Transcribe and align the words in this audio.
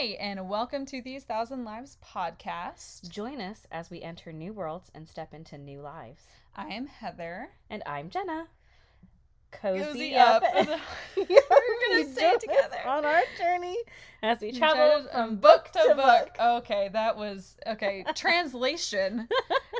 Hi, 0.00 0.16
and 0.18 0.48
welcome 0.48 0.86
to 0.86 1.02
These 1.02 1.24
Thousand 1.24 1.66
Lives 1.66 1.98
podcast. 2.02 3.06
Join 3.10 3.38
us 3.38 3.66
as 3.70 3.90
we 3.90 4.00
enter 4.00 4.32
new 4.32 4.54
worlds 4.54 4.90
and 4.94 5.06
step 5.06 5.34
into 5.34 5.58
new 5.58 5.82
lives. 5.82 6.22
I 6.56 6.68
am 6.68 6.86
Heather. 6.86 7.50
And 7.68 7.82
I'm 7.84 8.08
Jenna. 8.08 8.46
Cozy, 9.50 9.84
Cozy 9.84 10.14
up. 10.14 10.42
up. 10.42 10.52
We're 11.16 11.26
gonna 11.26 12.12
stay 12.14 12.34
together. 12.40 12.78
on 12.86 13.04
our 13.04 13.20
journey 13.36 13.76
as 14.22 14.40
we 14.40 14.52
travel 14.52 15.06
from 15.12 15.36
book 15.36 15.68
to 15.72 15.92
book. 15.94 16.30
Okay, 16.40 16.88
that 16.94 17.18
was 17.18 17.58
okay. 17.66 18.02
Translation 18.14 19.28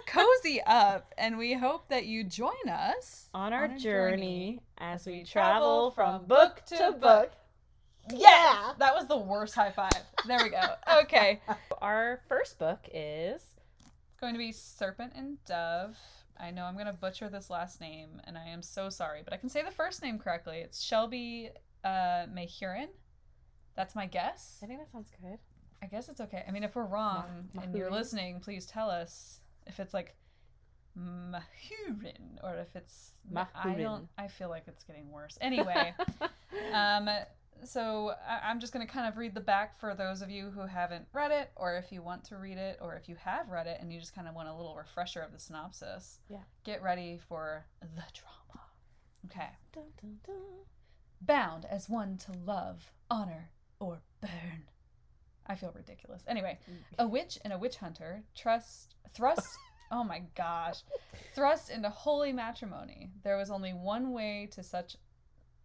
Cozy 0.07 0.61
up, 0.67 1.15
and 1.17 1.39
we 1.39 1.55
hope 1.55 1.89
that 1.89 2.05
you 2.05 2.25
join 2.25 2.69
us 2.69 3.25
On 3.33 3.55
our 3.55 3.65
On 3.65 3.71
a 3.71 3.79
journey 3.79 4.61
as 4.77 5.07
we 5.07 5.25
travel 5.25 5.91
travel 5.91 5.91
from 5.93 6.27
book 6.27 6.57
book 6.57 6.65
to 6.67 6.77
to 6.77 6.93
book. 6.93 7.01
book. 7.01 7.33
Yes! 8.13 8.75
That 8.79 8.95
was 8.95 9.07
the 9.07 9.17
worst 9.17 9.55
high 9.55 9.71
five. 9.71 9.91
There 10.27 10.39
we 10.43 10.51
go. 10.51 10.75
Okay. 11.01 11.41
Our 11.83 12.21
first 12.29 12.59
book 12.59 12.81
is 12.93 13.43
going 14.21 14.35
to 14.35 14.39
be 14.39 14.53
Serpent 14.53 15.13
and 15.15 15.43
Dove. 15.45 15.97
I 16.39 16.51
know 16.51 16.65
I'm 16.65 16.75
going 16.75 16.87
to 16.87 16.93
butcher 16.93 17.29
this 17.29 17.51
last 17.51 17.81
name, 17.81 18.21
and 18.25 18.37
I 18.37 18.49
am 18.49 18.63
so 18.63 18.89
sorry, 18.89 19.21
but 19.23 19.33
I 19.33 19.37
can 19.37 19.49
say 19.49 19.63
the 19.63 19.71
first 19.71 20.03
name 20.03 20.19
correctly. 20.19 20.59
It's 20.59 20.83
Shelby 20.83 21.51
uh, 21.85 22.27
Mahurin. 22.33 22.89
That's 23.77 23.95
my 23.95 24.07
guess. 24.07 24.59
I 24.63 24.67
think 24.67 24.81
that 24.81 24.91
sounds 24.91 25.11
good. 25.21 25.39
I 25.83 25.87
guess 25.87 26.09
it's 26.09 26.21
okay. 26.21 26.45
I 26.47 26.51
mean, 26.51 26.65
if 26.65 26.75
we're 26.75 26.85
wrong 26.85 27.49
and 27.61 27.75
you're 27.75 27.91
listening, 27.91 28.41
please 28.41 28.67
tell 28.67 28.91
us 28.91 29.41
if 29.67 29.81
it's 29.81 29.95
like 29.95 30.15
Mahurin 30.99 32.39
or 32.43 32.57
if 32.57 32.75
it's 32.77 33.13
I 33.55 33.75
don't. 33.75 34.09
I 34.19 34.29
feel 34.29 34.49
like 34.51 34.65
it's 34.67 34.85
getting 34.85 35.11
worse. 35.11 35.39
Anyway, 35.41 35.95
um, 36.75 37.09
so 37.65 38.15
I- 38.27 38.41
I'm 38.49 38.61
just 38.61 38.73
gonna 38.73 38.87
kind 38.87 39.07
of 39.09 39.17
read 39.17 39.35
the 39.35 39.41
back 39.41 39.79
for 39.79 39.95
those 39.95 40.23
of 40.23 40.31
you 40.31 40.51
who 40.51 40.61
haven't 40.61 41.07
read 41.13 41.31
it, 41.31 41.51
or 41.57 41.77
if 41.77 41.91
you 41.93 42.03
want 42.03 42.25
to 42.25 42.37
read 42.37 42.59
it, 42.59 42.79
or 42.81 42.95
if 42.97 43.09
you 43.09 43.17
have 43.17 43.49
read 43.51 43.67
it 43.67 43.79
and 43.81 43.93
you 43.93 44.01
just 44.01 44.15
kind 44.15 44.29
of 44.29 44.35
want 44.35 44.49
a 44.49 44.55
little 44.55 44.75
refresher 44.75 45.21
of 45.21 45.33
the 45.33 45.39
synopsis. 45.39 46.21
Yeah. 46.29 46.43
Get 46.65 46.83
ready 46.83 47.19
for 47.29 47.67
the 47.81 47.87
drama. 48.13 48.67
Okay. 49.27 49.51
Dun, 49.73 49.85
dun, 50.01 50.19
dun. 50.27 50.37
Bound 51.23 51.65
as 51.67 51.89
one 51.89 52.17
to 52.19 52.33
love, 52.33 52.93
honor, 53.11 53.51
or 53.79 54.01
burn. 54.21 54.65
I 55.47 55.55
feel 55.57 55.73
ridiculous. 55.75 56.23
Anyway, 56.29 56.59
a 56.99 57.07
witch 57.07 57.39
and 57.45 57.53
a 57.53 57.59
witch 57.59 57.77
hunter 57.77 58.23
trust 58.37 58.95
thrust 59.13 59.49
oh 59.91 60.05
my 60.05 60.23
gosh 60.37 60.83
thrust 61.35 61.69
into 61.69 61.89
holy 61.91 62.33
matrimony 62.33 63.11
there 63.25 63.37
was 63.37 63.51
only 63.51 63.73
one 63.73 64.13
way 64.13 64.49
to 64.53 64.63
such 64.63 64.97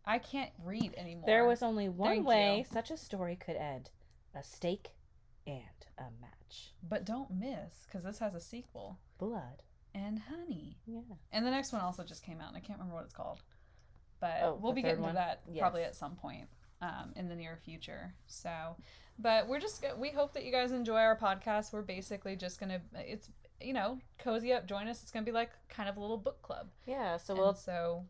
i 0.07 0.17
can't 0.19 0.51
read 0.63 0.93
anymore 0.97 1.23
There 1.25 1.45
was 1.45 1.61
only 1.63 1.89
one 1.89 2.09
Thank 2.17 2.27
way 2.27 2.57
you. 2.59 2.73
such 2.73 2.91
a 2.91 2.97
story 2.97 3.35
could 3.35 3.55
end 3.55 3.89
a 4.35 4.43
stake 4.43 4.89
and 5.47 5.61
a 5.97 6.03
match. 6.21 6.73
but 6.87 7.05
don't 7.05 7.31
miss 7.31 7.85
because 7.85 8.03
this 8.03 8.19
has 8.19 8.35
a 8.35 8.39
sequel 8.41 8.99
Blood. 9.17 9.61
and 9.93 10.19
honey 10.19 10.77
Yeah. 10.85 11.01
and 11.31 11.45
the 11.45 11.51
next 11.51 11.71
one 11.71 11.81
also 11.81 12.03
just 12.03 12.23
came 12.23 12.39
out 12.41 12.49
and 12.49 12.57
i 12.57 12.59
can't 12.59 12.79
remember 12.79 12.95
what 12.95 13.03
it's 13.05 13.13
called 13.13 13.41
but 14.19 14.39
Oh, 14.43 14.59
we'll 14.61 14.73
be 14.73 14.81
getting 14.81 14.97
to 14.97 15.03
one? 15.03 15.15
that 15.15 15.41
probably 15.59 15.83
at 15.83 15.95
some 15.95 16.15
point 16.15 16.47
um, 16.81 17.13
in 17.15 17.27
the 17.29 17.35
near 17.35 17.57
future 17.63 18.13
so 18.27 18.75
but 19.17 19.47
we're 19.47 19.59
just 19.59 19.83
we 19.97 20.09
hope 20.09 20.33
that 20.33 20.43
you 20.43 20.51
guys 20.51 20.71
enjoy 20.71 20.97
our 20.99 21.17
podcast 21.17 21.71
we're 21.71 21.81
basically 21.81 22.35
just 22.35 22.59
gonna 22.59 22.81
it's 22.95 23.29
you 23.61 23.71
know 23.73 23.97
cozy 24.19 24.51
up 24.51 24.67
join 24.67 24.87
us 24.89 25.01
it's 25.01 25.09
gonna 25.11 25.25
be 25.25 25.31
like 25.31 25.51
kind 25.69 25.87
of 25.87 25.95
a 25.95 25.99
little 26.01 26.17
book 26.17 26.41
club 26.41 26.67
Yeah, 26.85 27.15
so 27.17 27.33
And 27.33 27.41
we'll 27.41 27.53
so 27.55 28.03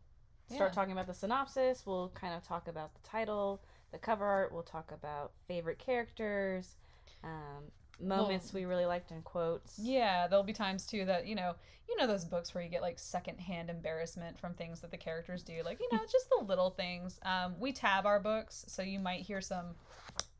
start 0.52 0.70
yeah. 0.70 0.74
talking 0.74 0.92
about 0.92 1.06
the 1.06 1.14
synopsis. 1.14 1.84
We'll 1.86 2.10
kind 2.10 2.34
of 2.34 2.42
talk 2.42 2.68
about 2.68 2.94
the 2.94 3.08
title, 3.08 3.60
the 3.92 3.98
cover 3.98 4.24
art. 4.24 4.52
We'll 4.52 4.62
talk 4.62 4.92
about 4.92 5.32
favorite 5.46 5.78
characters, 5.78 6.76
um, 7.24 7.64
moments 8.00 8.52
we 8.52 8.64
really 8.64 8.86
liked 8.86 9.10
in 9.10 9.22
quotes. 9.22 9.78
Yeah, 9.78 10.26
there'll 10.28 10.44
be 10.44 10.52
times 10.52 10.86
too 10.86 11.04
that 11.06 11.26
you 11.26 11.34
know, 11.34 11.54
you 11.88 11.96
know 11.96 12.06
those 12.06 12.24
books 12.24 12.54
where 12.54 12.62
you 12.62 12.70
get 12.70 12.82
like 12.82 12.98
secondhand 12.98 13.70
embarrassment 13.70 14.38
from 14.38 14.54
things 14.54 14.80
that 14.80 14.90
the 14.90 14.96
characters 14.96 15.42
do, 15.42 15.62
like 15.64 15.80
you 15.80 15.88
know, 15.92 16.02
just 16.10 16.28
the 16.38 16.44
little 16.44 16.70
things. 16.70 17.18
Um, 17.24 17.54
we 17.58 17.72
tab 17.72 18.06
our 18.06 18.20
books, 18.20 18.64
so 18.68 18.82
you 18.82 18.98
might 19.00 19.20
hear 19.20 19.40
some 19.40 19.74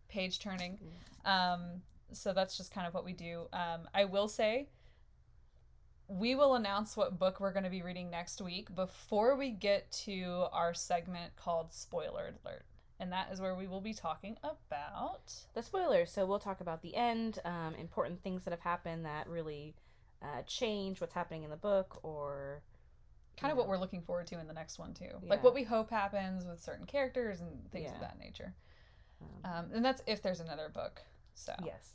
page 0.09 0.38
turning. 0.38 0.78
Um, 1.25 1.83
so 2.12 2.33
that's 2.33 2.56
just 2.56 2.73
kind 2.73 2.87
of 2.87 2.94
what 2.94 3.05
we 3.05 3.12
do. 3.12 3.47
Um, 3.53 3.88
I 3.94 4.05
will 4.05 4.28
say, 4.28 4.69
we 6.09 6.34
will 6.34 6.55
announce 6.55 6.97
what 6.97 7.19
book 7.19 7.41
we're 7.41 7.53
going 7.53 7.65
to 7.65 7.71
be 7.71 7.83
reading 7.83 8.11
next 8.11 8.41
week 8.41 8.75
before 8.75 9.37
we 9.37 9.50
get 9.50 9.91
to 9.91 10.44
our 10.53 10.72
segment 10.75 11.34
called 11.37 11.72
Spoiler 11.72 12.33
Alert, 12.44 12.65
and 13.00 13.11
that 13.12 13.28
is 13.33 13.41
where 13.41 13.55
we 13.56 13.67
will 13.67 13.81
be 13.81 13.93
talking 13.93 14.37
about. 14.44 15.33
The 15.55 15.62
spoilers. 15.62 16.11
So 16.12 16.25
we'll 16.25 16.39
talk 16.39 16.61
about 16.61 16.83
the 16.83 16.94
end, 16.94 17.41
um, 17.44 17.75
important 17.78 18.22
things 18.22 18.44
that 18.44 18.53
have 18.53 18.61
happened 18.61 19.05
that 19.05 19.28
really 19.28 19.75
uh, 20.22 20.43
change 20.47 21.00
what's 21.00 21.15
happening 21.15 21.43
in 21.43 21.50
the 21.50 21.56
book, 21.56 21.99
or 22.03 22.62
kind 23.37 23.50
of 23.50 23.59
what 23.59 23.69
we're 23.69 23.78
looking 23.78 24.00
forward 24.00 24.27
to 24.28 24.38
in 24.41 24.47
the 24.47 24.55
next 24.55 24.78
one 24.78 24.94
too 24.94 25.05
Yeah. 25.05 25.28
like 25.28 25.44
what 25.44 25.53
we 25.55 25.62
hope 25.62 25.91
happens 25.91 26.47
with 26.47 26.59
certain 26.59 26.87
characters 26.87 27.41
and 27.43 27.71
things 27.71 27.88
Yeah. 27.91 27.94
of 27.97 28.00
that 28.00 28.19
nature 28.19 28.55
um, 29.44 29.53
um, 29.53 29.65
and 29.75 29.84
that's 29.84 30.03
if 30.06 30.23
there's 30.23 30.41
another 30.41 30.71
book 30.71 31.03
so 31.34 31.53
yes. 31.62 31.91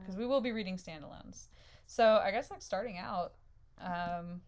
because 0.00 0.16
we 0.16 0.24
will 0.24 0.40
be 0.40 0.52
reading 0.52 0.78
standalones 0.78 1.48
so 1.88 2.20
i 2.24 2.30
guess 2.30 2.50
like 2.50 2.62
starting 2.62 2.98
out 2.98 3.32
um, 3.80 4.42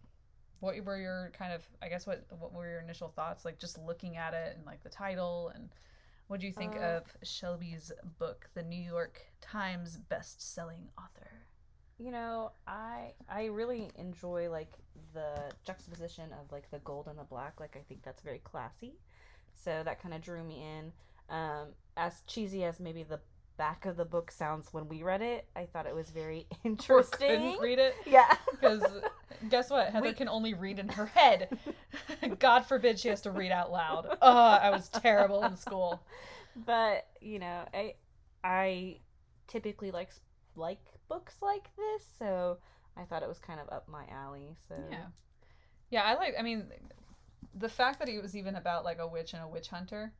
what 0.59 0.75
were 0.85 0.97
your 0.99 1.31
kind 1.37 1.53
of 1.53 1.67
i 1.81 1.89
guess 1.89 2.05
what 2.07 2.25
what 2.39 2.53
were 2.53 2.69
your 2.69 2.81
initial 2.81 3.09
thoughts? 3.09 3.45
Like 3.45 3.59
just 3.59 3.77
looking 3.79 4.17
at 4.17 4.33
it 4.33 4.55
and 4.55 4.65
like 4.65 4.83
the 4.83 4.89
title 4.89 5.51
and 5.55 5.69
what 6.27 6.39
do 6.39 6.47
you 6.47 6.53
think 6.53 6.75
Uh, 6.77 6.79
of 6.79 7.03
shelby's 7.23 7.91
book 8.19 8.49
the 8.53 8.63
new 8.63 8.81
york 8.81 9.21
times 9.41 9.97
best-selling 9.97 10.89
author? 10.97 11.47
You 11.97 12.11
know 12.11 12.51
i 12.67 13.13
i 13.29 13.45
really 13.45 13.91
enjoy 13.95 14.49
like 14.49 14.73
the 15.13 15.53
juxtaposition 15.63 16.31
of 16.33 16.51
like 16.51 16.69
the 16.71 16.79
gold 16.79 17.07
and 17.07 17.17
the 17.17 17.23
black. 17.23 17.59
Like 17.59 17.75
i 17.75 17.83
think 17.87 18.03
that's 18.03 18.21
very 18.21 18.39
classy. 18.39 18.95
So 19.55 19.83
that 19.85 20.01
kind 20.01 20.13
of 20.13 20.21
drew 20.21 20.43
me 20.43 20.63
in. 20.63 20.93
Um 21.29 21.75
as 21.97 22.21
cheesy 22.27 22.63
as 22.63 22.79
maybe 22.79 23.03
the 23.03 23.19
back 23.57 23.85
of 23.85 23.95
the 23.97 24.05
book 24.05 24.31
sounds 24.31 24.67
when 24.73 24.87
we 24.87 25.03
read 25.03 25.21
it 25.21 25.45
i 25.55 25.65
thought 25.65 25.85
it 25.85 25.93
was 25.93 26.09
very 26.09 26.47
or 26.51 26.57
interesting. 26.63 27.11
couldn't 27.19 27.59
read 27.61 27.79
it? 27.79 27.93
Yeah. 28.05 28.27
Because 28.49 28.83
guess 29.49 29.69
what? 29.69 29.89
Heather 29.93 30.07
We- 30.07 30.13
can 30.13 30.27
only 30.29 30.53
read 30.53 30.79
in 30.79 30.89
her 30.89 31.05
head. 31.07 31.49
God 32.39 32.61
forbid 32.65 32.99
she 32.99 33.09
has 33.09 33.21
to 33.21 33.31
read 33.31 33.51
out 33.51 33.71
loud. 33.71 34.17
Oh 34.21 34.37
i 34.37 34.69
was 34.69 34.89
terrible 34.89 35.43
in 35.43 35.55
school. 35.57 36.01
But 36.65 37.07
you 37.21 37.39
know 37.39 37.65
i 37.73 37.93
i 38.43 38.97
typically 39.47 39.91
like 39.91 40.09
like 40.55 40.79
books 41.07 41.35
like 41.41 41.69
this 41.77 42.03
so 42.19 42.57
i 42.97 43.03
thought 43.03 43.21
it 43.23 43.29
was 43.29 43.39
kind 43.39 43.59
of 43.59 43.69
up 43.69 43.87
my 43.87 44.05
alley 44.11 44.55
so. 44.67 44.75
Yeah. 44.89 45.05
Yeah 45.89 46.03
i 46.03 46.15
like 46.15 46.33
i 46.39 46.41
mean 46.41 46.65
the 47.53 47.69
fact 47.69 47.99
that 47.99 48.07
it 48.09 48.21
was 48.21 48.35
even 48.35 48.55
about 48.55 48.83
like 48.85 48.97
a 48.99 49.07
witch 49.07 49.33
and 49.33 49.43
a 49.43 49.47
witch 49.47 49.67
hunter 49.67 50.13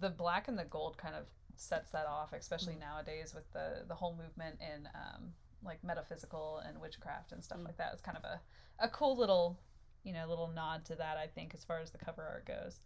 the 0.00 0.10
black 0.10 0.48
and 0.48 0.58
the 0.58 0.64
gold 0.64 0.96
kind 0.98 1.14
of 1.14 1.24
sets 1.56 1.90
that 1.90 2.06
off 2.06 2.32
especially 2.32 2.76
nowadays 2.76 3.34
with 3.34 3.50
the 3.52 3.84
the 3.88 3.94
whole 3.94 4.16
movement 4.16 4.58
in 4.60 4.86
um 4.94 5.32
like 5.64 5.82
metaphysical 5.84 6.60
and 6.66 6.80
witchcraft 6.80 7.32
and 7.32 7.42
stuff 7.42 7.58
Mm. 7.58 7.64
like 7.66 7.76
that 7.78 7.90
it's 7.92 8.02
kind 8.02 8.16
of 8.18 8.24
a 8.24 8.40
a 8.78 8.88
cool 8.88 9.16
little 9.16 9.58
you 10.02 10.12
know 10.12 10.26
little 10.28 10.48
nod 10.48 10.84
to 10.86 10.94
that 10.96 11.16
i 11.16 11.26
think 11.26 11.54
as 11.54 11.64
far 11.64 11.80
as 11.80 11.90
the 11.90 11.98
cover 11.98 12.22
art 12.22 12.46
goes 12.46 12.80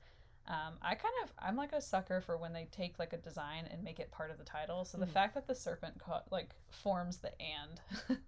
um, 0.47 0.79
I 0.81 0.95
kind 0.95 1.13
of 1.25 1.33
I'm 1.39 1.57
like 1.57 1.73
a 1.75 1.81
sucker 1.83 2.23
for 2.23 2.39
when 2.39 2.55
they 2.55 2.69
take 2.73 2.99
like 2.99 3.13
a 3.13 3.19
design 3.19 3.69
and 3.71 3.85
make 3.85 4.01
it 4.01 4.11
part 4.11 4.31
of 4.31 4.39
the 4.39 4.45
title. 4.45 4.83
So 4.87 4.97
the 4.97 5.05
Mhm. 5.05 5.11
fact 5.11 5.35
that 5.35 5.47
the 5.47 5.55
serpent 5.55 5.99
co- 5.99 6.23
like 6.31 6.55
forms 6.71 7.19
the 7.19 7.33
and 7.39 7.79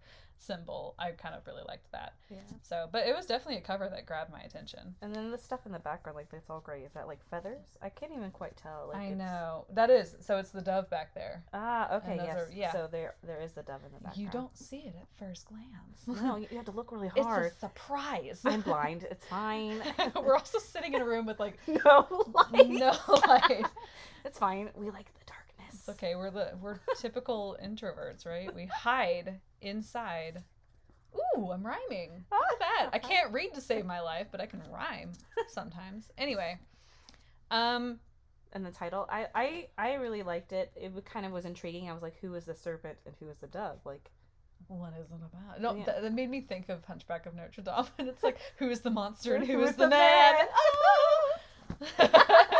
symbol, 0.41 0.95
I 0.99 1.11
kind 1.13 1.35
of 1.35 1.47
really 1.47 1.63
liked 1.69 1.91
that. 1.93 2.15
yeah 2.31 2.39
So, 2.63 2.89
but 2.91 3.07
it 3.07 3.15
was 3.15 3.27
definitely 3.27 3.59
a 3.59 3.61
cover 3.61 3.89
that 3.89 4.07
grabbed 4.07 4.33
my 4.33 4.41
attention. 4.41 4.95
and 5.03 5.15
then 5.15 5.31
the 5.31 5.39
stuff 5.39 5.67
in 5.67 5.73
the 5.73 5.79
background 5.79 6.17
like 6.17 6.31
that's 6.31 6.49
all 6.51 6.61
gray 6.61 6.83
is 6.83 6.93
that 6.95 7.07
like 7.07 7.19
feathers 7.31 7.65
i 7.83 7.89
can't 7.89 8.13
even 8.13 8.31
quite 8.31 8.57
tell 8.57 8.89
like 8.89 8.97
I 8.99 9.05
it's- 9.13 9.19
know 9.19 9.67
that 9.75 9.91
is 9.91 10.17
so. 10.21 10.39
It's 10.39 10.51
the 10.51 10.63
dove 10.63 10.89
back 10.91 11.15
there. 11.15 11.45
ah 11.53 11.97
okay 11.97 12.17
yes 12.17 12.37
are- 12.37 12.51
yeah. 12.53 12.73
so 12.73 12.89
there 12.91 13.15
there 13.27 13.41
is 13.41 13.53
the 13.53 13.63
dove 13.63 13.81
in 13.85 13.93
the 13.93 14.01
background 14.01 14.17
You 14.19 14.29
don't 14.33 14.57
see 14.57 14.79
it 14.79 14.95
at 15.01 15.09
first 15.19 15.47
glance. 15.47 16.23
no 16.23 16.37
you 16.37 16.47
have 16.57 16.65
to 16.67 16.71
look 16.73 16.91
really 16.93 17.11
it's 17.17 17.27
hard 17.27 17.53
a 17.53 17.55
surprise. 17.59 18.41
i'm 18.45 18.61
blind 18.63 19.07
it's 19.11 19.25
fine 19.27 19.81
We're 20.15 20.37
also 20.37 20.59
sitting 20.59 20.95
in 20.95 21.01
a 21.03 21.05
room 21.05 21.27
with 21.27 21.39
like 21.39 21.59
no 21.67 22.07
light 22.53 22.69
no 22.69 22.95
light. 23.27 23.67
it's 24.25 24.39
fine 24.39 24.71
we 24.75 24.91
like 24.91 25.07
It's 25.15 25.20
okay. 25.91 26.15
We're 26.15 26.31
the 26.31 26.53
we're 26.61 26.79
typical 26.99 27.57
introverts, 27.63 28.27
right? 28.27 28.55
We 28.55 28.67
hide 28.67 29.41
inside. 29.61 30.43
Ooh, 31.37 31.51
I'm 31.51 31.67
rhyming. 31.67 32.25
Look 32.31 32.53
at 32.53 32.59
that. 32.61 32.91
I 32.93 32.99
can't 32.99 33.33
read 33.33 33.55
to 33.55 33.61
save 33.61 33.85
my 33.85 34.01
life, 34.01 34.29
but 34.31 34.41
I 34.41 34.47
can 34.47 34.63
rhyme 34.73 35.13
sometimes. 35.49 36.11
Anyway, 36.17 36.59
um, 37.51 37.99
and 38.53 38.67
the 38.67 38.71
title 38.73 39.07
i 39.09 39.27
i 39.35 39.67
i 39.79 39.95
really 39.95 40.25
liked 40.25 40.53
it 40.53 40.73
it 40.75 40.93
kind 41.05 41.25
of 41.25 41.31
was 41.31 41.45
intriguing 41.45 41.89
i 41.89 41.93
was 41.93 42.03
like 42.03 42.17
who 42.21 42.35
is 42.35 42.47
the 42.47 42.55
serpent 42.57 42.99
and 43.07 43.15
who 43.21 43.29
is 43.29 43.37
the 43.39 43.47
dove 43.47 43.79
like 43.85 44.11
what 44.67 44.93
is 45.01 45.07
it 45.11 45.15
about? 45.25 45.61
No, 45.61 45.75
Yeah. 45.77 45.85
that, 45.87 46.03
that 46.03 46.13
made 46.13 46.29
me 46.31 46.43
think 46.43 46.69
of 46.69 46.85
Hunchback 46.85 47.27
of 47.27 47.35
Notre 47.35 47.63
Dame, 47.63 47.87
and 47.99 48.09
it's 48.09 48.23
like, 48.23 48.39
who 48.59 48.69
is 48.71 48.81
the 48.83 48.91
monster 48.91 49.35
and 49.35 49.45
who 49.47 49.55
Who 49.55 49.63
is 49.63 49.71
is 49.71 49.77
the, 49.77 49.85
the 49.85 49.91
man? 49.91 50.35
man? 50.35 50.47
Ah! 51.99 52.47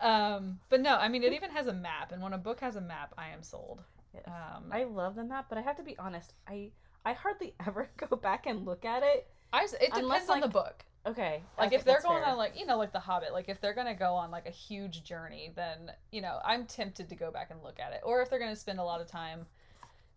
um, 0.00 0.58
but 0.68 0.80
no, 0.80 0.96
I 0.96 1.08
mean 1.08 1.22
it 1.22 1.32
even 1.32 1.50
has 1.50 1.66
a 1.66 1.72
map, 1.72 2.12
and 2.12 2.22
when 2.22 2.32
a 2.32 2.38
book 2.38 2.60
has 2.60 2.76
a 2.76 2.80
map, 2.80 3.14
I 3.18 3.28
am 3.28 3.42
sold. 3.42 3.82
Yes. 4.14 4.24
Um, 4.26 4.64
I 4.70 4.84
love 4.84 5.14
the 5.16 5.24
map, 5.24 5.46
but 5.48 5.58
I 5.58 5.60
have 5.62 5.76
to 5.76 5.82
be 5.82 5.96
honest. 5.98 6.34
I 6.46 6.70
I 7.04 7.12
hardly 7.12 7.54
ever 7.66 7.88
go 7.96 8.16
back 8.16 8.46
and 8.46 8.64
look 8.64 8.84
at 8.84 9.02
it. 9.02 9.28
I 9.52 9.64
it 9.64 9.90
unless, 9.94 10.22
depends 10.22 10.30
on 10.30 10.40
the 10.40 10.48
book. 10.48 10.84
Okay, 11.06 11.42
Like 11.56 11.68
okay, 11.68 11.76
if 11.76 11.84
they're 11.84 12.02
going 12.02 12.22
fair. 12.22 12.32
on 12.32 12.36
like 12.36 12.58
you 12.58 12.66
know 12.66 12.76
like 12.76 12.92
the 12.92 13.00
Hobbit, 13.00 13.32
like 13.32 13.48
if 13.48 13.60
they're 13.60 13.74
gonna 13.74 13.94
go 13.94 14.14
on 14.14 14.30
like 14.30 14.46
a 14.46 14.50
huge 14.50 15.04
journey, 15.04 15.52
then 15.56 15.92
you 16.10 16.20
know 16.20 16.38
I'm 16.44 16.66
tempted 16.66 17.08
to 17.08 17.14
go 17.14 17.30
back 17.30 17.50
and 17.50 17.62
look 17.62 17.80
at 17.80 17.92
it. 17.92 18.00
Or 18.04 18.20
if 18.20 18.28
they're 18.28 18.38
gonna 18.38 18.56
spend 18.56 18.78
a 18.78 18.84
lot 18.84 19.00
of 19.00 19.06
time 19.06 19.46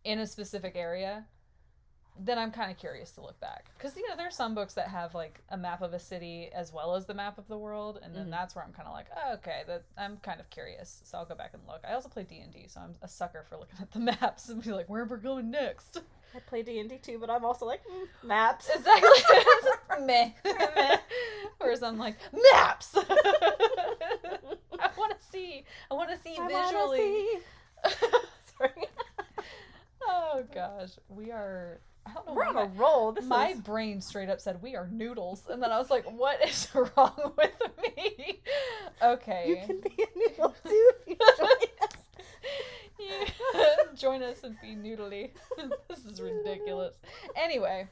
in 0.03 0.19
a 0.19 0.27
specific 0.27 0.75
area, 0.75 1.25
then 2.19 2.37
I'm 2.37 2.51
kind 2.51 2.69
of 2.71 2.77
curious 2.77 3.11
to 3.13 3.21
look 3.21 3.39
back 3.39 3.65
because 3.77 3.95
you 3.95 4.07
know 4.07 4.15
there's 4.15 4.35
some 4.35 4.53
books 4.53 4.73
that 4.75 4.89
have 4.89 5.15
like 5.15 5.39
a 5.49 5.57
map 5.57 5.81
of 5.81 5.93
a 5.93 5.99
city 5.99 6.49
as 6.53 6.71
well 6.73 6.95
as 6.95 7.05
the 7.05 7.13
map 7.13 7.37
of 7.37 7.47
the 7.47 7.57
world, 7.57 7.99
and 8.03 8.13
then 8.15 8.27
Mhm. 8.27 8.31
that's 8.31 8.55
where 8.55 8.63
I'm 8.63 8.73
kind 8.73 8.87
of 8.87 8.93
like, 8.93 9.07
oh, 9.15 9.33
okay, 9.35 9.63
that 9.67 9.83
I'm 9.97 10.17
kind 10.17 10.39
of 10.39 10.49
curious, 10.49 11.01
so 11.05 11.17
I'll 11.17 11.25
go 11.25 11.35
back 11.35 11.51
and 11.53 11.63
look. 11.67 11.81
I 11.87 11.93
also 11.93 12.09
play 12.09 12.23
D 12.23 12.39
and 12.39 12.51
D, 12.53 12.65
so 12.67 12.81
I'm 12.81 12.93
a 13.01 13.07
sucker 13.07 13.43
for 13.49 13.57
looking 13.57 13.77
at 13.81 13.91
the 13.91 13.99
maps 13.99 14.49
and 14.49 14.61
be 14.63 14.71
like, 14.71 14.89
where 14.89 15.05
we're 15.05 15.17
going 15.17 15.49
next. 15.51 16.01
I 16.35 16.39
play 16.39 16.61
D 16.63 16.79
and 16.79 16.89
D 16.89 16.97
too, 16.97 17.17
but 17.19 17.29
I'm 17.29 17.43
also 17.43 17.65
like 17.65 17.81
mm, 17.85 18.07
maps. 18.27 18.69
Exactly. 18.73 19.09
Meh. 20.05 20.31
Meh. 20.45 20.97
Whereas 21.57 21.83
I'm 21.83 21.97
like, 21.97 22.15
maps! 22.53 22.95
I 22.95 24.89
want 24.97 25.11
to 25.17 25.25
see. 25.31 25.63
I 25.89 25.93
want 25.93 26.09
to 26.09 26.17
see 26.23 26.37
I 26.39 26.47
visually. 26.47 26.97
see. 26.99 27.39
Sorry, 28.57 28.71
oh 30.07 30.43
gosh. 30.53 30.91
We 31.09 31.31
are. 31.31 31.79
I 32.05 32.13
don't 32.13 32.27
know 32.27 32.33
we're 32.33 32.45
on 32.45 32.57
a 32.57 32.65
roll. 32.65 33.11
This 33.11 33.25
my 33.25 33.49
is 33.49 33.59
brain 33.59 34.01
straight 34.01 34.29
up 34.29 34.41
said 34.41 34.61
we 34.61 34.75
are 34.75 34.87
noodles. 34.91 35.43
And 35.49 35.61
then 35.61 35.71
I 35.71 35.77
was 35.77 35.89
like, 35.89 36.05
what 36.11 36.43
is 36.47 36.67
wrong 36.97 37.33
with 37.37 37.51
me? 37.97 38.41
Okay. 39.01 39.45
you 39.49 39.67
can 39.67 39.81
be 39.81 40.03
a 40.03 40.19
noodle 40.19 40.55
too 40.63 40.91
if 40.99 41.07
you 41.07 41.15
join 41.37 41.47
us. 41.81 41.97
Yeah. 42.99 43.25
Join 43.95 44.21
us 44.23 44.43
and 44.43 44.55
be 44.61 44.75
noodly. 44.75 45.31
this 45.89 46.05
is 46.05 46.21
ridiculous. 46.21 46.95
Anyway, 47.35 47.87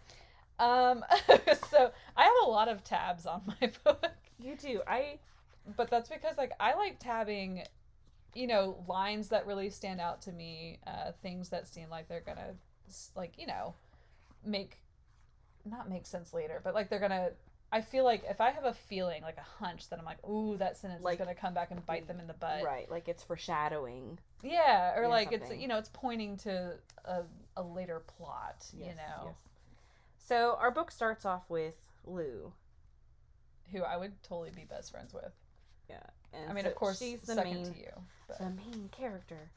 um, 0.60 1.04
so 1.70 1.92
I 2.16 2.24
have 2.24 2.34
a 2.46 2.50
lot 2.50 2.68
of 2.68 2.84
tabs 2.84 3.26
on 3.26 3.42
my 3.48 3.72
book. 3.84 4.08
You 4.40 4.56
do. 4.56 4.82
I 4.88 5.20
but 5.76 5.90
that's 5.90 6.10
because 6.10 6.38
like 6.38 6.52
I 6.60 6.76
like 6.76 7.00
tabbing, 7.00 7.64
you 8.34 8.48
know, 8.48 8.84
lines 8.88 9.30
that 9.30 9.46
really 9.46 9.70
stand 9.70 10.00
out 10.00 10.22
to 10.24 10.32
me, 10.32 10.80
uh, 10.88 11.12
things 11.22 11.50
that 11.50 11.68
seem 11.68 11.90
like 11.90 12.08
they're 12.08 12.22
gonna, 12.22 12.54
like 13.16 13.34
you 13.38 13.48
know, 13.48 13.74
make, 14.46 14.78
not 15.66 15.90
make 15.90 16.06
sense 16.06 16.34
later, 16.34 16.62
but 16.64 16.74
like 16.74 16.90
they're 16.90 17.00
gonna. 17.00 17.32
I 17.72 17.82
feel 17.82 18.04
like 18.04 18.24
if 18.28 18.42
I 18.42 18.50
have 18.50 18.66
a 18.66 18.74
feeling, 18.74 19.22
like 19.22 19.38
a 19.38 19.64
hunch, 19.64 19.90
that 19.90 20.00
I'm 20.00 20.06
like, 20.06 20.26
ooh, 20.28 20.58
that 20.58 20.76
sentence 20.78 21.04
Like- 21.04 21.20
is 21.20 21.26
gonna 21.26 21.36
come 21.36 21.54
back 21.54 21.70
and 21.70 21.86
bite 21.86 22.08
them 22.08 22.20
in 22.20 22.26
the 22.26 22.34
butt. 22.34 22.64
right, 22.64 22.90
like 22.90 23.08
it's 23.08 23.22
foreshadowing. 23.24 24.18
Yeah, 24.42 24.98
or 24.98 25.08
like 25.08 25.32
it's 25.32 25.54
you 25.56 25.68
know 25.68 25.78
it's 25.78 25.90
pointing 25.94 26.38
to 26.38 26.76
a, 27.06 27.22
a 27.58 27.62
later 27.62 28.00
plot. 28.18 28.66
you 28.74 28.86
know, 28.86 29.26
yes. 29.26 29.36
So 30.26 30.58
our 30.60 30.72
book 30.72 30.92
starts 30.92 31.26
off 31.26 31.50
with 31.50 31.76
Lou. 32.06 32.52
who 33.72 33.84
I 33.84 33.98
would 33.98 34.14
totally 34.24 34.52
be 34.56 34.64
best 34.64 34.92
friends 34.92 35.14
with. 35.14 35.32
Yeah, 35.90 35.98
and 36.34 36.50
I 36.50 36.54
mean, 36.54 36.64
so 36.64 36.70
of 36.72 36.76
course, 36.76 36.98
she's 37.00 37.22
the 37.22 37.36
second 37.36 37.54
main, 37.54 37.66
to 37.74 37.78
you. 37.80 37.92
But. 38.28 38.40
the 38.40 38.46
main 38.50 38.90
character. 38.92 39.52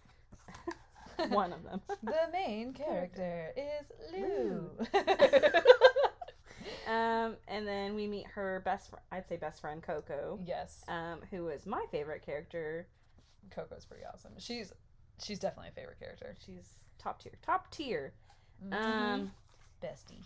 One 1.31 1.53
of 1.53 1.63
them. 1.65 1.81
The 2.03 2.29
main 2.33 2.73
character 2.75 3.53
is 3.57 4.13
Lou. 4.13 4.71
Um, 6.87 7.37
and 7.49 7.67
then 7.67 7.95
we 7.95 8.07
meet 8.09 8.27
her 8.35 8.61
best, 8.65 8.91
fr- 8.91 8.97
I'd 9.13 9.27
say 9.27 9.37
best 9.37 9.61
friend 9.61 9.83
Coco, 9.83 10.39
yes, 10.45 10.83
um, 10.89 11.21
who 11.31 11.49
is 11.49 11.65
my 11.65 11.85
favorite 11.93 12.25
character. 12.25 12.87
Coco's 13.51 13.85
pretty 13.85 14.03
awesome. 14.13 14.33
She's 14.39 14.73
she's 15.23 15.39
definitely 15.39 15.69
a 15.71 15.73
favorite 15.81 15.99
character. 16.01 16.35
She's 16.45 16.69
top 16.99 17.23
tier, 17.23 17.33
top 17.41 17.71
tier. 17.71 18.13
Mhm. 18.65 18.75
Um, 18.85 19.33
bestie. 19.83 20.25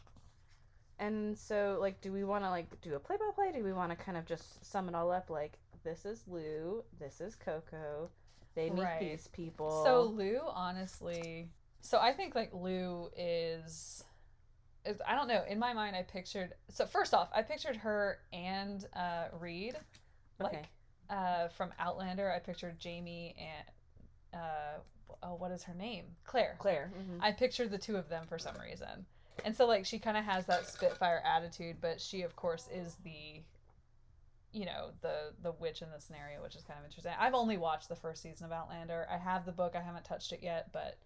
and 0.98 1.36
so 1.36 1.76
like, 1.80 2.00
do 2.00 2.10
we 2.12 2.24
want 2.24 2.42
to 2.44 2.50
like 2.50 2.80
do 2.80 2.94
a 2.94 2.98
play 2.98 3.16
by 3.16 3.30
play? 3.34 3.52
Do 3.52 3.62
we 3.62 3.72
want 3.72 3.90
to 3.90 3.96
kind 3.96 4.16
of 4.16 4.24
just 4.24 4.64
sum 4.64 4.88
it 4.88 4.94
all 4.94 5.10
up? 5.10 5.28
Like, 5.30 5.58
this 5.84 6.04
is 6.06 6.24
Lou, 6.26 6.84
this 6.98 7.20
is 7.20 7.34
Coco. 7.34 8.10
They 8.56 8.70
meet 8.70 8.82
Right. 8.82 8.98
these 9.00 9.28
people. 9.28 9.84
So 9.84 10.02
Lou, 10.02 10.40
honestly, 10.48 11.48
so 11.80 11.98
I 11.98 12.12
think 12.12 12.34
like 12.34 12.52
Lou 12.52 13.10
is, 13.16 14.02
is 14.84 15.00
I 15.06 15.14
don't 15.14 15.28
know. 15.28 15.44
In 15.48 15.58
my 15.60 15.72
mind, 15.72 15.94
I 15.94 16.02
pictured. 16.02 16.54
So 16.70 16.86
first 16.86 17.14
off, 17.14 17.28
I 17.34 17.42
pictured 17.42 17.76
her 17.76 18.18
and 18.32 18.84
uh, 18.94 19.26
Reed, 19.38 19.76
like 20.40 20.54
Okay. 20.54 20.62
uh, 21.10 21.48
from 21.48 21.70
Outlander. 21.78 22.32
I 22.32 22.38
pictured 22.40 22.78
Jamie 22.80 23.36
and 23.38 24.40
uh, 24.42 24.78
oh, 25.22 25.34
what 25.34 25.52
is 25.52 25.62
her 25.64 25.74
name? 25.74 26.06
Claire. 26.24 26.56
Claire. 26.58 26.90
mhm. 26.98 27.18
I 27.20 27.32
pictured 27.32 27.70
the 27.70 27.78
two 27.78 27.96
of 27.96 28.08
them 28.08 28.26
for 28.26 28.38
some 28.38 28.56
reason. 28.58 29.06
And 29.44 29.54
so 29.54 29.66
like 29.66 29.84
she 29.84 29.98
kind 29.98 30.16
of 30.16 30.24
has 30.24 30.46
that 30.46 30.66
spitfire 30.66 31.22
attitude, 31.26 31.76
but 31.82 32.00
she 32.00 32.22
of 32.22 32.34
course 32.36 32.68
is 32.74 32.96
the 33.04 33.42
you 34.56 34.64
know, 34.64 34.90
the 35.02 35.32
the 35.42 35.52
witch 35.52 35.82
in 35.82 35.88
the 35.90 36.00
scenario, 36.00 36.42
which 36.42 36.56
is 36.56 36.62
kind 36.64 36.78
of 36.78 36.84
interesting. 36.86 37.12
I've 37.20 37.34
only 37.34 37.58
watched 37.58 37.88
the 37.90 37.96
first 37.96 38.22
season 38.22 38.46
of 38.46 38.52
Outlander. 38.52 39.06
I 39.12 39.18
have 39.18 39.44
the 39.44 39.52
book, 39.52 39.74
I 39.76 39.82
haven't 39.82 40.04
touched 40.04 40.32
it 40.32 40.40
yet, 40.42 40.70
but 40.72 40.96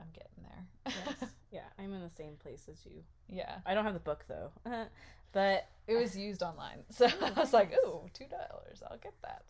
I'm 0.00 0.08
getting 0.12 0.42
there. 0.42 0.94
yes. 1.20 1.30
Yeah, 1.52 1.62
I'm 1.78 1.94
in 1.94 2.02
the 2.02 2.10
same 2.10 2.34
place 2.42 2.68
as 2.70 2.84
you. 2.84 3.02
yeah. 3.28 3.58
I 3.64 3.72
don't 3.72 3.84
have 3.84 3.94
the 3.94 4.00
book 4.00 4.24
though, 4.28 4.50
but 5.32 5.66
It 5.86 5.94
was 5.94 6.14
used 6.28 6.42
online. 6.42 6.80
So 6.90 7.06
I 7.06 7.30
was 7.30 7.54
like, 7.54 7.72
ooh, 7.72 8.02
two 8.12 8.26
dollars, 8.26 8.82
I'll 8.90 8.98
get 8.98 9.14
that. 9.22 9.44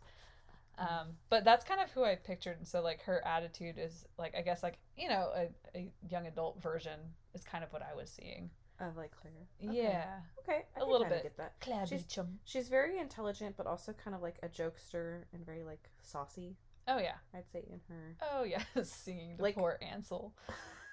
Um, 0.79 1.17
but 1.31 1.43
that's 1.45 1.65
kind 1.65 1.81
of 1.81 1.91
who 1.91 2.05
I 2.05 2.15
pictured. 2.17 2.59
And 2.59 2.69
so 2.69 2.81
like 2.83 3.03
her 3.05 3.27
attitude 3.27 3.77
is 3.79 4.05
like 4.19 4.35
I 4.39 4.43
guess 4.43 4.63
like, 4.63 4.79
you 4.97 5.09
know, 5.09 5.33
a, 5.35 5.49
a 5.79 5.89
young 6.09 6.27
adult 6.29 6.63
version 6.63 7.01
is 7.35 7.43
kind 7.43 7.65
of 7.65 7.73
what 7.73 7.83
I 7.83 7.95
was 7.97 8.11
seeing. 8.11 8.51
Of 8.79 8.97
like 8.97 9.11
Claire. 9.21 9.33
Okay. 9.65 9.77
Yeah. 9.83 10.21
Okay, 10.41 10.65
I 10.77 10.79
A 10.79 10.81
can 10.83 10.91
little 10.93 11.07
bit. 11.07 11.23
Get 11.23 11.37
that. 11.39 11.55
Claire 11.61 11.87
She's- 11.87 12.03
Beauchamp. 12.03 12.29
She's 12.45 12.69
very 12.69 12.99
intelligent, 12.99 13.57
but 13.57 13.67
also 13.67 13.93
kind 13.95 14.15
of 14.15 14.21
like 14.23 14.37
a 14.43 14.49
jokester 14.49 15.23
and 15.33 15.45
very 15.47 15.63
like 15.65 15.89
saucy. 16.03 16.57
Oh 16.89 16.99
yeah. 16.99 17.15
I'd 17.35 17.49
say 17.51 17.65
in 17.71 17.81
her. 17.89 18.17
Oh 18.33 18.45
yeah, 18.45 18.63
singing 18.83 19.37
to 19.39 19.43
Like- 19.43 19.55
poor 19.55 19.79
Ansel. 19.83 20.35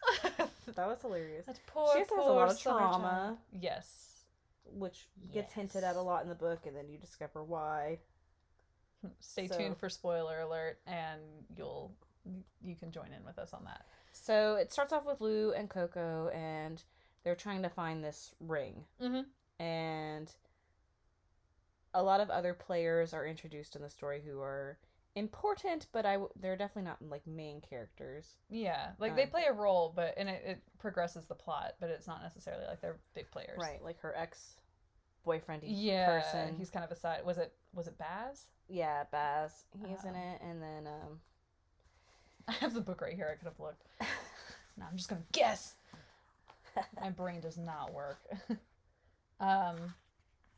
That 0.76 0.88
was 0.88 1.02
hilarious. 1.02 1.46
That's 1.46 1.60
poor, 1.68 1.90
She 1.94 2.00
has 2.00 2.10
a 2.10 2.16
lot 2.16 2.50
of 2.50 2.60
trauma. 2.60 3.38
Yes. 3.52 4.24
Which 4.66 5.08
gets 5.34 5.52
hinted 5.52 5.84
at 5.84 5.98
a 5.98 6.02
lot 6.02 6.24
in 6.24 6.30
the 6.30 6.36
book, 6.36 6.66
and 6.66 6.76
then 6.76 6.88
you 6.90 6.98
discover 6.98 7.44
why. 7.44 8.00
Hmm. 9.02 9.10
Stay 9.20 9.48
So- 9.50 9.58
tuned 9.58 9.78
for 9.78 9.90
spoiler 9.90 10.40
alert, 10.40 10.80
and 10.88 11.22
you'll 11.58 11.92
you 12.64 12.76
can 12.78 12.92
join 12.92 13.12
in 13.12 13.26
with 13.26 13.38
us 13.38 13.54
on 13.54 13.66
that. 13.66 13.86
So 14.14 14.56
it 14.56 14.72
starts 14.72 14.94
off 14.94 15.06
with 15.06 15.20
Lou 15.20 15.52
and 15.52 15.70
Coco, 15.70 16.30
and 16.30 16.82
they're 17.24 17.36
trying 17.36 17.62
to 17.64 17.70
find 17.70 18.04
this 18.04 18.34
ring. 18.40 18.86
Mhm. 19.02 19.26
And 19.60 20.34
a 21.94 22.02
lot 22.04 22.20
of 22.20 22.30
other 22.30 22.54
players 22.54 23.14
are 23.14 23.26
introduced 23.26 23.76
in 23.76 23.82
the 23.82 23.90
story 23.90 24.22
who 24.22 24.40
are 24.42 24.78
important, 25.16 25.86
but 25.92 26.06
I 26.08 26.14
w- 26.14 26.32
they're 26.36 26.58
definitely 26.58 26.90
not 26.90 27.02
like 27.08 27.26
main 27.28 27.62
characters. 27.62 28.38
Yeah, 28.50 28.94
like 28.98 29.16
they 29.16 29.24
Um, 29.26 29.30
play 29.30 29.46
a 29.46 29.54
role, 29.54 29.90
but 29.96 30.16
and 30.18 30.28
it, 30.28 30.44
it 30.44 30.64
progresses 30.80 31.26
the 31.28 31.36
plot, 31.36 31.76
but 31.80 31.90
it's 31.92 32.08
not 32.08 32.22
necessarily 32.24 32.66
like 32.66 32.82
they're 32.82 33.00
big 33.14 33.30
players. 33.30 33.60
Right, 33.60 33.82
like 33.84 34.00
her 34.00 34.16
ex 34.16 34.56
boyfriend 35.24 35.64
Yeah. 35.64 36.08
person. 36.22 36.58
He's 36.58 36.72
kind 36.72 36.84
of 36.84 36.92
a 36.92 36.96
side. 36.96 37.24
Was 37.26 37.38
it 37.38 37.54
was 37.74 37.88
it 37.88 37.98
Bas? 37.98 38.48
Yeah, 38.68 39.04
Bas. 39.12 39.66
He's 39.86 40.04
in 40.04 40.10
Um, 40.12 40.16
it, 40.16 40.42
and 40.42 40.62
then 40.64 40.88
um, 40.88 41.22
I 42.48 42.54
have 42.54 42.74
the 42.74 42.82
book 42.82 43.02
right 43.02 43.14
here. 43.16 43.30
I 43.32 43.36
could 43.36 43.48
have 43.48 43.60
looked. 43.60 43.86
No, 44.76 44.88
I'm 44.90 44.98
just 44.98 45.08
gonna 45.08 45.22
guess. 45.32 45.76
My 47.02 47.10
brain 47.10 47.42
does 47.42 47.58
not 47.58 47.94
work. 47.94 48.20
um, 49.40 49.76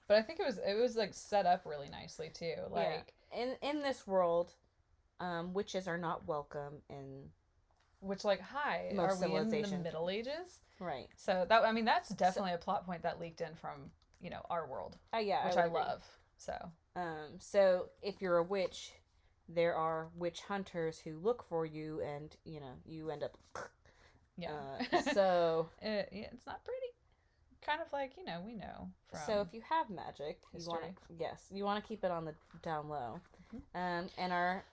but 0.07 0.17
I 0.17 0.21
think 0.21 0.39
it 0.39 0.45
was 0.45 0.59
it 0.65 0.79
was 0.79 0.95
like 0.95 1.13
set 1.13 1.45
up 1.45 1.63
really 1.65 1.89
nicely 1.89 2.29
too. 2.33 2.55
Like 2.69 3.13
in 3.35 3.55
in 3.61 3.81
this 3.81 4.05
world, 4.05 4.53
um, 5.19 5.53
witches 5.53 5.87
are 5.87 5.97
not 5.97 6.27
welcome 6.27 6.81
in 6.89 7.29
which 7.99 8.23
like 8.23 8.39
hi, 8.39 8.93
are 8.97 9.17
we 9.19 9.35
in 9.35 9.49
the. 9.49 9.77
Middle 9.77 10.09
Ages? 10.09 10.61
right. 10.79 11.07
So 11.15 11.45
that 11.47 11.63
I 11.63 11.71
mean 11.71 11.85
that's 11.85 12.09
definitely 12.09 12.53
a 12.53 12.57
plot 12.57 12.85
point 12.85 13.03
that 13.03 13.19
leaked 13.19 13.41
in 13.41 13.55
from 13.55 13.91
you 14.21 14.29
know 14.29 14.41
our 14.49 14.67
world, 14.67 14.97
Uh, 15.13 15.17
yeah, 15.17 15.45
which 15.45 15.55
would 15.55 15.65
I, 15.65 15.67
love. 15.67 16.03
So 16.37 16.53
Um, 16.95 17.39
so 17.39 17.89
if 18.01 18.21
you're 18.21 18.37
a 18.37 18.43
witch, 18.43 18.93
there 19.49 19.75
are 19.75 20.09
witch 20.15 20.41
hunters 20.41 20.99
who 20.99 21.17
look 21.17 21.43
for 21.43 21.65
you, 21.65 22.01
and 22.01 22.35
you 22.45 22.59
know 22.59 22.73
you 22.85 23.09
end 23.09 23.23
up. 23.23 23.37
Yeah. 24.37 24.51
Uh, 24.93 25.01
so 25.13 25.69
it, 25.81 26.09
yeah, 26.11 26.27
it's 26.33 26.45
not 26.45 26.63
pretty. 26.63 26.79
Kind 27.65 27.81
of 27.81 27.91
like 27.91 28.11
you 28.17 28.23
know 28.25 28.41
we 28.45 28.53
know 28.55 28.89
from. 29.09 29.19
so 29.25 29.41
if 29.41 29.47
you 29.53 29.61
have 29.67 29.89
magic, 29.89 30.39
you 30.53 30.63
want 30.67 30.83
to 30.83 30.89
yes, 31.19 31.45
you 31.51 31.63
want 31.63 31.83
to 31.83 31.87
keep 31.87 32.03
it 32.03 32.11
on 32.11 32.25
the 32.25 32.35
down 32.61 32.87
low. 32.89 33.19
Mhm. 33.53 33.61
Um, 34.03 34.09
and 34.17 34.31
our 34.31 34.63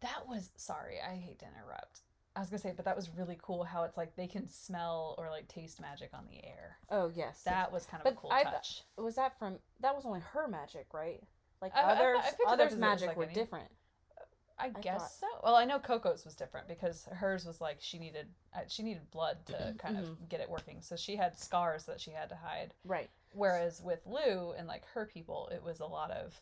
That 0.00 0.28
was 0.28 0.50
sorry, 0.56 0.96
I 1.00 1.14
hate 1.14 1.38
to 1.38 1.46
interrupt. 1.46 2.00
I 2.36 2.40
was 2.40 2.48
gonna 2.50 2.58
say, 2.60 2.72
but 2.74 2.84
that 2.86 2.96
was 2.96 3.08
really 3.16 3.38
cool 3.42 3.62
how 3.64 3.84
it's 3.84 3.96
like 3.96 4.16
they 4.16 4.26
can 4.26 4.48
smell 4.48 5.14
or 5.18 5.30
like 5.30 5.48
taste 5.48 5.80
magic 5.80 6.10
on 6.14 6.24
the 6.30 6.44
air. 6.46 6.76
oh 6.90 7.06
yes, 7.14 7.16
yes. 7.16 7.42
That 7.44 7.72
was 7.72 7.86
kind 7.86 8.02
of 8.06 8.12
a 8.12 8.16
cool 8.16 8.30
I- 8.32 8.42
touch. 8.44 8.82
was 8.98 9.14
that 9.16 9.38
from 9.38 9.58
that 9.80 9.94
was 9.94 10.04
only 10.04 10.20
her 10.20 10.46
magic, 10.48 10.86
right? 10.92 11.22
Like 11.62 11.74
I- 11.74 11.80
I- 11.80 11.84
I 11.84 11.92
others, 11.92 12.18
picked 12.24 12.40
it 12.40 12.46
up 12.46 12.52
others' 12.52 12.66
as 12.66 12.72
it 12.72 12.76
was, 12.76 12.80
magic 12.80 13.08
like, 13.08 13.16
were 13.16 13.24
any- 13.24 13.34
different. 13.34 13.68
I, 14.62 14.66
I 14.66 14.80
guess 14.80 15.18
so. 15.20 15.26
Well, 15.42 15.56
I 15.56 15.64
know 15.64 15.78
Coco's 15.78 16.24
was 16.24 16.34
different 16.34 16.68
because 16.68 17.06
hers 17.12 17.44
was 17.44 17.60
like 17.60 17.78
she 17.80 17.98
needed 17.98 18.26
uh, 18.54 18.60
she 18.68 18.82
needed 18.82 19.10
blood 19.10 19.38
to 19.46 19.74
kind 19.78 19.96
of 19.98 20.28
get 20.28 20.40
it 20.40 20.48
working, 20.48 20.80
so 20.80 20.96
she 20.96 21.16
had 21.16 21.36
scars 21.38 21.84
that 21.86 22.00
she 22.00 22.12
had 22.12 22.28
to 22.28 22.36
hide. 22.36 22.72
Right. 22.84 23.10
Whereas 23.32 23.82
with 23.82 24.00
Lou 24.06 24.52
and 24.52 24.68
like 24.68 24.84
her 24.94 25.06
people, 25.06 25.48
it 25.52 25.62
was 25.62 25.80
a 25.80 25.86
lot 25.86 26.10
of 26.10 26.40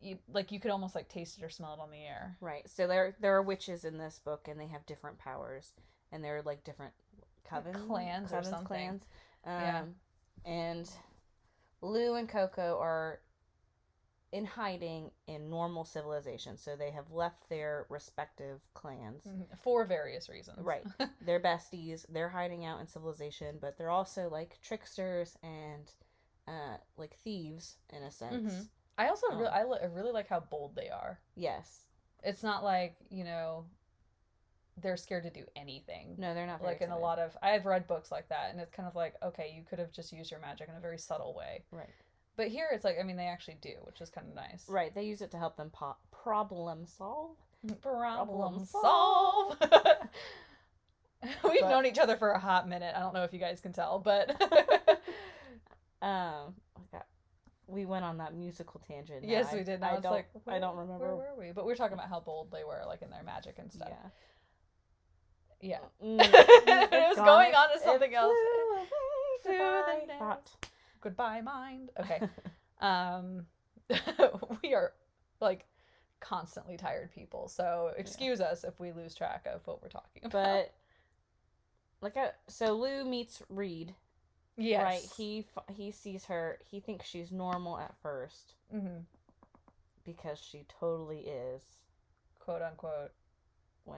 you, 0.00 0.18
like 0.32 0.52
you 0.52 0.60
could 0.60 0.70
almost 0.70 0.94
like 0.94 1.08
taste 1.08 1.38
it 1.38 1.44
or 1.44 1.50
smell 1.50 1.74
it 1.74 1.80
on 1.80 1.90
the 1.90 2.04
air. 2.04 2.36
Right. 2.40 2.68
So 2.70 2.86
there 2.86 3.16
there 3.20 3.34
are 3.34 3.42
witches 3.42 3.84
in 3.84 3.98
this 3.98 4.20
book 4.24 4.46
and 4.48 4.60
they 4.60 4.68
have 4.68 4.86
different 4.86 5.18
powers 5.18 5.72
and 6.12 6.22
they're 6.22 6.42
like 6.42 6.62
different 6.64 6.92
coven 7.48 7.74
clans 7.88 8.32
or 8.32 8.42
something. 8.44 8.66
clans. 8.66 9.02
Um 9.44 9.52
Yeah. 9.54 9.82
and 10.44 10.90
Lou 11.80 12.14
and 12.14 12.28
Coco 12.28 12.78
are 12.80 13.20
in 14.30 14.44
hiding 14.44 15.10
in 15.26 15.48
normal 15.48 15.84
civilization. 15.84 16.58
So 16.58 16.76
they 16.76 16.90
have 16.90 17.10
left 17.10 17.48
their 17.48 17.86
respective 17.88 18.66
clans. 18.74 19.24
Mhm, 19.26 19.46
For 19.62 19.84
various 19.86 20.28
reasons. 20.28 20.58
Right. 20.60 20.84
They're 21.22 21.40
besties. 21.40 22.04
They're 22.10 22.28
hiding 22.28 22.64
out 22.64 22.80
in 22.80 22.86
civilization, 22.86 23.56
but 23.60 23.78
they're 23.78 23.90
also 23.90 24.28
like 24.28 24.58
tricksters 24.62 25.36
and 25.42 25.90
uh 26.46 26.76
like 26.96 27.14
thieves 27.16 27.76
in 27.90 28.02
a 28.02 28.10
sense. 28.10 28.52
Mhm. 28.52 28.68
I 28.98 29.08
also 29.08 29.28
really 29.30 29.46
Um, 29.46 29.54
I, 29.54 29.64
li- 29.64 29.78
I 29.82 29.86
really 29.86 30.12
like 30.12 30.28
how 30.28 30.40
bold 30.40 30.74
they 30.74 30.88
are. 30.90 31.20
Yes. 31.34 31.86
It's 32.22 32.42
not 32.42 32.64
like, 32.64 32.96
you 33.10 33.22
know, 33.24 33.64
they're 34.80 34.96
scared 34.96 35.24
to 35.24 35.30
do 35.30 35.44
anything. 35.56 36.14
No, 36.18 36.34
they're 36.34 36.46
not 36.46 36.62
like 36.62 36.80
in 36.82 36.90
a 36.90 36.98
lot 36.98 37.18
of 37.18 37.36
I've 37.42 37.66
read 37.66 37.86
books 37.86 38.12
like 38.12 38.28
that 38.28 38.50
and 38.50 38.60
it's 38.60 38.70
kind 38.72 38.88
of 38.88 38.94
like, 38.94 39.14
okay, 39.22 39.52
you 39.56 39.62
could 39.64 39.78
have 39.78 39.90
just 39.92 40.12
used 40.12 40.30
your 40.30 40.40
magic 40.40 40.68
in 40.68 40.74
a 40.76 40.80
very 40.80 40.98
subtle 40.98 41.34
way. 41.34 41.64
Right. 41.70 41.88
But 42.38 42.48
here 42.48 42.68
it's 42.72 42.84
like 42.84 42.96
I 42.98 43.02
mean 43.02 43.16
they 43.18 43.26
actually 43.26 43.58
do, 43.60 43.74
which 43.82 44.00
is 44.00 44.08
kind 44.08 44.26
of 44.28 44.34
nice. 44.34 44.64
Right. 44.68 44.94
They 44.94 45.02
use 45.02 45.20
it 45.20 45.30
to 45.32 45.36
help 45.38 45.56
them 45.58 45.68
po- 45.70 45.96
problem 46.10 46.86
solve. 46.86 47.36
Problem 47.82 48.26
Problem 48.28 48.64
solve. 48.64 49.56
We've 51.44 51.60
But- 51.60 51.68
known 51.68 51.84
each 51.84 51.98
other 51.98 52.16
for 52.16 52.30
a 52.30 52.38
hot 52.38 52.68
minute. 52.68 52.94
I 52.96 53.00
don't 53.00 53.12
know 53.12 53.24
if 53.24 53.32
you 53.32 53.40
guys 53.40 53.60
can 53.60 53.72
tell, 53.72 53.98
but 53.98 54.30
Um, 56.00 56.54
I 56.94 56.98
we 57.66 57.84
went 57.84 58.04
on 58.04 58.18
that 58.18 58.32
musical 58.34 58.80
tangent. 58.86 59.24
now. 59.24 59.28
yes, 59.28 59.48
I- 59.52 59.56
we 59.56 59.64
did. 59.64 59.82
I 59.82 59.94
it's 59.94 60.02
don't. 60.04 60.12
like 60.12 60.28
I 60.46 60.60
don't 60.60 60.76
remember. 60.76 61.16
Where 61.16 61.34
were 61.34 61.34
we? 61.36 61.50
But 61.52 61.66
we 61.66 61.72
were 61.72 61.76
talking 61.76 61.94
about 61.94 62.08
how 62.08 62.20
bold 62.20 62.52
they 62.52 62.62
were, 62.62 62.82
like 62.86 63.02
in 63.02 63.10
their 63.10 63.24
magic 63.24 63.58
and 63.58 63.70
stuff. 63.72 63.90
Yeah. 65.60 65.80
Yeah. 66.00 66.06
Mm, 66.06 66.20
It 66.22 66.88
it's 66.92 67.16
was 67.18 67.26
going 67.26 67.52
on 67.54 67.68
to 67.70 67.74
It 67.74 67.82
something 67.82 68.14
else. 68.14 68.32
flew 68.32 68.76
away. 68.76 68.84
Flew 69.42 69.52
the 69.52 69.58
Goodbye, 69.58 70.04
net. 70.06 70.18
thought. 70.20 70.50
Goodbye, 71.00 71.40
mind. 71.40 71.90
Okay. 71.98 72.20
um, 72.80 73.46
we 74.62 74.74
are 74.74 74.92
like 75.40 75.66
constantly 76.20 76.76
tired 76.76 77.12
people, 77.12 77.48
so 77.48 77.92
excuse 77.96 78.40
us 78.40 78.64
if 78.64 78.78
we 78.80 78.92
lose 78.92 79.14
track 79.14 79.46
of 79.52 79.66
what 79.66 79.82
we're 79.82 79.88
talking 79.88 80.22
about. 80.24 80.32
But 80.32 80.74
like, 82.00 82.16
I, 82.16 82.30
so 82.48 82.74
Lou 82.74 83.04
meets 83.04 83.42
Reed. 83.48 83.94
yes, 84.56 84.82
Right. 84.82 85.12
He 85.16 85.46
he 85.68 85.90
sees 85.90 86.24
her. 86.26 86.58
He 86.64 86.80
thinks 86.80 87.06
she's 87.08 87.30
normal 87.32 87.78
at 87.78 87.94
first 88.02 88.54
hmm 88.70 88.98
because 90.04 90.38
she 90.40 90.64
totally 90.80 91.20
is. 91.20 91.62
quote 92.38 92.62
unquote 92.62 93.12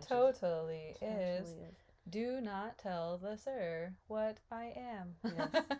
totally 0.06 0.88
is. 0.88 0.98
totally 0.98 1.66
is. 1.68 1.74
Do 2.08 2.40
not 2.40 2.78
tell 2.78 3.18
the 3.18 3.36
sir 3.36 3.94
what 4.08 4.38
I 4.50 4.72
am. 4.76 5.14
Yes. 5.24 5.62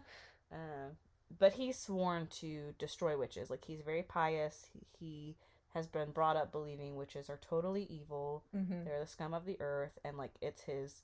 Um, 0.52 0.96
but 1.38 1.54
he's 1.54 1.78
sworn 1.78 2.26
to 2.40 2.74
destroy 2.78 3.16
witches. 3.18 3.50
Like 3.50 3.64
he's 3.64 3.80
very 3.82 4.02
pious. 4.02 4.66
He, 4.72 4.86
he 4.98 5.36
has 5.74 5.86
been 5.86 6.10
brought 6.10 6.36
up 6.36 6.50
believing 6.52 6.96
witches 6.96 7.30
are 7.30 7.38
totally 7.40 7.84
evil. 7.84 8.44
hmm 8.52 8.84
They're 8.84 9.00
the 9.00 9.06
scum 9.06 9.32
of 9.34 9.44
the 9.46 9.56
earth, 9.60 9.98
and 10.04 10.16
like 10.16 10.32
it's 10.40 10.62
his 10.62 11.02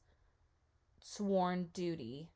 sworn 1.01 1.69
duty 1.73 2.31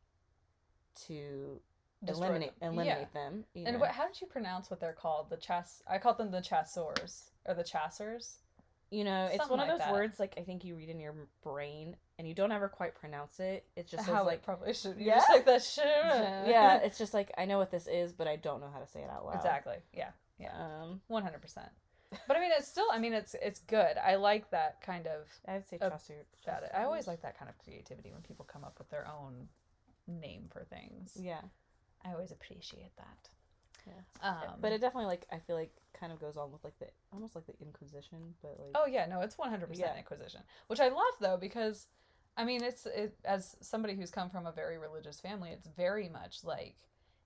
to 1.06 1.60
eliminate 2.06 2.52
eliminate 2.62 3.12
them. 3.12 3.44
you 3.54 3.64
And 3.66 3.74
know. 3.74 3.80
what, 3.80 3.90
how 3.90 4.06
did 4.06 4.20
you 4.20 4.26
pronounce 4.26 4.70
what 4.70 4.80
they're 4.80 4.92
called? 4.92 5.30
The 5.30 5.36
chas. 5.36 5.82
I 5.86 5.98
called 5.98 6.18
them 6.18 6.30
the 6.30 6.40
chasseurs 6.40 7.30
or 7.46 7.54
the 7.54 7.64
chassers. 7.64 8.36
you 8.90 9.04
know, 9.04 9.26
it's 9.26 9.38
something 9.38 9.58
one 9.58 9.60
of 9.68 9.72
those 9.72 9.78
that. 9.78 9.92
words 9.92 10.18
like 10.20 10.34
I 10.38 10.42
think 10.42 10.64
you 10.64 10.76
read 10.76 10.88
in 10.88 11.00
your 11.00 11.14
brain 11.42 11.96
and 12.20 12.28
you 12.28 12.34
don't 12.34 12.52
ever 12.52 12.68
quite 12.68 12.94
pronounce 12.94 13.40
it. 13.40 13.64
It's 13.76 13.90
just 13.90 14.06
how 14.06 14.26
like 14.26 14.42
probably 14.42 14.74
should. 14.74 14.98
You 14.98 15.06
Yeah? 15.06 15.14
just 15.16 15.30
like 15.30 15.46
that. 15.46 15.62
Shit. 15.62 15.84
yeah, 15.86 16.76
it's 16.84 16.98
just 16.98 17.14
like 17.14 17.32
I 17.38 17.46
know 17.46 17.56
what 17.56 17.70
this 17.70 17.86
is, 17.86 18.12
but 18.12 18.28
I 18.28 18.36
don't 18.36 18.60
know 18.60 18.68
how 18.70 18.78
to 18.78 18.86
say 18.86 19.00
it 19.00 19.08
out 19.10 19.24
loud. 19.24 19.36
Exactly. 19.36 19.76
Yeah. 19.94 20.10
Yeah. 20.38 20.52
Um, 20.54 21.00
One 21.08 21.22
hundred 21.22 21.40
percent. 21.40 21.68
But 22.28 22.36
I 22.36 22.40
mean, 22.40 22.50
it's 22.58 22.68
still. 22.68 22.86
I 22.92 22.98
mean, 22.98 23.14
it's 23.14 23.34
it's 23.40 23.60
good. 23.60 23.96
I 23.96 24.16
like 24.16 24.50
that 24.50 24.82
kind 24.82 25.06
of 25.06 25.26
I'd 25.48 25.66
say 25.66 25.78
Uh, 25.80 25.88
trust 25.88 26.10
your. 26.10 26.18
about 26.46 26.62
it. 26.64 26.70
I 26.74 26.84
always 26.84 27.06
like 27.06 27.22
that 27.22 27.38
kind 27.38 27.48
of 27.48 27.56
creativity 27.58 28.12
when 28.12 28.20
people 28.20 28.44
come 28.44 28.64
up 28.64 28.78
with 28.78 28.90
their 28.90 29.06
own 29.08 29.48
name 30.06 30.48
for 30.52 30.64
things. 30.64 31.16
Yeah. 31.18 31.40
I 32.04 32.12
always 32.12 32.32
appreciate 32.32 32.94
that. 32.98 33.28
Yeah. 33.86 34.28
Um, 34.28 34.58
but 34.60 34.72
it 34.72 34.80
definitely 34.80 35.06
like 35.06 35.26
I 35.32 35.38
feel 35.38 35.56
like 35.56 35.72
kind 35.98 36.12
of 36.12 36.20
goes 36.20 36.36
on 36.36 36.52
with 36.52 36.62
like 36.64 36.78
the 36.78 36.86
almost 37.12 37.34
like 37.34 37.46
the 37.46 37.54
Inquisition, 37.60 38.34
but 38.42 38.56
like 38.58 38.70
Oh 38.74 38.86
yeah, 38.86 39.06
no, 39.06 39.20
it's 39.20 39.38
one 39.38 39.48
hundred 39.50 39.68
percent. 39.68 39.96
Inquisition, 39.98 40.40
which 40.66 40.80
I 40.80 40.88
love 40.88 41.14
though 41.20 41.36
because, 41.40 41.86
I 42.40 42.44
mean, 42.44 42.62
it's 42.64 42.86
it 42.86 43.14
as 43.24 43.54
somebody 43.60 43.94
who's 43.94 44.10
come 44.10 44.30
from 44.30 44.46
a 44.46 44.52
very 44.52 44.78
religious 44.78 45.20
family, 45.20 45.50
it's 45.50 45.66
very 45.76 46.08
much 46.08 46.42
like, 46.42 46.76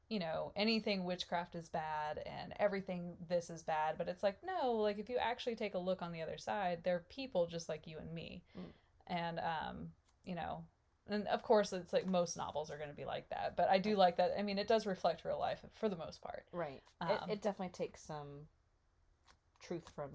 you 0.09 0.18
know, 0.18 0.50
anything 0.56 1.04
witchcraft 1.04 1.54
is 1.54 1.68
bad 1.68 2.18
and 2.26 2.52
everything 2.59 3.16
this 3.28 3.49
is 3.49 3.62
bad, 3.62 3.97
but 3.97 4.09
it's 4.09 4.25
like 4.25 4.38
no, 4.44 4.73
like 4.73 4.99
if 4.99 5.09
you 5.09 5.16
actually 5.18 5.54
take 5.54 5.75
a 5.75 5.78
look 5.78 6.02
on 6.02 6.11
the 6.11 6.21
other 6.21 6.37
side, 6.37 6.80
they're 6.83 7.04
people 7.11 7.47
just 7.47 7.68
like 7.68 7.87
you 7.87 7.97
and 7.99 8.12
me, 8.12 8.42
Mm. 8.59 8.73
and 9.06 9.38
um, 9.38 9.88
you 10.25 10.35
know. 10.35 10.64
And 11.06 11.28
of 11.28 11.42
course, 11.42 11.73
it's 11.75 11.92
like 11.92 12.06
most 12.06 12.37
novels 12.37 12.71
are 12.71 12.78
going 12.78 12.88
to 12.88 12.97
be 12.97 13.04
like 13.04 13.28
that, 13.28 13.56
but 13.56 13.68
I 13.68 13.78
do 13.78 13.94
like 13.94 14.16
that. 14.16 14.33
I 14.38 14.42
mean, 14.42 14.59
it 14.59 14.66
does 14.66 14.87
reflect 14.87 15.25
real 15.25 15.38
life 15.38 15.61
for 15.75 15.88
the 15.90 15.97
most 15.97 16.23
part, 16.23 16.44
right. 16.50 16.83
Um, 17.02 17.11
it, 17.28 17.33
it 17.35 17.42
definitely 17.42 17.75
takes 17.75 18.00
some 18.02 18.49
truth 19.61 19.85
from, 19.94 20.11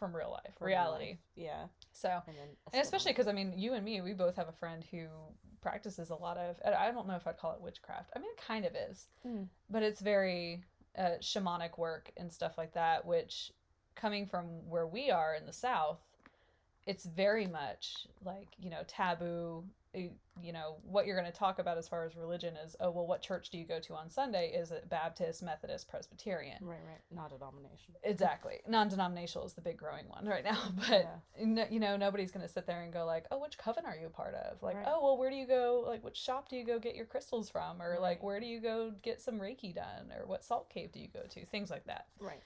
from 0.00 0.16
real 0.16 0.30
life, 0.32 0.54
from 0.58 0.66
real 0.66 0.76
reality. 0.78 1.10
life. 1.10 1.18
Yeah, 1.36 1.64
So, 1.92 2.08
and 2.26 2.36
And 2.72 2.82
especially 2.82 3.12
because 3.12 3.28
I 3.28 3.32
mean, 3.32 3.52
you 3.56 3.74
and 3.74 3.84
me, 3.84 4.00
we 4.00 4.14
both 4.14 4.34
have 4.34 4.48
a 4.48 4.52
friend 4.52 4.82
who 4.90 5.06
practices 5.60 6.08
a 6.10 6.14
lot 6.16 6.38
of. 6.38 6.56
I 6.66 6.90
don't 6.90 7.06
know 7.06 7.14
if 7.16 7.26
I'd 7.26 7.36
call 7.38 7.52
it 7.52 7.60
witchcraft. 7.60 8.10
I 8.16 8.18
mean, 8.18 8.30
it 8.36 8.42
kind 8.42 8.64
of 8.64 8.72
is, 8.74 9.06
Mm. 9.24 9.46
but 9.68 9.82
it's 9.84 10.00
very 10.00 10.64
uh, 10.98 11.18
shamanic 11.20 11.78
work 11.78 12.10
and 12.16 12.32
stuff 12.32 12.56
like 12.58 12.72
that. 12.72 13.04
Which, 13.04 13.52
coming 13.94 14.26
from 14.26 14.46
where 14.68 14.86
we 14.86 15.10
are 15.10 15.34
in 15.34 15.44
the 15.46 15.52
South, 15.52 16.00
it's 16.86 17.04
very 17.04 17.46
much 17.46 18.06
like 18.24 18.48
you 18.58 18.70
know 18.70 18.82
taboo. 18.88 19.64
Uh, 19.94 19.98
You 20.40 20.52
know 20.52 20.76
what 20.84 21.06
you're 21.06 21.18
going 21.18 21.30
to 21.30 21.36
talk 21.38 21.58
about 21.58 21.76
as 21.78 21.88
far 21.88 22.04
as 22.06 22.16
religion 22.16 22.54
is. 22.64 22.76
Oh 22.80 22.90
well, 22.90 23.06
what 23.06 23.20
church 23.22 23.50
do 23.50 23.58
you 23.58 23.64
go 23.66 23.78
to 23.80 23.94
on 23.94 24.08
Sunday? 24.08 24.52
Is 24.52 24.70
it 24.70 24.88
Baptist, 24.88 25.42
Methodist, 25.42 25.88
Presbyterian? 25.88 26.58
right, 26.62 26.78
right, 26.86 27.00
not 27.10 27.32
a 27.32 27.38
domination. 27.38 27.94
Exactly. 28.04 28.60
Non-denominational 28.68 29.46
is 29.46 29.52
the 29.54 29.60
big 29.60 29.76
growing 29.76 30.08
one 30.08 30.26
right 30.26 30.44
now, 30.44 30.58
but 30.88 31.20
no, 31.40 31.64
you 31.70 31.80
know 31.80 31.96
nobody's 31.96 32.30
going 32.30 32.46
to 32.46 32.52
sit 32.52 32.66
there 32.66 32.82
and 32.82 32.92
go 32.92 33.04
like, 33.04 33.26
"Oh, 33.30 33.38
which 33.38 33.58
coven 33.58 33.84
are 33.84 33.96
you 33.96 34.06
a 34.06 34.10
part 34.10 34.34
of?" 34.34 34.62
Like, 34.62 34.76
Right. 34.76 34.86
"Oh, 34.88 35.02
well, 35.02 35.18
where 35.18 35.30
do 35.30 35.36
you 35.36 35.46
go? 35.46 35.84
Like, 35.86 36.04
which 36.04 36.16
shop 36.16 36.48
do 36.48 36.56
you 36.56 36.64
go 36.64 36.78
get 36.78 36.94
your 36.94 37.06
crystals 37.06 37.50
from?" 37.50 37.82
Or 37.82 37.98
like, 38.00 38.22
"Where 38.22 38.40
do 38.40 38.46
you 38.46 38.60
go 38.60 38.92
get 39.02 39.20
some 39.20 39.38
Reiki 39.40 39.74
done?" 39.74 40.10
Or 40.16 40.26
what 40.26 40.44
salt 40.44 40.70
cave 40.70 40.92
do 40.92 41.00
you 41.00 41.08
go 41.08 41.22
to? 41.28 41.44
Things 41.46 41.70
like 41.70 41.84
that. 41.86 42.06
Right. 42.18 42.40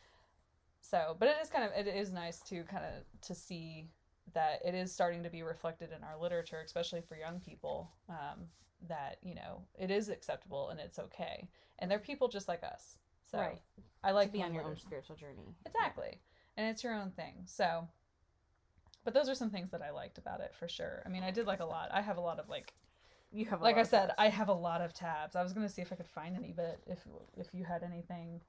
So, 0.80 1.16
but 1.18 1.28
it 1.28 1.36
is 1.42 1.48
kind 1.48 1.64
of 1.64 1.70
it 1.86 1.88
is 1.88 2.12
nice 2.12 2.40
to 2.42 2.62
kind 2.64 2.84
of 2.84 3.20
to 3.22 3.34
see 3.34 3.88
that 4.34 4.60
it 4.64 4.74
is 4.74 4.92
starting 4.92 5.22
to 5.22 5.30
be 5.30 5.42
reflected 5.42 5.90
in 5.96 6.04
our 6.04 6.18
literature, 6.20 6.60
especially 6.64 7.00
for 7.00 7.16
young 7.16 7.40
people. 7.40 7.90
Um, 8.08 8.46
that 8.88 9.16
you 9.22 9.34
know 9.34 9.62
it 9.78 9.90
is 9.90 10.10
acceptable 10.10 10.68
and 10.68 10.78
it's 10.78 10.98
okay, 10.98 11.48
and 11.78 11.90
they're 11.90 11.98
people 11.98 12.28
just 12.28 12.48
like 12.48 12.62
us. 12.62 12.98
So 13.30 13.38
Right. 13.38 13.60
I 14.02 14.10
like 14.10 14.26
to 14.28 14.32
be 14.32 14.42
on 14.42 14.52
your 14.52 14.64
own 14.64 14.76
spiritual 14.76 15.16
journey. 15.16 15.54
Exactly. 15.64 16.20
And 16.56 16.68
it's 16.68 16.84
your 16.84 16.94
own 16.94 17.10
thing. 17.12 17.44
So, 17.46 17.88
but 19.04 19.14
those 19.14 19.28
are 19.28 19.34
some 19.34 19.50
things 19.50 19.70
that 19.70 19.80
I 19.82 19.90
liked 19.90 20.18
about 20.18 20.40
it 20.40 20.54
for 20.54 20.68
sure. 20.68 21.02
I 21.06 21.08
mean, 21.08 21.22
I 21.22 21.30
did 21.30 21.46
like 21.46 21.60
a 21.60 21.64
lot. 21.64 21.88
I 21.92 22.02
have 22.02 22.18
a 22.18 22.20
lot 22.20 22.38
of 22.38 22.48
like, 22.50 22.74
You 23.32 23.46
have, 23.46 23.60
a 23.60 23.64
like 23.64 23.78
I 23.78 23.82
said, 23.82 24.08
tabs. 24.08 24.14
I 24.18 24.28
have 24.28 24.48
a 24.48 24.54
lot 24.54 24.80
of 24.82 24.92
tabs. 24.92 25.34
I 25.36 25.42
was 25.42 25.52
gonna 25.52 25.68
see 25.68 25.82
if 25.82 25.92
I 25.92 25.96
could 25.96 26.06
find 26.06 26.36
any, 26.36 26.52
but 26.54 26.78
if 26.86 26.98
if 27.38 27.48
you 27.54 27.64
had 27.64 27.82
anything, 27.82 28.40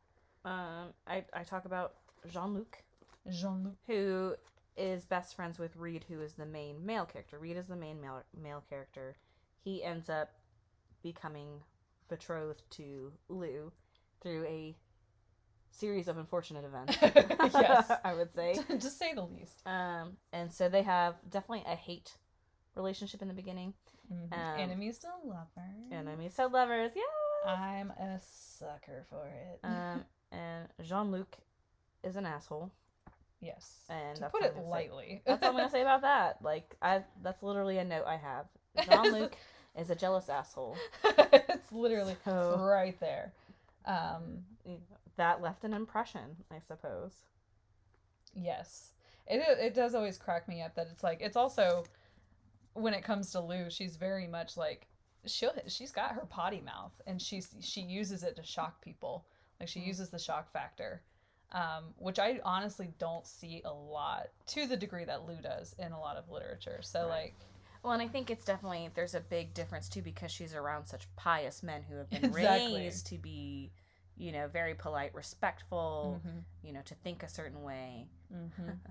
um, 0.43 0.93
I 1.07 1.23
I 1.33 1.43
talk 1.43 1.65
about 1.65 1.93
Jean 2.29 2.53
Luc, 2.53 2.83
Jean 3.29 3.63
Luc. 3.63 3.75
who 3.87 4.35
is 4.77 5.05
best 5.05 5.35
friends 5.35 5.57
with 5.59 5.75
Reed, 5.75 6.05
who 6.07 6.21
is 6.21 6.33
the 6.33 6.45
main 6.45 6.85
male 6.85 7.05
character. 7.05 7.39
Reed 7.39 7.57
is 7.57 7.67
the 7.67 7.75
main 7.75 8.01
male 8.01 8.23
male 8.41 8.63
character. 8.69 9.15
He 9.63 9.83
ends 9.83 10.09
up 10.09 10.31
becoming 11.01 11.61
betrothed 12.09 12.61
to 12.71 13.11
Lou 13.29 13.71
through 14.21 14.45
a 14.45 14.75
series 15.71 16.07
of 16.07 16.17
unfortunate 16.17 16.65
events. 16.65 16.97
Yes. 17.61 17.91
I 18.03 18.13
would 18.13 18.33
say. 18.33 18.53
to 18.79 18.89
say 18.89 19.13
the 19.13 19.23
least. 19.23 19.61
Um, 19.65 20.17
and 20.33 20.51
so 20.51 20.67
they 20.69 20.83
have 20.83 21.15
definitely 21.29 21.63
a 21.71 21.75
hate 21.75 22.17
relationship 22.75 23.21
in 23.21 23.27
the 23.27 23.33
beginning. 23.33 23.73
Mhm. 24.11 24.33
Um, 24.33 24.59
Enemies 24.59 24.99
to 24.99 25.07
lovers. 25.23 25.91
Enemies 25.91 26.33
to 26.35 26.47
lovers, 26.47 26.91
yeah. 26.95 27.51
I'm 27.51 27.91
a 27.91 28.19
sucker 28.21 29.05
for 29.09 29.27
it. 29.27 29.59
Um, 29.63 30.03
and 30.31 30.67
Jean 30.83 31.11
Luc 31.11 31.37
is 32.03 32.15
an 32.15 32.25
asshole. 32.25 32.71
Yes. 33.45 33.75
And 33.89 34.15
to 34.17 34.29
put 34.29 34.43
it 34.43 34.55
lightly. 34.57 35.21
That's 35.25 35.43
all 35.43 35.49
I'm 35.51 35.55
gonna 35.57 35.69
say 35.69 35.81
about 35.81 36.01
that. 36.01 36.37
Like, 36.41 36.75
I 36.81 37.03
that's 37.21 37.43
literally 37.43 37.77
a 37.77 37.83
note 37.85 38.05
I 38.07 38.17
have. 38.17 38.45
Jean 38.85 39.11
Luc 39.13 39.35
is 39.79 39.89
a 39.89 39.95
jealous 39.95 40.27
asshole. 40.29 40.75
it's 41.03 41.71
literally 41.71 42.15
So 42.25 42.57
right 42.59 42.99
there. 42.99 43.33
Um, 43.85 44.43
that 45.17 45.41
left 45.41 45.63
an 45.63 45.73
impression, 45.73 46.35
I 46.51 46.59
suppose. 46.67 47.11
yes. 48.33 48.91
It 49.27 49.41
it 49.59 49.73
does 49.73 49.95
always 49.95 50.17
crack 50.17 50.47
me 50.47 50.61
up 50.61 50.75
that 50.75 50.87
it's 50.91 51.03
like 51.03 51.19
it's 51.21 51.35
also 51.37 51.83
when 52.73 52.93
it 52.93 53.03
comes 53.03 53.31
to 53.31 53.39
Lou, 53.39 53.69
she's 53.69 53.95
very 53.95 54.27
much 54.27 54.55
like 54.57 54.87
she'll 55.25 55.53
she's 55.67 55.91
got 55.91 56.11
her 56.11 56.25
potty 56.29 56.61
mouth 56.61 56.91
and 57.07 57.19
she's 57.21 57.55
she 57.61 57.81
uses 57.81 58.23
it 58.23 58.35
to 58.35 58.43
shock 58.43 58.81
people. 58.81 59.25
Like 59.59 59.69
she 59.69 59.79
Mhm. 59.79 59.87
uses 59.87 60.09
the 60.09 60.19
shock 60.19 60.51
factor. 60.51 61.01
Um, 61.55 61.93
which 61.97 62.19
I 62.19 62.41
honestly 62.43 62.93
don't 62.99 63.25
see 63.25 63.61
a 63.63 63.71
lot 63.73 64.27
to 64.47 64.67
the 64.67 64.75
degree 64.75 65.05
that 65.05 65.25
Lou 65.25 65.37
does 65.41 65.73
in 65.79 65.93
a 65.93 65.99
lot 65.99 66.17
of 66.17 66.29
literature. 66.29 66.81
So 66.83 67.07
Right. 67.07 67.09
like 67.09 67.35
Well, 67.81 67.93
and 67.93 68.01
I 68.01 68.09
think 68.09 68.29
it's 68.29 68.43
definitely 68.43 68.89
there's 68.93 69.15
a 69.15 69.21
big 69.21 69.53
difference 69.53 69.87
too 69.89 70.01
because 70.01 70.31
she's 70.31 70.53
around 70.53 70.85
such 70.85 71.07
pious 71.15 71.63
men 71.63 71.83
who 71.83 71.95
have 71.95 72.09
been 72.09 72.25
Exactly. 72.25 72.81
raised 72.81 73.07
to 73.07 73.17
be, 73.17 73.71
you 74.17 74.31
know, 74.33 74.47
very 74.49 74.75
polite, 74.75 75.15
respectful, 75.15 76.21
mhm, 76.25 76.43
you 76.61 76.73
know, 76.73 76.81
to 76.85 76.95
think 76.95 77.23
a 77.23 77.29
certain 77.29 77.63
way. 77.63 78.07
mhm. 78.33 78.77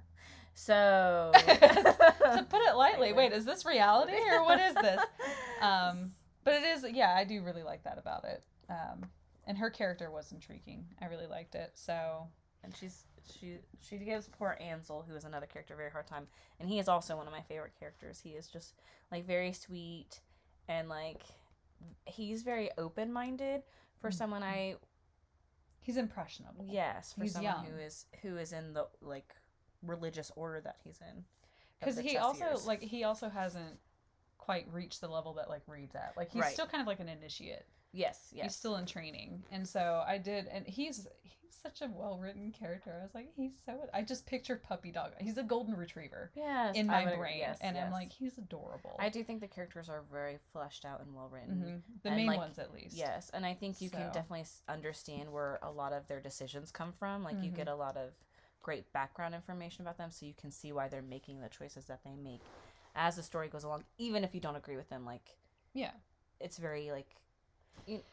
So 0.57 1.33
to 1.47 2.47
put 2.49 2.61
it 2.63 2.77
lightly, 2.77 3.13
wait, 3.13 3.33
is 3.33 3.45
this 3.45 3.67
reality 3.67 4.13
or 4.31 4.45
what 4.45 4.61
is 4.61 4.75
this? 4.75 5.03
Um, 5.61 6.13
but 6.45 6.55
it 6.55 6.63
is, 6.65 6.87
yeah, 6.93 7.15
I 7.17 7.25
do 7.25 7.43
really 7.43 7.63
like 7.63 7.85
that 7.85 7.99
about 7.99 8.25
it. 8.25 8.43
Um, 8.69 9.09
and 9.47 9.59
her 9.59 9.71
character 9.71 10.11
was 10.11 10.31
intriguing. 10.33 10.87
I 11.01 11.07
really 11.07 11.27
liked 11.27 11.55
it. 11.55 11.73
So 11.75 12.29
and 12.65 12.75
she's 12.77 13.05
she 13.33 13.59
she 13.81 13.97
gives 13.99 14.29
poor 14.29 14.57
Ansel, 14.61 15.05
who 15.09 15.15
is 15.15 15.25
another 15.25 15.47
character, 15.47 15.75
a 15.75 15.77
very 15.77 15.91
hard 15.91 16.07
time, 16.07 16.27
and 16.61 16.69
he 16.69 16.79
is 16.79 16.89
also 16.89 17.17
one 17.17 17.27
of 17.27 17.33
my 17.33 17.41
favorite 17.43 17.73
characters. 17.79 18.21
He 18.21 18.31
is 18.31 18.49
just 18.49 18.75
like 19.13 19.27
very 19.27 19.53
sweet, 19.53 20.21
and 20.69 20.89
like 20.89 21.23
he's 22.07 22.43
very 22.43 22.71
open 22.79 23.13
minded 23.13 23.63
for 24.01 24.11
Mhm. 24.11 24.15
someone 24.15 24.43
I 24.43 24.77
he's 25.83 25.97
impressionable. 25.97 26.65
yes 26.69 27.13
for 27.13 27.23
He's 27.23 27.33
someone 27.33 27.53
young. 27.55 27.65
who 27.67 27.77
is 27.79 28.07
who 28.23 28.37
is 28.37 28.53
in 28.53 28.73
the 28.73 28.89
like 29.01 29.35
religious 29.83 30.31
order 30.37 30.61
that 30.63 30.77
he's 30.83 31.01
in. 31.01 31.25
because 31.79 31.99
he 31.99 32.17
also 32.17 32.59
like 32.67 32.81
he 32.81 33.05
also 33.05 33.29
hasn't 33.29 33.79
quite 34.39 34.71
reached 34.73 35.01
the 35.01 35.09
level 35.09 35.33
that 35.35 35.49
like 35.49 35.63
reads 35.67 35.95
at. 35.95 36.15
Like 36.17 36.31
he's 36.31 36.43
Right. 36.43 36.53
still 36.53 36.67
kind 36.67 36.81
of 36.83 36.87
like 36.87 37.01
an 37.01 37.09
initiate. 37.09 37.67
yes 37.93 38.29
yes 38.33 38.45
He's 38.45 38.57
still 38.57 38.77
in 38.77 38.87
training, 38.87 39.43
and 39.51 39.67
so 39.69 40.03
I 40.07 40.19
did, 40.19 40.47
and 40.49 40.67
he's 40.67 41.07
such 41.65 41.81
a 41.83 41.91
well 41.93 42.19
written 42.19 42.53
character. 42.53 42.95
I 43.01 43.03
was 43.03 43.15
like, 43.15 43.29
he's 43.35 43.53
so. 43.65 43.89
I 43.93 44.03
just 44.03 44.27
pictured 44.27 44.63
puppy 44.63 44.93
dog. 44.93 45.13
He's 45.19 45.39
a 45.39 45.43
golden 45.43 45.75
retriever 45.77 46.31
yes 46.37 46.77
in 46.77 46.87
my 46.87 47.07
would- 47.07 47.17
brain, 47.17 47.39
yes, 47.39 47.59
and 47.61 47.77
I'm 47.79 47.91
like, 47.91 48.13
he's 48.13 48.37
adorable. 48.39 48.97
I 48.99 49.09
do 49.09 49.25
think 49.25 49.41
the 49.41 49.49
characters 49.49 49.89
are 49.89 50.03
very 50.13 50.39
fleshed 50.53 50.85
out 50.85 51.01
and 51.01 51.15
well 51.15 51.29
written. 51.29 51.83
Mhm. 51.89 52.03
The 52.03 52.09
And, 52.11 52.17
main 52.17 52.27
like, 52.27 52.39
ones, 52.39 52.59
at 52.59 52.73
least. 52.73 52.97
Yes, 52.97 53.31
and 53.33 53.47
I 53.47 53.55
think 53.55 53.81
you 53.81 53.91
can 53.91 54.13
definitely 54.13 54.45
understand 54.69 55.33
where 55.33 55.59
a 55.63 55.71
lot 55.71 55.93
of 55.93 56.07
their 56.07 56.21
decisions 56.21 56.71
come 56.71 56.93
from. 56.93 57.25
Like 57.25 57.43
you 57.43 57.51
Mhm. 57.51 57.57
get 57.57 57.69
a 57.69 57.75
lot 57.75 57.97
of 57.97 58.13
great 58.63 58.93
background 58.93 59.35
information 59.35 59.83
about 59.83 59.97
them, 59.99 60.11
so 60.11 60.27
you 60.27 60.35
can 60.35 60.51
see 60.51 60.73
why 60.73 60.89
they're 60.89 61.03
making 61.03 61.41
the 61.41 61.49
choices 61.49 61.87
that 61.87 62.03
they 62.05 62.15
make 62.17 62.41
as 62.95 63.17
the 63.17 63.23
story 63.23 63.49
goes 63.49 63.65
along. 63.65 63.85
Even 63.99 64.23
if 64.25 64.35
you 64.35 64.41
don't 64.41 64.57
agree 64.57 64.77
with 64.77 64.89
them, 64.89 65.05
like 65.05 65.37
Yeah. 65.73 65.93
it's 66.41 66.57
very 66.59 66.91
like, 66.91 67.09
you, 67.11 67.24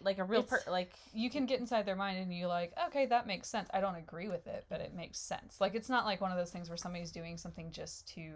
like 0.01 0.17
a 0.17 0.23
real 0.23 0.43
per 0.43 0.61
like 0.69 0.91
you 1.13 1.29
can 1.29 1.45
get 1.45 1.59
inside 1.59 1.85
their 1.85 1.95
mind 1.95 2.17
and 2.17 2.33
you 2.33 2.47
like 2.47 2.73
okay 2.87 3.05
that 3.05 3.25
makes 3.25 3.47
sense. 3.47 3.69
I 3.73 3.79
don't 3.79 3.95
agree 3.95 4.27
with 4.27 4.47
it 4.47 4.65
but 4.69 4.81
it 4.81 4.93
makes 4.93 5.19
sense. 5.19 5.61
Like 5.61 5.75
it's 5.75 5.89
not 5.89 6.05
like 6.05 6.19
one 6.21 6.31
of 6.31 6.37
those 6.37 6.51
things 6.51 6.69
where 6.69 6.77
somebody's 6.77 7.11
doing 7.11 7.37
something 7.37 7.71
just 7.71 8.07
to 8.15 8.33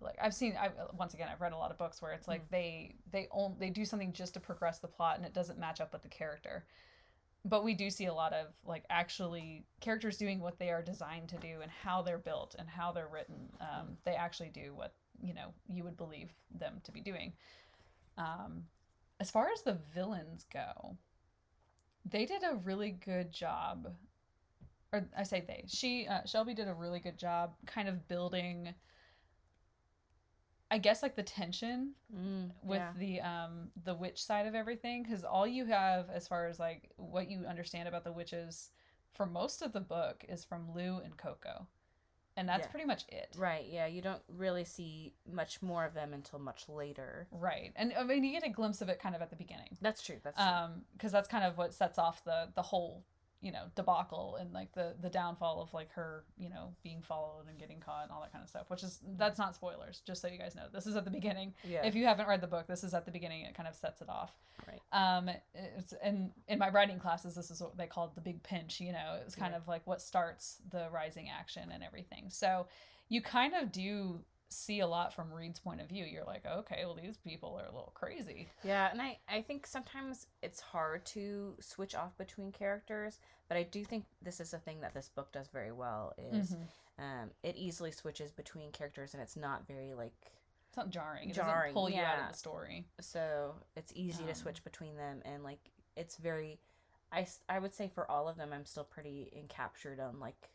like 0.00 0.16
i've 0.22 0.34
seen 0.34 0.56
i 0.58 0.70
once 0.96 1.12
again 1.14 1.28
i've 1.30 1.40
read 1.40 1.52
a 1.52 1.56
lot 1.56 1.70
of 1.70 1.76
books 1.76 2.00
where 2.00 2.12
it's 2.12 2.26
like 2.26 2.48
they 2.50 2.94
they 3.12 3.28
own 3.30 3.54
they 3.58 3.68
do 3.68 3.84
something 3.84 4.12
just 4.12 4.32
to 4.34 4.40
progress 4.40 4.78
the 4.78 4.88
plot 4.88 5.16
and 5.16 5.26
it 5.26 5.34
doesn't 5.34 5.58
match 5.58 5.80
up 5.80 5.92
with 5.92 6.02
the 6.02 6.08
character. 6.08 6.64
But 7.44 7.64
we 7.64 7.72
do 7.72 7.88
see 7.88 8.04
a 8.04 8.12
lot 8.12 8.34
of 8.34 8.48
like 8.66 8.84
actually 8.90 9.64
characters 9.80 10.18
doing 10.18 10.40
what 10.40 10.58
they 10.58 10.70
are 10.70 10.82
designed 10.82 11.30
to 11.30 11.36
do 11.38 11.60
and 11.62 11.70
how 11.70 12.02
they're 12.02 12.18
built 12.18 12.54
and 12.58 12.68
how 12.68 12.92
they're 12.92 13.08
written. 13.08 13.48
Um, 13.60 13.96
they 14.04 14.12
actually 14.12 14.50
do 14.50 14.74
what 14.74 14.94
you 15.22 15.32
know 15.32 15.54
you 15.66 15.84
would 15.84 15.96
believe 15.96 16.30
them 16.58 16.80
to 16.84 16.92
be 16.92 17.00
doing. 17.00 17.32
Um, 18.18 18.64
as 19.20 19.30
far 19.30 19.48
as 19.52 19.62
the 19.62 19.78
villains 19.94 20.46
go 20.52 20.96
they 22.04 22.24
did 22.24 22.42
a 22.42 22.56
really 22.56 22.90
good 22.90 23.30
job 23.30 23.94
or 24.92 25.06
i 25.16 25.22
say 25.22 25.44
they 25.46 25.64
she 25.68 26.06
uh, 26.08 26.24
shelby 26.24 26.54
did 26.54 26.66
a 26.66 26.74
really 26.74 26.98
good 26.98 27.18
job 27.18 27.52
kind 27.66 27.88
of 27.88 28.08
building 28.08 28.74
i 30.70 30.78
guess 30.78 31.02
like 31.02 31.14
the 31.14 31.22
tension 31.22 31.92
mm, 32.12 32.50
with 32.62 32.78
yeah. 32.78 32.92
the 32.98 33.20
um 33.20 33.68
the 33.84 33.94
witch 33.94 34.24
side 34.24 34.46
of 34.46 34.54
everything 34.54 35.02
because 35.02 35.22
all 35.22 35.46
you 35.46 35.66
have 35.66 36.08
as 36.10 36.26
far 36.26 36.46
as 36.46 36.58
like 36.58 36.90
what 36.96 37.30
you 37.30 37.44
understand 37.46 37.86
about 37.86 38.04
the 38.04 38.12
witches 38.12 38.70
for 39.12 39.26
most 39.26 39.60
of 39.60 39.72
the 39.72 39.80
book 39.80 40.24
is 40.28 40.44
from 40.44 40.72
lou 40.74 40.98
and 41.04 41.16
coco 41.18 41.66
and 42.40 42.48
that's 42.48 42.64
Yeah. 42.66 42.70
pretty 42.70 42.86
much 42.86 43.04
it 43.08 43.28
right. 43.36 43.66
Yeah, 43.68 43.86
you 43.86 44.00
don't 44.00 44.22
really 44.28 44.64
see 44.64 45.12
much 45.30 45.60
more 45.62 45.84
of 45.84 45.92
them 45.94 46.14
until 46.14 46.38
much 46.38 46.68
later. 46.68 47.28
right 47.30 47.70
and 47.76 47.92
i 47.98 48.02
mean 48.02 48.24
you 48.24 48.32
get 48.32 48.46
a 48.46 48.50
glimpse 48.50 48.80
of 48.80 48.88
it 48.88 48.98
kind 48.98 49.14
of 49.14 49.20
at 49.22 49.28
the 49.30 49.36
beginning 49.36 49.76
That's 49.82 50.02
true. 50.02 50.16
That's 50.24 50.36
true. 50.36 50.46
um 50.46 50.82
because 50.94 51.12
that's 51.12 51.28
kind 51.28 51.44
of 51.44 51.56
what 51.58 51.74
sets 51.74 51.98
off 51.98 52.24
the 52.24 52.48
the 52.54 52.62
whole 52.62 53.04
you 53.40 53.50
know 53.52 53.64
debacle 53.74 54.36
and 54.38 54.52
like 54.52 54.70
the 54.74 54.94
the 55.00 55.08
downfall 55.08 55.62
of 55.62 55.72
like 55.72 55.90
her 55.92 56.24
you 56.36 56.50
know 56.50 56.74
being 56.82 57.00
followed 57.00 57.44
and 57.48 57.58
getting 57.58 57.80
caught 57.80 58.02
and 58.02 58.12
all 58.12 58.20
that 58.20 58.30
kind 58.32 58.42
of 58.44 58.48
stuff 58.50 58.68
which 58.68 58.82
is 58.82 59.00
that's 59.16 59.38
not 59.38 59.54
spoilers 59.54 60.02
just 60.06 60.20
so 60.20 60.28
you 60.28 60.36
guys 60.38 60.54
know 60.54 60.64
this 60.72 60.86
is 60.86 60.94
at 60.94 61.04
the 61.06 61.10
beginning 61.10 61.54
yeah. 61.64 61.84
if 61.84 61.94
you 61.94 62.04
haven't 62.04 62.28
read 62.28 62.40
the 62.42 62.46
book 62.46 62.66
this 62.66 62.84
is 62.84 62.92
at 62.92 63.06
the 63.06 63.10
beginning 63.10 63.42
it 63.46 63.54
kind 63.54 63.68
of 63.68 63.74
sets 63.74 64.00
it 64.02 64.08
off 64.08 64.32
Right. 64.68 64.80
um 65.16 65.30
it's 65.54 65.94
and 66.02 66.32
in 66.48 66.58
my 66.58 66.68
writing 66.68 66.98
classes 66.98 67.34
this 67.34 67.50
is 67.50 67.62
what 67.62 67.78
they 67.78 67.86
called 67.86 68.14
the 68.14 68.20
big 68.20 68.42
pinch 68.42 68.78
you 68.78 68.92
know 68.92 69.16
it 69.18 69.24
was 69.24 69.34
kind 69.34 69.52
Yeah. 69.52 69.56
of 69.58 69.66
like 69.68 69.86
what 69.86 70.02
starts 70.02 70.58
the 70.70 70.88
rising 70.92 71.28
action 71.30 71.70
and 71.72 71.82
everything 71.82 72.26
so 72.28 72.66
you 73.08 73.22
kind 73.22 73.54
of 73.54 73.72
do 73.72 74.20
see 74.52 74.80
a 74.80 74.86
lot 74.86 75.14
from 75.14 75.32
reed's 75.32 75.60
point 75.60 75.80
of 75.80 75.88
view 75.88 76.04
you're 76.04 76.24
like 76.24 76.44
okay 76.44 76.82
well 76.84 76.94
these 77.00 77.16
people 77.18 77.56
are 77.56 77.66
a 77.66 77.72
little 77.74 77.92
crazy. 77.94 78.48
Yeah, 78.64 78.90
and 78.90 79.00
I, 79.00 79.18
I 79.28 79.42
think 79.42 79.64
sometimes 79.66 80.26
it's 80.42 80.60
hard 80.60 81.06
to 81.06 81.54
switch 81.60 81.94
off 81.94 82.16
between 82.18 82.50
characters, 82.50 83.20
but 83.48 83.56
I 83.56 83.62
do 83.62 83.84
think 83.84 84.04
this 84.20 84.40
is 84.40 84.52
a 84.52 84.58
thing 84.58 84.80
that 84.80 84.92
this 84.92 85.08
book 85.08 85.30
does 85.32 85.48
very 85.48 85.70
well 85.72 86.12
is 86.18 86.50
Mhm. 86.56 86.66
um, 86.98 87.30
it 87.42 87.56
easily 87.56 87.92
switches 87.92 88.32
between 88.32 88.72
characters 88.72 89.14
and 89.14 89.22
it's 89.22 89.36
not 89.36 89.66
very 89.68 89.94
like 89.94 90.12
it's 90.68 90.76
not 90.76 90.90
jarring 90.90 91.30
it 91.30 91.34
Jarring, 91.34 91.60
doesn't 91.60 91.74
pull 91.74 91.88
you 91.88 92.00
out 92.00 92.18
of 92.24 92.28
the 92.32 92.36
story. 92.36 92.86
So 93.00 93.54
it's 93.76 93.92
easy 93.94 94.24
to 94.24 94.30
Um, 94.30 94.34
switch 94.34 94.64
between 94.64 94.96
them 94.96 95.22
and 95.24 95.44
like 95.44 95.70
it's 95.96 96.16
very 96.16 96.58
I, 97.12 97.26
I 97.48 97.58
would 97.60 97.72
say 97.74 97.88
for 97.88 98.08
all 98.10 98.28
of 98.28 98.36
them 98.36 98.52
I'm 98.52 98.66
still 98.66 98.84
pretty 98.84 99.32
encaptured 99.36 100.00
on 100.00 100.18
like 100.20 100.50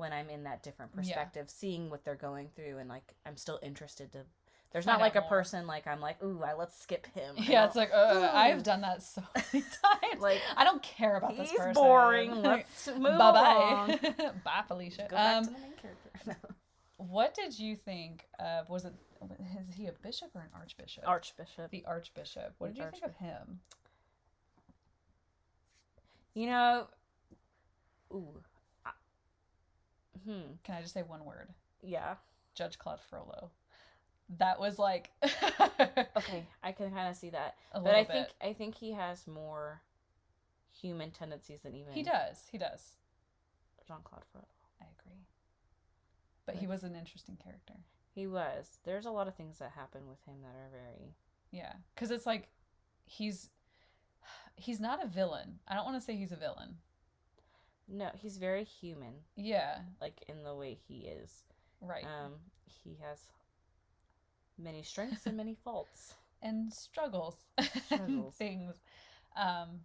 when 0.00 0.12
I'm 0.12 0.28
in 0.30 0.42
that 0.44 0.62
different 0.62 0.90
Yeah. 0.94 1.00
perspective 1.02 1.48
seeing 1.50 1.90
what 1.90 2.04
they're 2.04 2.14
going 2.16 2.48
through 2.56 2.78
and 2.78 2.88
like 2.88 3.14
I'm 3.24 3.36
still 3.36 3.60
interested 3.62 4.10
to 4.12 4.24
there's 4.72 4.84
Find 4.84 4.98
not 4.98 5.00
like 5.00 5.16
a 5.16 5.20
more. 5.20 5.28
person 5.28 5.66
like 5.66 5.86
I'm 5.86 6.00
like 6.00 6.22
ooh 6.22 6.42
I 6.44 6.54
let's 6.54 6.80
skip 6.80 7.06
him 7.14 7.36
I 7.38 7.42
yeah 7.42 7.66
it's 7.66 7.76
like 7.76 7.90
uh, 7.92 8.30
i've 8.32 8.62
done 8.62 8.80
that 8.82 9.02
so 9.02 9.22
many 9.52 9.64
times. 9.64 10.20
Like 10.20 10.40
i 10.56 10.64
don't 10.64 10.82
care 10.82 11.16
about 11.16 11.36
this 11.36 11.50
he's 11.50 11.58
person. 11.58 11.74
boring. 11.74 12.30
Let's 12.42 12.86
move 12.88 13.02
bye 13.18 13.32
bye 13.98 13.98
bye 14.44 14.62
felicia. 14.66 15.06
Go 15.08 15.16
back 15.16 15.36
um 15.38 15.44
to 15.44 15.50
the 15.50 15.58
main 15.58 15.72
character. 15.80 16.36
what 16.96 17.34
did 17.34 17.58
you 17.58 17.76
think 17.76 18.26
of 18.38 18.68
was 18.68 18.84
it 18.84 18.94
is 19.60 19.74
he 19.74 19.86
a 19.86 19.92
bishop 19.92 20.30
or 20.34 20.40
an 20.40 20.48
archbishop? 20.54 21.04
Archbishop. 21.06 21.70
the 21.70 21.84
archbishop. 21.86 22.54
What 22.58 22.68
did 22.74 22.78
you 22.78 22.90
think 22.90 23.04
of 23.04 23.14
him? 23.16 23.60
You 26.34 26.46
know, 26.46 26.86
ooh, 28.14 28.40
I- 30.26 30.30
hmm, 30.30 30.40
can 30.64 30.74
i 30.76 30.80
just 30.82 30.94
say 30.94 31.02
one 31.02 31.24
word 31.24 31.48
yeah. 31.82 32.14
judge 32.54 32.78
claude 32.78 33.00
frollo 33.00 33.50
that 34.38 34.60
was 34.60 34.78
like 34.78 35.10
Okay, 36.16 36.46
I 36.62 36.72
can 36.72 36.90
kind 36.92 37.08
of 37.08 37.16
see 37.16 37.30
that, 37.30 37.56
a 37.72 37.80
but 37.80 37.94
I 37.94 38.04
bit. 38.04 38.12
think 38.12 38.28
I 38.40 38.52
think 38.52 38.74
he 38.76 38.92
has 38.92 39.26
more 39.26 39.80
human 40.72 41.10
tendencies 41.10 41.62
than 41.62 41.74
even 41.74 41.92
he 41.94 42.02
does 42.02 42.44
he 42.50 42.58
does 42.58 42.92
Jean 43.88 43.98
Claude 44.04 44.22
Frollo. 44.30 44.46
i 44.80 44.84
agree 44.98 45.18
but 46.46 46.54
he 46.56 46.66
was 46.66 46.82
an 46.84 46.94
interesting 46.94 47.36
character 47.42 47.74
He 48.14 48.26
was. 48.26 48.78
There's 48.84 49.06
a 49.06 49.10
lot 49.10 49.26
of 49.28 49.34
things 49.34 49.58
that 49.58 49.70
happen 49.72 50.02
with 50.08 50.18
him 50.26 50.36
that 50.42 50.56
are 50.56 50.68
very. 50.70 51.14
Yeah, 51.52 51.72
because 51.94 52.10
it's 52.10 52.26
like 52.26 52.48
he's 53.04 53.48
he's 54.56 54.80
not 54.80 55.02
a 55.02 55.06
villain. 55.08 55.58
I 55.68 55.74
don't 55.74 55.84
want 55.84 55.96
to 55.98 56.04
say 56.04 56.16
he's 56.16 56.32
a 56.32 56.36
villain. 56.36 56.76
No, 57.90 58.10
he's 58.14 58.36
very 58.38 58.64
human, 58.64 59.14
Yeah, 59.36 59.78
like 60.00 60.22
in 60.28 60.44
the 60.44 60.54
way 60.54 60.74
he 60.88 61.06
is. 61.08 61.42
right. 61.80 62.04
Um, 62.04 62.32
he 62.84 62.96
has 63.02 63.18
many 64.58 64.82
strengths 64.82 65.26
and 65.26 65.36
many 65.36 65.54
faults. 65.64 66.14
and 66.42 66.72
struggles, 66.72 67.36
and 67.58 67.70
Struggles. 67.86 68.34
things. 68.38 68.76
Um, 69.36 69.80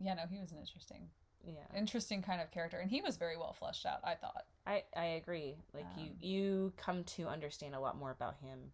yeah, 0.00 0.14
no, 0.14 0.22
he 0.30 0.38
was 0.40 0.52
an 0.52 0.58
interesting 0.58 1.08
Yeah. 1.46 1.64
interesting 1.76 2.22
kind 2.22 2.40
of 2.40 2.50
character, 2.50 2.78
and 2.78 2.90
he 2.90 3.00
was 3.00 3.16
very 3.16 3.36
well 3.36 3.52
fleshed 3.52 3.86
out. 3.86 4.00
I 4.04 4.14
thought 4.14 4.44
I 4.66 4.84
I 4.96 5.04
agree. 5.04 5.56
Like 5.74 5.86
you 5.96 6.10
Um, 6.10 6.16
you 6.20 6.72
come 6.76 7.04
to 7.04 7.26
understand 7.28 7.74
a 7.74 7.80
lot 7.80 7.96
more 7.96 8.10
about 8.10 8.36
him 8.36 8.72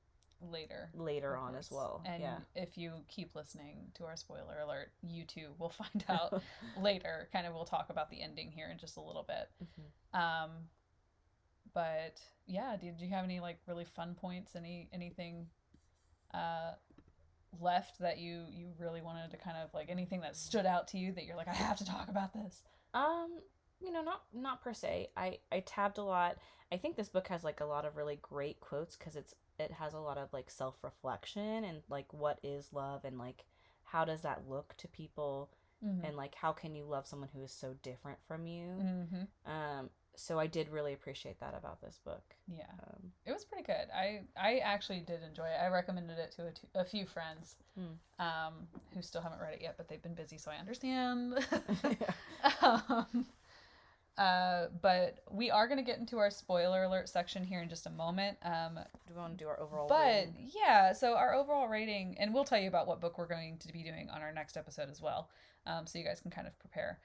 later. 0.50 0.90
later 0.94 1.36
on 1.36 1.54
as 1.54 1.70
well. 1.70 2.02
And 2.06 2.22
yeah. 2.22 2.36
if 2.54 2.76
you 2.76 2.92
keep 3.08 3.34
listening 3.34 3.90
to 3.94 4.04
our 4.04 4.16
spoiler 4.16 4.60
alert, 4.62 4.92
you 5.02 5.24
too 5.24 5.48
will 5.58 5.68
find 5.70 6.04
out 6.08 6.42
later. 6.80 7.28
Kind 7.32 7.46
of, 7.46 7.54
we'll 7.54 7.64
talk 7.64 7.90
about 7.90 8.10
the 8.10 8.22
ending 8.22 8.50
here 8.50 8.68
in 8.70 8.78
just 8.78 8.96
a 8.96 9.00
little 9.00 9.26
bit. 9.26 9.48
Mhm. 9.62 10.18
Um, 10.18 10.50
but 11.72 12.20
yeah, 12.46 12.76
did 12.76 13.00
you 13.00 13.08
have 13.10 13.24
any 13.24 13.40
like 13.40 13.58
really 13.66 13.84
fun 13.84 14.14
points? 14.14 14.54
Any 14.56 14.88
anything 14.92 15.46
uh 16.32 16.72
left 17.60 17.98
that 18.00 18.18
you 18.18 18.44
you 18.50 18.72
really 18.78 19.02
wanted 19.02 19.30
to 19.30 19.36
kind 19.36 19.56
of 19.56 19.72
like 19.74 19.88
anything 19.88 20.20
that 20.20 20.36
stood 20.36 20.66
out 20.66 20.88
to 20.88 20.98
you 20.98 21.12
that 21.12 21.24
you're 21.24 21.36
like 21.36 21.48
I 21.48 21.54
have 21.54 21.78
to 21.78 21.84
talk 21.84 22.08
about 22.08 22.32
this? 22.32 22.62
Um, 22.94 23.40
you 23.80 23.92
know, 23.92 24.02
not 24.02 24.22
not 24.32 24.62
per 24.62 24.72
se. 24.72 25.08
I 25.16 25.38
I 25.52 25.60
tabbed 25.60 25.98
a 25.98 26.02
lot. 26.02 26.36
I 26.72 26.76
think 26.76 26.96
this 26.96 27.08
book 27.08 27.28
has 27.28 27.44
like 27.44 27.60
a 27.60 27.64
lot 27.64 27.84
of 27.84 27.96
really 27.96 28.18
great 28.20 28.60
quotes 28.60 28.96
because 28.96 29.16
it's 29.16 29.34
it 29.58 29.72
has 29.72 29.94
a 29.94 29.98
lot 30.00 30.18
of 30.18 30.32
like 30.32 30.50
self 30.50 30.76
reflection 30.82 31.64
and 31.64 31.82
like 31.88 32.12
what 32.12 32.38
is 32.42 32.72
love 32.72 33.04
and 33.04 33.18
like 33.18 33.44
how 33.84 34.04
does 34.04 34.22
that 34.22 34.42
look 34.48 34.74
to 34.78 34.88
people 34.88 35.50
Mm-hmm. 35.84 36.04
and 36.06 36.16
like 36.16 36.34
how 36.34 36.50
can 36.52 36.74
you 36.74 36.84
love 36.84 37.06
someone 37.06 37.28
who 37.34 37.42
is 37.42 37.52
so 37.52 37.74
different 37.82 38.18
from 38.26 38.46
you. 38.46 38.68
hmm 38.70 39.50
Um, 39.50 39.90
so 40.16 40.38
I 40.38 40.46
did 40.46 40.70
really 40.70 40.94
appreciate 40.94 41.40
that 41.40 41.54
about 41.54 41.82
this 41.82 41.98
book. 42.02 42.22
Yeah, 42.48 42.70
Um, 42.86 43.12
it 43.26 43.32
was 43.32 43.44
pretty 43.44 43.64
good. 43.64 43.88
I 43.94 44.22
I 44.34 44.58
actually 44.58 45.00
did 45.00 45.22
enjoy 45.22 45.44
it. 45.44 45.58
I 45.60 45.66
recommended 45.68 46.18
it 46.18 46.30
to 46.36 46.46
a, 46.46 46.52
t- 46.52 46.68
a 46.74 46.84
few 46.86 47.04
friends, 47.04 47.56
Hmm. 47.74 47.96
um, 48.18 48.54
who 48.94 49.02
still 49.02 49.20
haven't 49.20 49.40
read 49.42 49.54
it 49.54 49.60
yet, 49.60 49.74
but 49.76 49.88
they've 49.88 50.00
been 50.00 50.14
busy, 50.14 50.38
so 50.38 50.50
I 50.50 50.56
understand. 50.56 51.44
um, 52.62 53.26
uh, 54.18 54.66
but 54.80 55.18
we 55.30 55.50
are 55.50 55.66
going 55.66 55.78
to 55.78 55.84
get 55.84 55.98
into 55.98 56.18
our 56.18 56.30
spoiler 56.30 56.84
alert 56.84 57.08
section 57.08 57.42
here 57.44 57.60
in 57.62 57.68
just 57.68 57.86
a 57.86 57.90
moment. 57.90 58.38
Um, 58.42 58.78
do 59.08 59.14
we 59.14 59.20
want 59.20 59.36
to 59.38 59.44
do 59.44 59.48
our 59.48 59.58
overall? 59.60 59.88
but 59.88 60.04
rating? 60.04 60.50
yeah, 60.54 60.92
so 60.92 61.14
our 61.16 61.34
overall 61.34 61.66
rating, 61.68 62.16
and 62.18 62.32
we'll 62.32 62.44
tell 62.44 62.60
you 62.60 62.68
about 62.68 62.86
what 62.86 63.00
book 63.00 63.18
we're 63.18 63.26
going 63.26 63.58
to 63.58 63.72
be 63.72 63.82
doing 63.82 64.08
on 64.10 64.22
our 64.22 64.32
next 64.32 64.56
episode 64.56 64.88
as 64.90 65.00
well, 65.02 65.30
um, 65.66 65.86
so 65.86 65.98
you 65.98 66.04
guys 66.04 66.20
can 66.20 66.30
kind 66.30 66.46
of 66.46 66.58
prepare. 66.58 66.98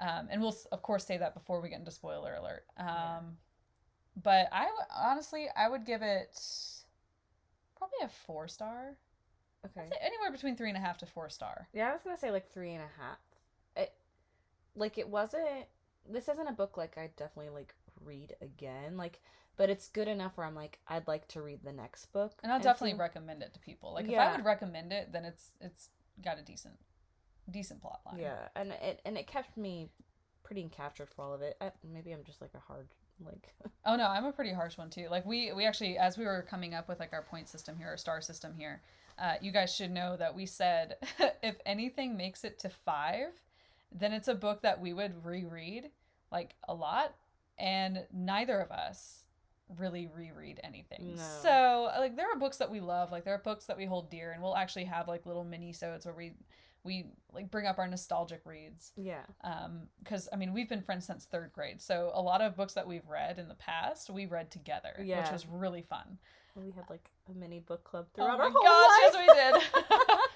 Um, 0.00 0.26
and 0.30 0.40
we'll 0.40 0.56
of 0.72 0.82
course 0.82 1.04
say 1.06 1.18
that 1.18 1.34
before 1.34 1.60
we 1.60 1.68
get 1.68 1.78
into 1.78 1.90
spoiler 1.90 2.34
alert. 2.34 2.64
Um, 2.78 2.86
Yeah. 2.86 3.20
But 4.22 4.48
I 4.52 4.64
w- 4.64 4.84
honestly, 4.96 5.46
I 5.56 5.68
would 5.68 5.84
give 5.84 6.00
it 6.02 6.38
probably 7.76 7.98
a 8.04 8.08
four 8.08 8.48
star. 8.48 8.96
okay. 9.66 9.86
Say 9.88 9.96
anywhere 10.00 10.30
between 10.32 10.56
three 10.56 10.68
and 10.68 10.76
a 10.78 10.80
half 10.80 10.98
to 10.98 11.06
four 11.06 11.28
star. 11.28 11.68
Yeah, 11.72 11.90
I 11.90 11.92
was 11.92 12.02
gonna 12.02 12.16
say 12.16 12.30
like 12.30 12.46
three 12.52 12.72
and 12.74 12.82
a 12.82 13.00
half. 13.02 13.18
It, 13.76 13.92
like 14.76 14.98
it 14.98 15.08
wasn't. 15.08 15.66
This 16.08 16.28
isn't 16.28 16.46
a 16.46 16.52
book 16.52 16.76
like 16.76 16.96
I 16.98 17.10
definitely 17.16 17.50
like 17.50 17.74
read 18.04 18.34
again. 18.40 18.96
Like, 18.96 19.20
but 19.56 19.70
it's 19.70 19.88
good 19.88 20.08
enough 20.08 20.36
where 20.36 20.46
I'm 20.46 20.54
like 20.54 20.78
I'd 20.88 21.06
like 21.06 21.28
to 21.28 21.42
read 21.42 21.60
the 21.64 21.72
next 21.72 22.06
book. 22.12 22.32
And 22.42 22.52
I'll 22.52 22.56
And 22.56 22.64
definitely 22.64 22.98
recommend 22.98 23.42
it 23.42 23.54
to 23.54 23.60
people. 23.60 23.94
Like 23.94 24.08
if 24.08 24.18
I 24.18 24.36
would 24.36 24.44
recommend 24.44 24.92
it, 24.92 25.12
then 25.12 25.24
it's 25.24 25.50
it's 25.60 25.90
got 26.22 26.38
a 26.38 26.42
decent 26.42 26.74
decent 27.50 27.80
plot 27.80 28.00
line. 28.06 28.18
Yeah, 28.20 28.48
and 28.56 28.72
it 28.72 29.00
and 29.04 29.16
it 29.16 29.26
kept 29.26 29.56
me 29.56 29.88
pretty 30.42 30.68
captured 30.70 31.08
for 31.14 31.22
all 31.22 31.34
of 31.34 31.42
it. 31.42 31.56
I, 31.60 31.70
maybe 31.90 32.12
I'm 32.12 32.24
just 32.24 32.40
like 32.40 32.52
a 32.54 32.60
hard 32.60 32.88
like. 33.24 33.52
Oh 33.86 33.96
no, 33.96 34.06
I'm 34.06 34.24
a 34.24 34.32
pretty 34.32 34.52
harsh 34.52 34.78
one 34.78 34.88
too. 34.88 35.08
Like 35.10 35.26
we 35.26 35.52
we 35.52 35.66
actually 35.66 35.98
as 35.98 36.16
we 36.16 36.24
were 36.24 36.42
coming 36.48 36.72
up 36.72 36.88
with 36.88 37.00
like 37.00 37.12
our 37.12 37.22
point 37.22 37.48
system 37.48 37.76
here, 37.76 37.88
our 37.88 37.98
star 37.98 38.22
system 38.22 38.54
here, 38.56 38.80
uh, 39.18 39.34
you 39.42 39.52
guys 39.52 39.74
should 39.74 39.90
know 39.90 40.16
that 40.16 40.34
we 40.34 40.46
said 40.46 40.96
if 41.42 41.56
anything 41.66 42.16
makes 42.16 42.44
it 42.44 42.58
to 42.60 42.70
five, 42.70 43.28
then 43.94 44.12
it's 44.12 44.28
a 44.28 44.34
book 44.34 44.62
that 44.62 44.80
we 44.80 44.92
would 44.92 45.24
reread 45.24 45.90
like 46.30 46.54
a 46.68 46.74
lot, 46.74 47.14
and 47.58 48.04
neither 48.12 48.60
of 48.60 48.70
us 48.70 49.24
really 49.78 50.08
reread 50.14 50.60
anything. 50.62 51.14
No. 51.16 51.22
So 51.42 51.90
like 51.98 52.16
there 52.16 52.30
are 52.30 52.38
books 52.38 52.58
that 52.58 52.70
we 52.70 52.80
love, 52.80 53.12
like 53.12 53.24
there 53.24 53.34
are 53.34 53.42
books 53.42 53.66
that 53.66 53.76
we 53.76 53.86
hold 53.86 54.10
dear, 54.10 54.32
and 54.32 54.42
we'll 54.42 54.56
actually 54.56 54.84
have 54.84 55.08
like 55.08 55.24
little 55.26 55.44
mini 55.44 55.72
sodes 55.72 56.04
where 56.04 56.14
we 56.14 56.32
we 56.84 57.06
like 57.32 57.50
bring 57.50 57.66
up 57.66 57.78
our 57.78 57.88
nostalgic 57.88 58.42
reads 58.44 58.92
yeah. 58.96 59.22
um 59.42 59.88
because 60.02 60.28
i 60.32 60.36
mean 60.36 60.52
we've 60.52 60.68
been 60.68 60.82
friends 60.82 61.06
since 61.06 61.24
third 61.24 61.50
grade 61.52 61.80
so 61.80 62.10
a 62.14 62.20
lot 62.20 62.40
of 62.40 62.54
books 62.56 62.74
that 62.74 62.86
we've 62.86 63.06
read 63.08 63.38
in 63.38 63.48
the 63.48 63.54
past 63.54 64.10
we 64.10 64.26
read 64.26 64.50
together 64.50 64.92
which 64.98 65.32
was 65.32 65.46
really 65.46 65.82
fun 65.82 66.18
We 66.54 66.70
had 66.72 66.84
like 66.90 67.10
a 67.30 67.32
mini 67.32 67.60
book 67.60 67.84
club 67.84 68.06
oh 68.10 68.14
throughout 68.14 68.38
my 68.38 68.44
our 68.44 68.50
whole 68.50 68.62
gosh 68.62 69.14
life. 69.14 69.24
yes 69.26 69.62
we 69.72 69.80
did 69.80 70.18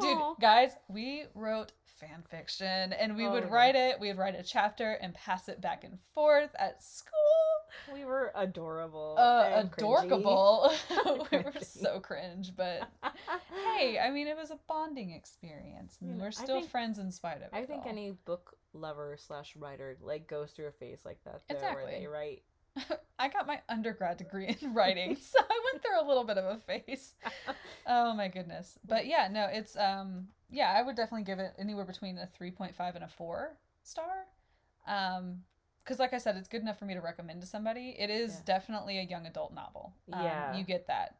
dude 0.00 0.16
Aw. 0.18 0.34
guys 0.40 0.70
we 0.88 1.24
wrote 1.34 1.72
fan 1.84 2.22
fiction 2.30 2.92
and 2.92 3.16
we 3.16 3.26
Oh, 3.26 3.32
would 3.32 3.50
write 3.50 3.74
it 3.74 3.98
we 3.98 4.08
would 4.08 4.18
write 4.18 4.34
a 4.38 4.42
chapter 4.42 4.92
and 4.94 5.14
pass 5.14 5.48
it 5.48 5.60
back 5.62 5.82
and 5.84 5.98
forth 6.14 6.50
at 6.58 6.82
school 6.82 7.14
we 7.94 8.04
were 8.04 8.32
adorable. 8.34 9.16
uh 9.18 9.62
adorable 9.64 10.70
we 11.32 11.38
were 11.38 11.52
so 11.62 12.00
cringe 12.00 12.52
but 12.56 12.88
hey 13.74 13.98
i 13.98 14.10
mean 14.10 14.26
it 14.26 14.36
was 14.36 14.50
a 14.50 14.58
bonding 14.68 15.12
experience 15.12 15.96
and 16.02 16.20
we're 16.20 16.30
still 16.30 16.60
think- 16.60 16.70
friends 16.70 16.98
in 16.98 17.10
spite 17.10 17.36
of 17.38 17.42
it 17.44 17.50
I 17.54 17.64
think 17.64 17.84
all. 17.84 17.90
any 17.90 18.10
book 18.26 18.56
lover 18.74 19.16
slash 19.18 19.56
writer 19.56 19.96
like 20.02 20.28
goes 20.28 20.50
through 20.52 20.66
a 20.66 20.72
phase 20.72 21.00
like 21.06 21.18
that 21.24 21.40
though, 21.48 21.54
where 21.56 21.72
Exactly. 21.72 22.00
they 22.00 22.06
write 22.06 22.42
I 23.18 23.28
got 23.28 23.46
my 23.46 23.60
undergrad 23.68 24.18
degree 24.18 24.56
in 24.60 24.74
writing, 24.74 25.16
so 25.20 25.38
I 25.38 25.60
went 25.72 25.82
through 25.82 26.00
a 26.00 26.06
little 26.06 26.24
bit 26.24 26.38
of 26.38 26.44
a 26.44 26.58
phase. 26.58 27.14
Oh 27.86 28.14
my 28.14 28.28
goodness. 28.28 28.78
But 28.86 29.06
yeah, 29.06 29.28
no, 29.30 29.46
it's 29.50 29.76
um 29.76 30.28
yeah, 30.50 30.72
I 30.76 30.82
would 30.82 30.96
definitely 30.96 31.24
give 31.24 31.38
it 31.38 31.52
anywhere 31.58 31.84
between 31.84 32.18
a 32.18 32.26
3.5 32.26 32.94
and 32.94 33.04
a 33.04 33.08
4 33.08 33.56
star. 33.84 34.26
Um 34.86 35.42
cuz 35.84 35.98
like 35.98 36.12
I 36.12 36.18
said, 36.18 36.36
it's 36.36 36.48
good 36.48 36.62
enough 36.62 36.78
for 36.78 36.84
me 36.84 36.94
to 36.94 37.00
recommend 37.00 37.40
to 37.42 37.46
somebody. 37.46 37.94
It 37.98 38.10
is 38.10 38.36
Yeah. 38.36 38.42
definitely 38.44 38.98
a 38.98 39.02
young 39.02 39.26
adult 39.26 39.52
novel. 39.54 39.92
Um, 40.12 40.22
Yeah. 40.22 40.56
you 40.56 40.64
get 40.64 40.86
that. 40.88 41.16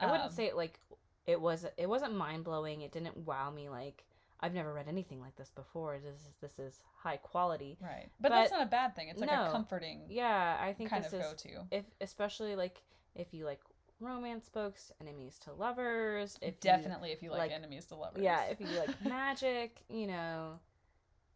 I 0.00 0.06
wouldn't 0.06 0.30
Um, 0.30 0.36
say 0.36 0.46
it 0.46 0.56
like 0.56 0.80
it 1.26 1.40
was 1.40 1.66
it 1.76 1.88
wasn't 1.88 2.14
mind 2.16 2.44
blowing. 2.44 2.82
It 2.82 2.92
didn't 2.92 3.16
wow 3.18 3.50
me 3.50 3.68
like 3.68 4.04
I've 4.42 4.54
never 4.54 4.72
read 4.72 4.88
anything 4.88 5.20
like 5.20 5.36
this 5.36 5.50
before. 5.54 5.98
This 6.04 6.16
is 6.16 6.28
this 6.40 6.58
is 6.58 6.80
high 7.02 7.16
quality. 7.18 7.78
right. 7.80 8.08
But, 8.20 8.30
that's 8.30 8.50
not 8.50 8.62
a 8.62 8.66
bad 8.66 8.96
thing. 8.96 9.08
It's 9.08 9.20
like 9.20 9.30
no. 9.30 9.46
a 9.46 9.50
comforting 9.50 10.02
Yeah, 10.08 10.58
I 10.60 10.72
think 10.72 10.90
kind 10.90 11.04
this 11.04 11.12
of 11.12 11.20
is 11.20 11.26
go-to. 11.26 11.66
if 11.70 11.84
especially 12.00 12.56
like 12.56 12.82
if 13.14 13.32
you 13.32 13.44
like 13.44 13.60
romance 14.00 14.48
books, 14.48 14.90
enemies 15.00 15.38
to 15.44 15.52
lovers, 15.52 16.36
if 16.42 16.58
Definitely 16.60 17.12
if 17.12 17.22
you 17.22 17.30
like, 17.30 17.38
like- 17.38 17.52
enemies 17.52 17.86
to 17.86 17.94
lovers. 17.94 18.22
yeah, 18.22 18.44
if 18.46 18.60
you 18.64 18.66
like 18.66 19.04
magic, 19.04 19.84
you 19.88 20.08
know, 20.08 20.58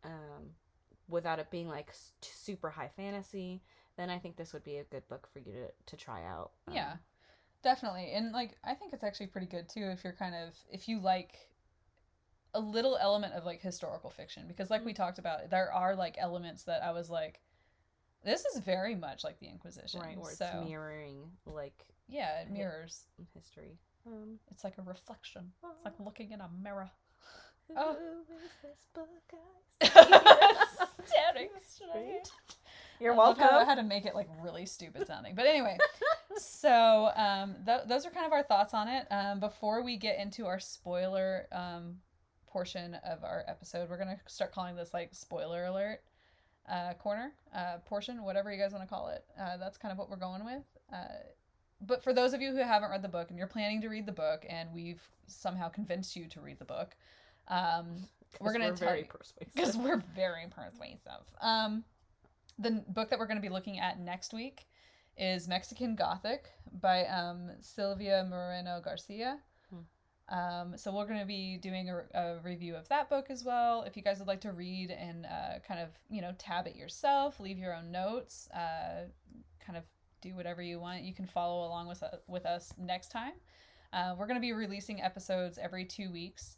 um, 0.05 0.51
without 1.09 1.39
it 1.39 1.51
being 1.51 1.69
like 1.69 1.93
super 2.21 2.71
high 2.71 2.91
fantasy, 2.97 3.63
then 3.97 4.11
I 4.11 4.19
think 4.19 4.37
this 4.37 4.53
would 4.53 4.65
be 4.65 4.79
a 4.79 4.85
good 4.85 5.07
book 5.09 5.29
for 5.33 5.39
you 5.39 5.53
to 5.53 5.69
to 5.87 5.97
try 5.97 6.25
out. 6.25 6.51
Um, 6.67 6.75
Yeah, 6.75 6.97
definitely. 7.63 8.11
And 8.15 8.33
like 8.33 8.57
I 8.65 8.75
think 8.75 8.93
it's 8.93 9.05
actually 9.05 9.29
pretty 9.29 9.47
good 9.47 9.69
too 9.69 9.85
if 9.93 10.03
you're 10.03 10.13
kind 10.13 10.35
of 10.35 10.55
if 10.73 10.89
you 10.89 10.99
like 11.01 11.39
a 12.57 12.61
little 12.61 12.97
element 13.01 13.35
of 13.35 13.45
like 13.45 13.61
historical 13.61 14.11
fiction 14.11 14.45
because 14.49 14.71
like 14.71 14.85
we 14.85 14.93
Mm-hmm. 14.93 15.03
talked 15.03 15.19
about 15.19 15.51
there 15.51 15.73
are 15.73 15.95
like 15.95 16.17
elements 16.19 16.65
that 16.65 16.83
I 16.83 16.91
was 16.93 17.09
like 17.11 17.41
this 18.25 18.45
is 18.47 18.61
very 18.61 18.95
much 18.97 19.23
like 19.23 19.39
the 19.39 19.47
Inquisition. 19.47 20.01
right, 20.01 20.19
where 20.19 20.33
so 20.35 20.47
it's 20.53 20.69
mirroring 20.69 21.31
like 21.45 21.87
yeah, 22.09 22.41
it 22.41 22.51
mirrors. 22.51 23.05
history. 23.35 23.79
Um, 24.07 24.39
It's 24.51 24.63
like 24.65 24.79
a 24.79 24.83
reflection. 24.83 25.53
It's 25.75 25.85
like 25.85 25.95
looking 25.99 26.31
in 26.33 26.41
a 26.41 26.49
mirror. 26.63 26.91
who 27.69 27.75
oh. 27.77 27.97
is 28.45 28.53
this 28.63 28.79
book 28.95 29.09
I 29.83 30.65
see? 30.79 30.85
Staring 31.07 31.49
straight. 31.69 32.31
You're 33.01 33.13
I 33.15 33.17
welcome. 33.17 33.43
how 33.45 33.59
I 33.59 33.65
had 33.65 33.75
to 33.77 33.83
make 33.83 34.07
it 34.07 34.15
like 34.15 34.29
really 34.43 34.67
stupid 34.67 35.07
sounding. 35.07 35.35
But 35.35 35.47
anyway, 35.47 35.77
so 36.37 37.11
um, 37.17 37.57
th- 37.67 37.83
those 37.89 38.07
are 38.07 38.11
kind 38.11 38.27
of 38.27 38.33
our 38.33 38.43
thoughts 38.43 38.73
on 38.75 38.89
it. 38.89 39.07
Um, 39.11 39.39
before 39.41 39.83
we 39.83 39.97
get 39.99 40.19
into 40.19 40.47
our 40.47 40.59
spoiler 40.61 41.47
um, 41.53 41.97
portion 42.57 42.97
of 43.05 43.23
our 43.23 43.45
episode, 43.49 43.91
we're 43.91 43.99
gonna 43.99 44.19
start 44.27 44.51
calling 44.51 44.75
this 44.75 44.95
like 44.95 45.11
spoiler 45.13 45.67
alert 45.67 46.01
uh, 46.71 46.95
corner 46.95 47.35
uh, 47.55 47.77
portion, 47.85 48.25
whatever 48.25 48.51
you 48.51 48.59
guys 48.59 48.73
want 48.73 48.83
to 48.83 48.89
call 48.89 49.09
it. 49.09 49.23
Uh, 49.39 49.59
that's 49.59 49.77
kind 49.77 49.93
of 49.93 49.99
what 49.99 50.09
we're 50.09 50.17
going 50.17 50.43
with. 50.43 50.63
Uh, 50.91 51.19
but 51.83 52.03
for 52.03 52.15
those 52.15 52.33
of 52.33 52.41
you 52.41 52.53
who 52.53 52.63
haven't 52.63 52.91
read 52.91 53.03
the 53.03 53.09
book 53.09 53.29
and 53.29 53.37
you're 53.37 53.47
planning 53.47 53.83
to 53.83 53.89
read 53.89 54.07
the 54.07 54.13
book, 54.13 54.47
and 54.49 54.71
we've 54.75 55.03
somehow 55.27 55.69
convinced 55.69 56.17
you 56.17 56.29
to 56.29 56.41
read 56.41 56.59
the 56.59 56.65
book, 56.65 56.97
um, 57.49 57.89
we're 58.41 58.53
gonna 58.53 58.69
tell 58.69 58.89
very 58.89 59.01
you- 59.01 59.05
persuasive. 59.05 59.53
because 59.55 59.77
we're 59.77 60.03
very 60.15 60.47
persuasive. 60.49 61.27
Um, 61.43 61.85
the 62.59 62.83
book 62.89 63.11
that 63.11 63.19
we're 63.19 63.27
going 63.27 63.37
to 63.37 63.47
be 63.47 63.53
looking 63.53 63.79
at 63.81 64.01
next 64.01 64.33
week 64.33 64.67
is 65.19 65.47
Mexican 65.47 65.95
Gothic 65.95 66.47
by 66.81 67.05
um, 67.05 67.51
Silvia 67.61 68.27
Moreno 68.31 68.81
Garcia. 68.83 69.41
Um, 70.29 70.77
so 70.77 70.93
we're 70.93 71.07
going 71.07 71.21
to 71.21 71.27
be 71.27 71.57
doing 71.57 71.89
a, 71.89 72.03
a 72.19 72.39
review 72.43 72.75
of 72.75 72.89
that 72.89 73.09
book 73.09 73.27
as 73.31 73.45
well. 73.45 73.83
If 73.83 73.97
you 73.97 74.03
guys 74.03 74.19
would 74.19 74.27
like 74.27 74.41
to 74.41 74.53
read 74.53 74.91
and 74.91 75.25
uh, 75.25 75.61
kind 75.67 75.81
of 75.81 75.91
you 76.11 76.21
know 76.21 76.33
tab 76.39 76.67
it 76.67 76.77
yourself, 76.77 77.39
leave 77.39 77.59
your 77.59 77.75
own 77.75 77.93
notes, 77.93 78.49
uh, 78.53 79.07
kind 79.65 79.77
of 79.77 79.85
do 80.21 80.35
whatever 80.35 80.63
you 80.63 80.81
want. 80.81 81.03
You 81.03 81.15
can 81.15 81.27
follow 81.27 81.67
along 81.67 81.89
with 81.89 82.03
uh, 82.03 82.09
with 82.27 82.45
us 82.45 82.73
next 82.79 83.11
time. 83.11 83.35
Uh, 83.93 84.15
we're 84.19 84.27
going 84.27 84.37
to 84.37 84.41
be 84.41 84.53
releasing 84.53 85.01
episodes 85.01 85.59
every 85.59 85.85
two 85.85 86.11
weeks. 86.11 86.57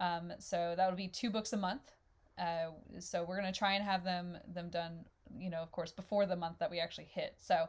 Um, 0.00 0.32
so 0.38 0.74
that 0.76 0.88
would 0.88 0.96
be 0.96 1.08
two 1.08 1.30
books 1.30 1.52
a 1.52 1.56
month. 1.56 1.92
Uh, 2.38 2.70
so 2.98 3.24
we're 3.24 3.36
gonna 3.36 3.52
try 3.52 3.74
and 3.74 3.84
have 3.84 4.04
them 4.04 4.38
them 4.52 4.70
done, 4.70 5.04
you 5.38 5.50
know, 5.50 5.58
of 5.58 5.70
course, 5.70 5.92
before 5.92 6.26
the 6.26 6.36
month 6.36 6.58
that 6.58 6.70
we 6.70 6.80
actually 6.80 7.08
hit. 7.12 7.34
So 7.38 7.66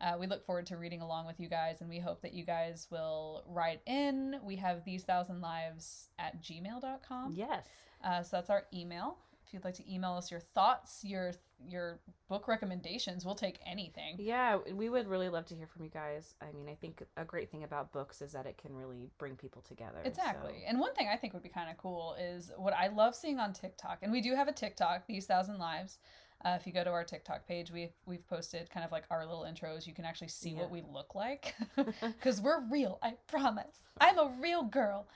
uh, 0.00 0.16
we 0.18 0.26
look 0.26 0.44
forward 0.44 0.66
to 0.66 0.76
reading 0.76 1.00
along 1.02 1.26
with 1.26 1.38
you 1.38 1.48
guys, 1.48 1.80
and 1.80 1.88
we 1.90 1.98
hope 1.98 2.22
that 2.22 2.32
you 2.32 2.44
guys 2.44 2.86
will 2.90 3.44
write 3.46 3.80
in. 3.86 4.36
We 4.42 4.56
have 4.56 4.84
these 4.84 5.02
thousand 5.04 5.40
lives 5.40 6.08
at 6.18 6.42
gmail.com. 6.42 7.32
Yes. 7.34 7.66
Uh, 8.02 8.22
so 8.22 8.36
that's 8.38 8.50
our 8.50 8.64
email. 8.72 9.18
If 9.46 9.54
you'd 9.54 9.64
like 9.64 9.74
to 9.74 9.92
email 9.92 10.12
us 10.12 10.30
your 10.30 10.40
thoughts, 10.40 11.00
your 11.04 11.32
your 11.68 11.98
book 12.28 12.48
recommendations, 12.48 13.26
we'll 13.26 13.34
take 13.34 13.58
anything. 13.66 14.14
Yeah, 14.18 14.58
we 14.72 14.88
would 14.88 15.06
really 15.08 15.28
love 15.28 15.44
to 15.46 15.54
hear 15.54 15.66
from 15.66 15.82
you 15.84 15.90
guys. 15.90 16.34
I 16.40 16.52
mean, 16.52 16.68
I 16.70 16.74
think 16.74 17.02
a 17.18 17.24
great 17.24 17.50
thing 17.50 17.64
about 17.64 17.92
books 17.92 18.22
is 18.22 18.32
that 18.32 18.46
it 18.46 18.56
can 18.56 18.74
really 18.74 19.10
bring 19.18 19.36
people 19.36 19.60
together. 19.60 19.98
Exactly. 20.04 20.52
so- 20.60 20.64
And 20.66 20.80
one 20.80 20.94
thing 20.94 21.08
I 21.12 21.16
think 21.18 21.34
would 21.34 21.42
be 21.42 21.50
kind 21.50 21.68
of 21.68 21.76
cool 21.76 22.14
is 22.18 22.50
what 22.56 22.72
I 22.72 22.86
love 22.88 23.14
seeing 23.14 23.38
on 23.38 23.52
TikTok, 23.52 23.98
and 24.02 24.10
we 24.10 24.22
do 24.22 24.34
have 24.34 24.48
a 24.48 24.52
TikTok, 24.52 25.06
These 25.06 25.26
Thousand 25.26 25.58
Lives. 25.58 25.98
Uh, 26.44 26.56
if 26.58 26.66
you 26.66 26.72
go 26.72 26.82
to 26.82 26.90
our 26.90 27.04
TikTok 27.04 27.46
page, 27.46 27.70
we've 27.70 27.92
we've 28.06 28.26
posted 28.28 28.70
kind 28.70 28.84
of 28.84 28.92
like 28.92 29.04
our 29.10 29.26
little 29.26 29.42
intros. 29.44 29.86
You 29.86 29.92
can 29.94 30.04
actually 30.04 30.28
see 30.28 30.50
Yeah. 30.50 30.60
what 30.60 30.70
we 30.70 30.82
look 30.90 31.14
like 31.14 31.54
because 32.00 32.40
we're 32.40 32.60
real. 32.70 32.98
I 33.02 33.14
promise. 33.26 33.76
I'm 34.00 34.18
a 34.18 34.32
real 34.40 34.62
girl. 34.62 35.06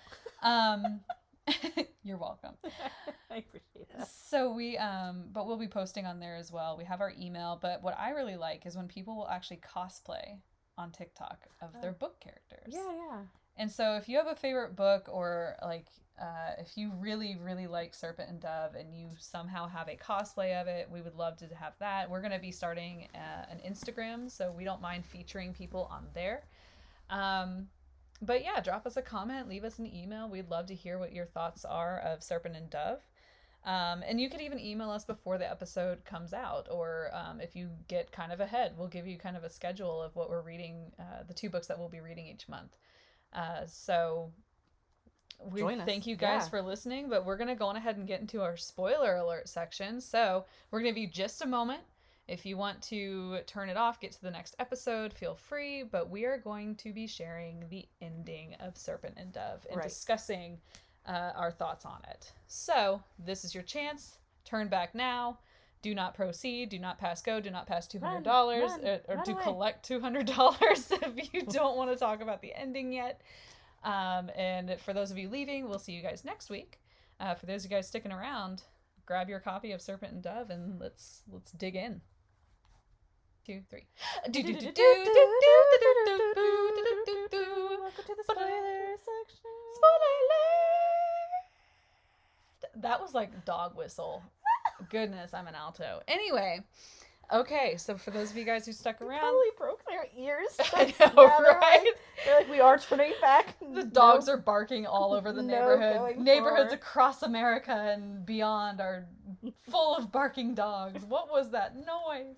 Um, 0.42 1.00
you're 2.02 2.18
welcome. 2.18 2.54
I 3.30 3.36
appreciate 3.36 3.88
that. 3.96 4.08
So 4.08 4.52
we 4.52 4.76
um 4.78 5.24
but 5.32 5.46
we'll 5.46 5.56
be 5.58 5.68
posting 5.68 6.04
on 6.06 6.20
there 6.20 6.36
as 6.36 6.52
well. 6.52 6.76
We 6.76 6.84
have 6.84 7.00
our 7.00 7.12
email, 7.18 7.58
but 7.60 7.82
what 7.82 7.98
I 7.98 8.10
really 8.10 8.36
like 8.36 8.66
is 8.66 8.76
when 8.76 8.88
people 8.88 9.16
will 9.16 9.28
actually 9.28 9.60
cosplay 9.76 10.38
on 10.76 10.90
TikTok 10.90 11.46
of 11.62 11.70
their 11.80 11.90
Oh. 11.92 11.94
book 12.00 12.20
characters. 12.20 12.66
Yeah, 12.74 12.92
yeah. 12.92 13.20
And 13.56 13.70
so 13.70 13.96
if 13.96 14.08
you 14.08 14.16
have 14.18 14.26
a 14.26 14.34
favorite 14.34 14.74
book 14.76 15.08
or 15.10 15.56
like 15.62 15.86
uh, 16.20 16.52
if 16.58 16.76
you 16.76 16.92
really 16.98 17.36
really 17.42 17.66
like 17.66 17.94
Serpent 17.94 18.28
and 18.28 18.40
Dove 18.40 18.74
and 18.74 18.94
you 18.94 19.08
somehow 19.18 19.68
have 19.68 19.88
a 19.88 19.96
cosplay 19.96 20.60
of 20.60 20.68
it, 20.68 20.88
we 20.90 21.00
would 21.00 21.16
love 21.16 21.36
to 21.38 21.46
have 21.54 21.74
that. 21.80 22.10
We're 22.10 22.20
going 22.20 22.32
to 22.32 22.38
be 22.38 22.52
starting 22.52 23.08
uh, 23.14 23.46
an 23.50 23.60
Instagram, 23.68 24.30
so 24.30 24.52
we 24.56 24.64
don't 24.64 24.80
mind 24.80 25.04
featuring 25.04 25.52
people 25.52 25.88
on 25.90 26.06
there. 26.14 26.44
Um 27.10 27.68
but 28.22 28.42
yeah, 28.42 28.60
drop 28.60 28.86
us 28.86 28.96
a 28.96 29.02
comment, 29.02 29.48
leave 29.48 29.64
us 29.64 29.78
an 29.78 29.92
email. 29.92 30.28
We'd 30.28 30.48
love 30.48 30.66
to 30.66 30.74
hear 30.74 30.98
what 30.98 31.12
your 31.12 31.26
thoughts 31.26 31.64
are 31.64 31.98
of 31.98 32.22
Serpent 32.22 32.56
and 32.56 32.70
Dove. 32.70 33.00
Um, 33.64 34.02
and 34.06 34.20
you 34.20 34.28
could 34.28 34.42
even 34.42 34.60
email 34.60 34.90
us 34.90 35.04
before 35.04 35.38
the 35.38 35.50
episode 35.50 36.04
comes 36.04 36.34
out, 36.34 36.68
or 36.70 37.10
um, 37.14 37.40
if 37.40 37.56
you 37.56 37.70
get 37.88 38.12
kind 38.12 38.30
of 38.30 38.40
ahead, 38.40 38.74
we'll 38.76 38.88
give 38.88 39.06
you 39.06 39.16
kind 39.16 39.38
of 39.38 39.44
a 39.44 39.48
schedule 39.48 40.02
of 40.02 40.14
what 40.14 40.28
we're 40.28 40.42
reading, 40.42 40.92
uh, 40.98 41.22
the 41.26 41.32
two 41.32 41.48
books 41.48 41.66
that 41.68 41.78
we'll 41.78 41.88
be 41.88 42.00
reading 42.00 42.26
each 42.26 42.46
month. 42.46 42.76
Uh, 43.32 43.62
so 43.66 44.30
we 45.50 45.60
Join 45.60 45.80
us. 45.80 45.86
thank 45.86 46.06
you 46.06 46.16
guys 46.16 46.44
Yeah. 46.44 46.48
for 46.50 46.62
listening, 46.62 47.08
but 47.08 47.24
we're 47.24 47.36
gonna 47.36 47.54
go 47.56 47.66
on 47.66 47.76
ahead 47.76 47.96
and 47.96 48.06
get 48.06 48.20
into 48.20 48.42
our 48.42 48.56
spoiler 48.56 49.16
alert 49.16 49.48
section. 49.48 50.00
So 50.00 50.44
we're 50.70 50.80
gonna 50.80 50.90
give 50.90 50.98
you 50.98 51.08
just 51.08 51.42
a 51.42 51.46
moment. 51.46 51.82
If 52.26 52.46
you 52.46 52.56
want 52.56 52.80
to 52.84 53.40
turn 53.46 53.68
it 53.68 53.76
off, 53.76 54.00
get 54.00 54.12
to 54.12 54.22
the 54.22 54.30
next 54.30 54.56
episode, 54.58 55.12
feel 55.12 55.34
free. 55.34 55.82
But 55.82 56.08
we 56.08 56.24
are 56.24 56.38
going 56.38 56.74
to 56.76 56.92
be 56.92 57.06
sharing 57.06 57.68
the 57.68 57.86
ending 58.00 58.54
of 58.60 58.78
Serpent 58.78 59.14
and 59.18 59.30
Dove 59.30 59.66
and 59.68 59.76
Right. 59.76 59.82
discussing 59.88 60.58
uh, 61.06 61.32
our 61.36 61.50
thoughts 61.50 61.84
on 61.84 62.00
it. 62.08 62.32
So 62.46 63.02
this 63.18 63.44
is 63.44 63.52
your 63.54 63.62
chance. 63.62 64.16
Turn 64.46 64.68
back 64.68 64.94
now. 64.94 65.38
Do 65.82 65.94
not 65.94 66.14
proceed. 66.14 66.70
Do 66.70 66.78
not 66.78 66.96
pass 66.98 67.20
go. 67.20 67.40
Do 67.40 67.50
not 67.50 67.66
pass 67.66 67.86
two 67.86 68.00
hundred 68.00 68.24
dollars, 68.24 68.70
run, 68.70 68.86
or, 68.86 69.00
or 69.08 69.22
do 69.22 69.34
collect 69.34 69.84
two 69.84 70.00
hundred 70.00 70.24
dollars 70.24 70.90
if 70.90 71.34
you 71.34 71.42
don't 71.42 71.76
want 71.76 71.90
to 71.90 71.96
talk 71.96 72.22
about 72.22 72.40
the 72.40 72.54
ending 72.54 72.90
yet. 72.90 73.20
Um, 73.84 74.30
and 74.34 74.76
for 74.80 74.92
those 74.92 75.10
of 75.10 75.18
you 75.18 75.28
leaving, 75.28 75.68
we'll 75.68 75.78
see 75.78 75.92
you 75.92 76.02
guys 76.02 76.24
next 76.24 76.50
week. 76.50 76.80
Uh, 77.20 77.34
for 77.34 77.46
those 77.46 77.64
of 77.64 77.70
you 77.70 77.76
guys 77.76 77.86
sticking 77.86 78.12
around, 78.12 78.62
grab 79.06 79.28
your 79.28 79.40
copy 79.40 79.72
of 79.72 79.80
Serpent 79.80 80.12
and 80.12 80.22
Dove 80.22 80.50
and 80.50 80.80
let's 80.80 81.22
let's 81.30 81.52
dig 81.52 81.76
in. 81.76 82.00
Two, 83.46 83.60
three. 83.68 83.84
Welcome 84.24 84.32
to 88.06 88.14
the 88.16 88.24
spoiler 88.24 88.96
section. 88.96 89.50
That 92.76 93.00
was 93.00 93.14
like 93.14 93.44
dog 93.44 93.76
whistle. 93.76 94.22
Goodness, 94.90 95.34
I'm 95.34 95.46
an 95.46 95.54
alto. 95.54 96.00
Anyway, 96.08 96.60
okay, 97.34 97.76
so 97.76 97.96
for 97.96 98.10
those 98.10 98.30
of 98.30 98.36
you 98.36 98.44
guys 98.44 98.64
who 98.66 98.72
stuck 98.72 98.98
They 99.00 99.06
around, 99.06 99.20
Probably 99.20 99.46
broke 99.58 99.82
their 99.86 100.06
ears. 100.16 100.48
I 100.74 100.94
Yeah, 100.98 101.06
know, 101.14 101.26
they're 101.40 101.52
like- 101.52 101.60
right? 101.60 101.92
They're 102.24 102.38
like, 102.40 102.50
we 102.50 102.60
are 102.60 102.78
turning 102.78 103.12
back. 103.20 103.56
The 103.74 103.82
dogs 103.84 104.28
are 104.28 104.36
barking 104.36 104.86
all 104.86 105.12
over 105.14 105.32
the 105.32 105.42
No 105.42 105.76
neighborhood. 105.76 106.18
Neighborhoods 106.18 106.56
forward. 106.70 106.72
across 106.74 107.22
America 107.22 107.72
and 107.94 108.24
beyond 108.24 108.80
are 108.80 109.06
full 109.70 109.96
of 109.96 110.10
barking 110.12 110.54
dogs. 110.54 111.04
What 111.04 111.30
was 111.30 111.50
that 111.50 111.74
noise? 111.76 112.36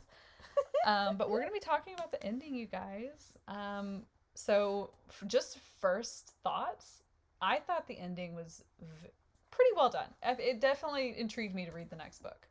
um, 0.86 1.16
but 1.16 1.28
we're 1.30 1.40
going 1.40 1.50
to 1.50 1.54
be 1.54 1.60
talking 1.60 1.94
about 1.94 2.10
the 2.10 2.22
ending, 2.24 2.54
you 2.54 2.66
guys. 2.66 3.34
Um, 3.48 4.02
so, 4.34 4.90
f- 5.10 5.24
just 5.28 5.58
first 5.80 6.32
thoughts. 6.42 7.02
I 7.42 7.58
thought 7.58 7.86
the 7.86 7.98
ending 7.98 8.34
was 8.34 8.64
v- 8.80 9.10
pretty 9.50 9.70
well 9.76 9.90
done. 9.90 10.08
It 10.22 10.60
definitely 10.60 11.14
intrigued 11.18 11.54
me 11.54 11.66
to 11.66 11.72
read 11.72 11.90
the 11.90 11.96
next 11.96 12.22
book. 12.22 12.48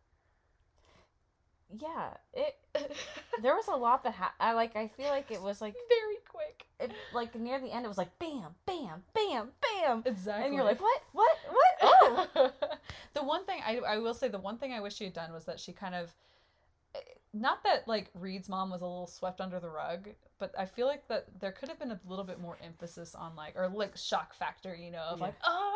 Yeah, 1.74 2.10
it. 2.34 2.56
There 3.42 3.54
was 3.56 3.68
a 3.68 3.76
lot 3.76 4.04
that 4.04 4.14
ha- 4.14 4.34
I 4.40 4.54
like. 4.54 4.76
I 4.76 4.88
feel 4.88 5.10
like 5.10 5.30
it 5.32 5.42
was 5.42 5.60
like 5.62 5.76
very 5.90 6.18
quick. 6.30 6.66
it, 6.80 6.92
like 7.14 7.36
near 7.36 7.60
the 7.60 7.72
end. 7.72 7.86
It 7.86 7.88
was 7.90 7.98
like 7.98 8.18
bam, 8.20 8.56
bam, 8.66 9.04
bam, 9.14 9.50
bam, 9.62 10.04
Exactly. 10.06 10.46
and 10.46 10.54
you're 10.56 10.64
like, 10.64 10.82
what, 10.82 11.02
what, 11.12 11.38
what? 11.52 12.30
Oh, 12.36 12.52
the 13.14 13.24
one 13.24 13.46
thing 13.46 13.60
I, 13.66 13.80
I 13.80 13.98
will 13.98 14.14
say 14.14 14.28
the 14.30 14.40
one 14.40 14.58
thing 14.58 14.72
I 14.74 14.80
wish 14.80 14.96
she 14.96 15.04
had 15.06 15.14
done 15.14 15.34
was 15.34 15.46
that 15.46 15.60
she 15.60 15.74
kind 15.74 15.96
of 15.96 16.14
eh, 16.96 17.00
not 17.34 17.64
that 17.64 17.88
like 17.88 18.10
Reed's 18.14 18.48
mom 18.48 18.70
was 18.70 18.82
a 18.82 18.86
little 18.86 19.08
swept 19.08 19.42
under 19.42 19.60
the 19.60 19.70
rug, 19.70 20.08
but 20.40 20.54
I 20.58 20.66
feel 20.66 20.88
like 20.88 21.08
that 21.10 21.26
there 21.40 21.52
could 21.52 21.68
have 21.70 21.80
been 21.80 21.92
a 21.92 22.00
little 22.08 22.26
bit 22.26 22.40
more 22.40 22.58
emphasis 22.64 23.16
on 23.16 23.36
like 23.36 23.56
or 23.58 23.68
like 23.68 23.98
shock 23.98 24.34
factor, 24.34 24.74
you 24.76 24.92
know, 24.92 25.00
of 25.04 25.20
Yeah. 25.20 25.26
like, 25.26 25.36
oh 25.46 25.72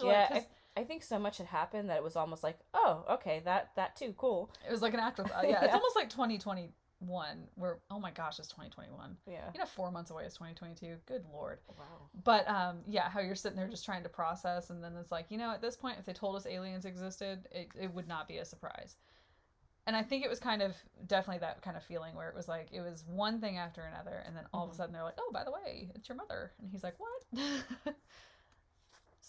my 0.00 0.04
gosh. 0.06 0.12
yeah. 0.30 0.34
Like, 0.36 0.48
I, 0.76 0.84
think 0.84 1.02
so 1.02 1.18
much 1.18 1.38
had 1.38 1.46
happened 1.46 1.88
that 1.90 1.96
it 1.96 2.02
was 2.02 2.16
almost 2.16 2.42
like, 2.42 2.58
oh, 2.74 3.04
okay, 3.10 3.42
that 3.44 3.70
that 3.76 3.96
too, 3.96 4.14
cool. 4.16 4.50
it 4.66 4.70
was 4.70 4.82
like 4.82 4.94
an 4.94 5.00
afterthought. 5.00 5.44
Yeah, 5.48 5.64
it's 5.64 5.74
almost 5.74 5.96
like 5.96 6.08
2021 6.10 6.74
where 7.56 7.78
oh 7.90 7.98
my 7.98 8.10
gosh, 8.10 8.38
it's 8.38 8.48
2021. 8.48 9.16
Yeah. 9.26 9.50
You 9.54 9.60
know, 9.60 9.66
four 9.66 9.90
months 9.90 10.10
away 10.10 10.24
is 10.24 10.34
2022. 10.34 10.96
Good 11.06 11.24
lord. 11.32 11.58
Wow. 11.78 11.84
But 12.24 12.48
um, 12.48 12.78
yeah, 12.86 13.08
how 13.08 13.20
you're 13.20 13.34
sitting 13.34 13.56
there 13.56 13.68
just 13.68 13.84
trying 13.84 14.02
to 14.02 14.08
process, 14.08 14.70
and 14.70 14.82
then 14.84 14.94
it's 15.00 15.10
like, 15.10 15.26
you 15.30 15.38
know, 15.38 15.50
at 15.50 15.62
this 15.62 15.76
point, 15.76 15.96
if 15.98 16.04
they 16.06 16.12
told 16.12 16.36
us 16.36 16.46
aliens 16.46 16.84
existed, 16.84 17.46
it, 17.50 17.68
it 17.80 17.92
would 17.94 18.06
not 18.08 18.28
be 18.28 18.38
a 18.38 18.44
surprise. 18.44 18.96
And 19.86 19.96
I 19.96 20.02
think 20.02 20.24
it 20.24 20.30
was 20.30 20.38
kind 20.38 20.60
of 20.62 20.76
definitely 21.06 21.40
that 21.40 21.62
kind 21.62 21.76
of 21.76 21.82
feeling 21.82 22.14
where 22.14 22.28
it 22.28 22.34
was 22.36 22.46
like 22.48 22.68
it 22.70 22.80
was 22.82 23.02
one 23.08 23.40
thing 23.40 23.56
after 23.56 23.82
another, 23.82 24.22
and 24.26 24.36
then 24.36 24.44
all 24.52 24.64
of 24.64 24.70
Mhm. 24.70 24.74
a 24.74 24.76
sudden 24.76 24.92
they're 24.92 25.02
like, 25.02 25.18
oh, 25.18 25.30
by 25.32 25.42
the 25.42 25.50
way, 25.50 25.90
it's 25.94 26.08
your 26.08 26.16
mother, 26.16 26.52
and 26.60 26.70
he's 26.70 26.84
like, 26.84 26.94
what? 26.98 27.94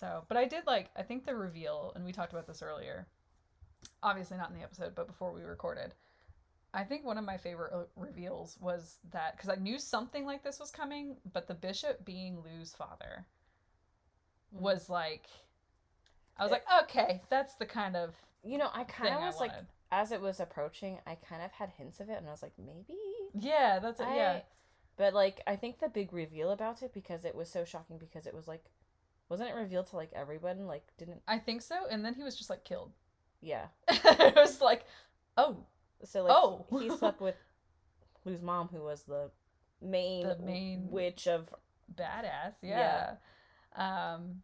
so, 0.02 0.26
but 0.28 0.38
I 0.38 0.46
did 0.46 0.68
like 0.68 0.90
I 0.98 1.04
think 1.04 1.26
the 1.26 1.36
reveal, 1.36 1.94
and 1.96 2.06
we 2.06 2.12
talked 2.14 2.34
about 2.34 2.48
this 2.48 2.64
earlier. 2.64 3.08
Obviously 4.04 4.38
not 4.38 4.50
in 4.52 4.58
the 4.58 4.64
episode, 4.64 4.96
but 4.96 5.08
before 5.08 5.32
we 5.34 5.44
recorded. 5.44 5.94
I 6.74 6.84
think 6.86 7.06
one 7.06 7.18
of 7.18 7.26
my 7.26 7.38
favorite 7.38 7.74
uh, 7.74 7.86
reveals 7.98 8.58
was 8.62 9.00
that 9.12 9.38
because 9.38 9.50
I 9.50 9.56
knew 9.62 9.80
something 9.80 10.26
like 10.26 10.44
this 10.44 10.60
was 10.60 10.72
coming, 10.72 11.18
but 11.34 11.48
the 11.48 11.54
bishop 11.54 12.06
being 12.06 12.42
Lou's 12.44 12.74
father 12.74 13.28
Mm. 14.54 14.60
was 14.62 14.90
like, 14.90 15.28
I 16.38 16.44
was 16.44 16.52
It- 16.52 16.56
like, 16.56 16.84
okay, 16.84 17.22
that's 17.30 17.56
the 17.56 17.66
kind 17.66 17.96
of 17.96 18.16
You 18.44 18.58
know, 18.58 18.70
I 18.74 18.84
kind 18.86 19.14
of 19.14 19.22
was 19.22 19.40
like, 19.40 19.52
as 19.92 20.12
it 20.12 20.20
was 20.22 20.40
approaching, 20.40 21.00
I 21.06 21.16
kind 21.16 21.44
of 21.44 21.52
had 21.52 21.70
hints 21.72 22.00
of 22.00 22.10
it, 22.10 22.18
and 22.18 22.28
I 22.28 22.32
was 22.32 22.42
like, 22.42 22.58
maybe. 22.58 22.98
yeah, 23.34 23.80
that's 23.80 24.00
it. 24.00 24.08
Yeah, 24.08 24.42
But 24.98 25.14
like, 25.14 25.42
I 25.48 25.56
think 25.56 25.80
the 25.80 25.90
big 25.90 26.12
reveal 26.14 26.52
about 26.52 26.82
it 26.84 26.94
because 26.94 27.24
it 27.26 27.36
was 27.36 27.50
so 27.50 27.66
shocking 27.66 27.98
because 28.00 28.26
it 28.28 28.34
was 28.34 28.48
like, 28.48 28.64
wasn't 29.32 29.50
it 29.50 29.54
revealed 29.56 29.88
to 29.88 29.96
like 29.96 30.12
everyone? 30.14 30.68
Like, 30.68 30.84
didn't? 31.00 31.22
I 31.28 31.40
think 31.40 31.64
so. 31.64 31.76
And 31.90 32.06
then 32.06 32.14
he 32.14 32.22
was 32.24 32.36
just 32.38 32.50
like 32.52 32.64
killed. 32.64 32.92
Yeah. 33.42 33.66
it 33.88 34.36
was 34.36 34.62
like, 34.62 34.86
oh, 35.38 35.58
So 36.04 36.24
like, 36.24 36.34
Oh. 36.36 36.66
he 36.80 36.90
slept 36.96 37.20
with 37.22 37.36
Lou's 38.26 38.42
mom, 38.44 38.68
who 38.68 38.84
was 38.84 39.02
the 39.04 39.32
main 39.82 40.28
The 40.28 40.38
main- 40.38 40.88
witch 40.92 41.28
of. 41.28 41.52
badass. 41.96 42.54
Yeah. 42.62 43.16
Um. 43.76 44.42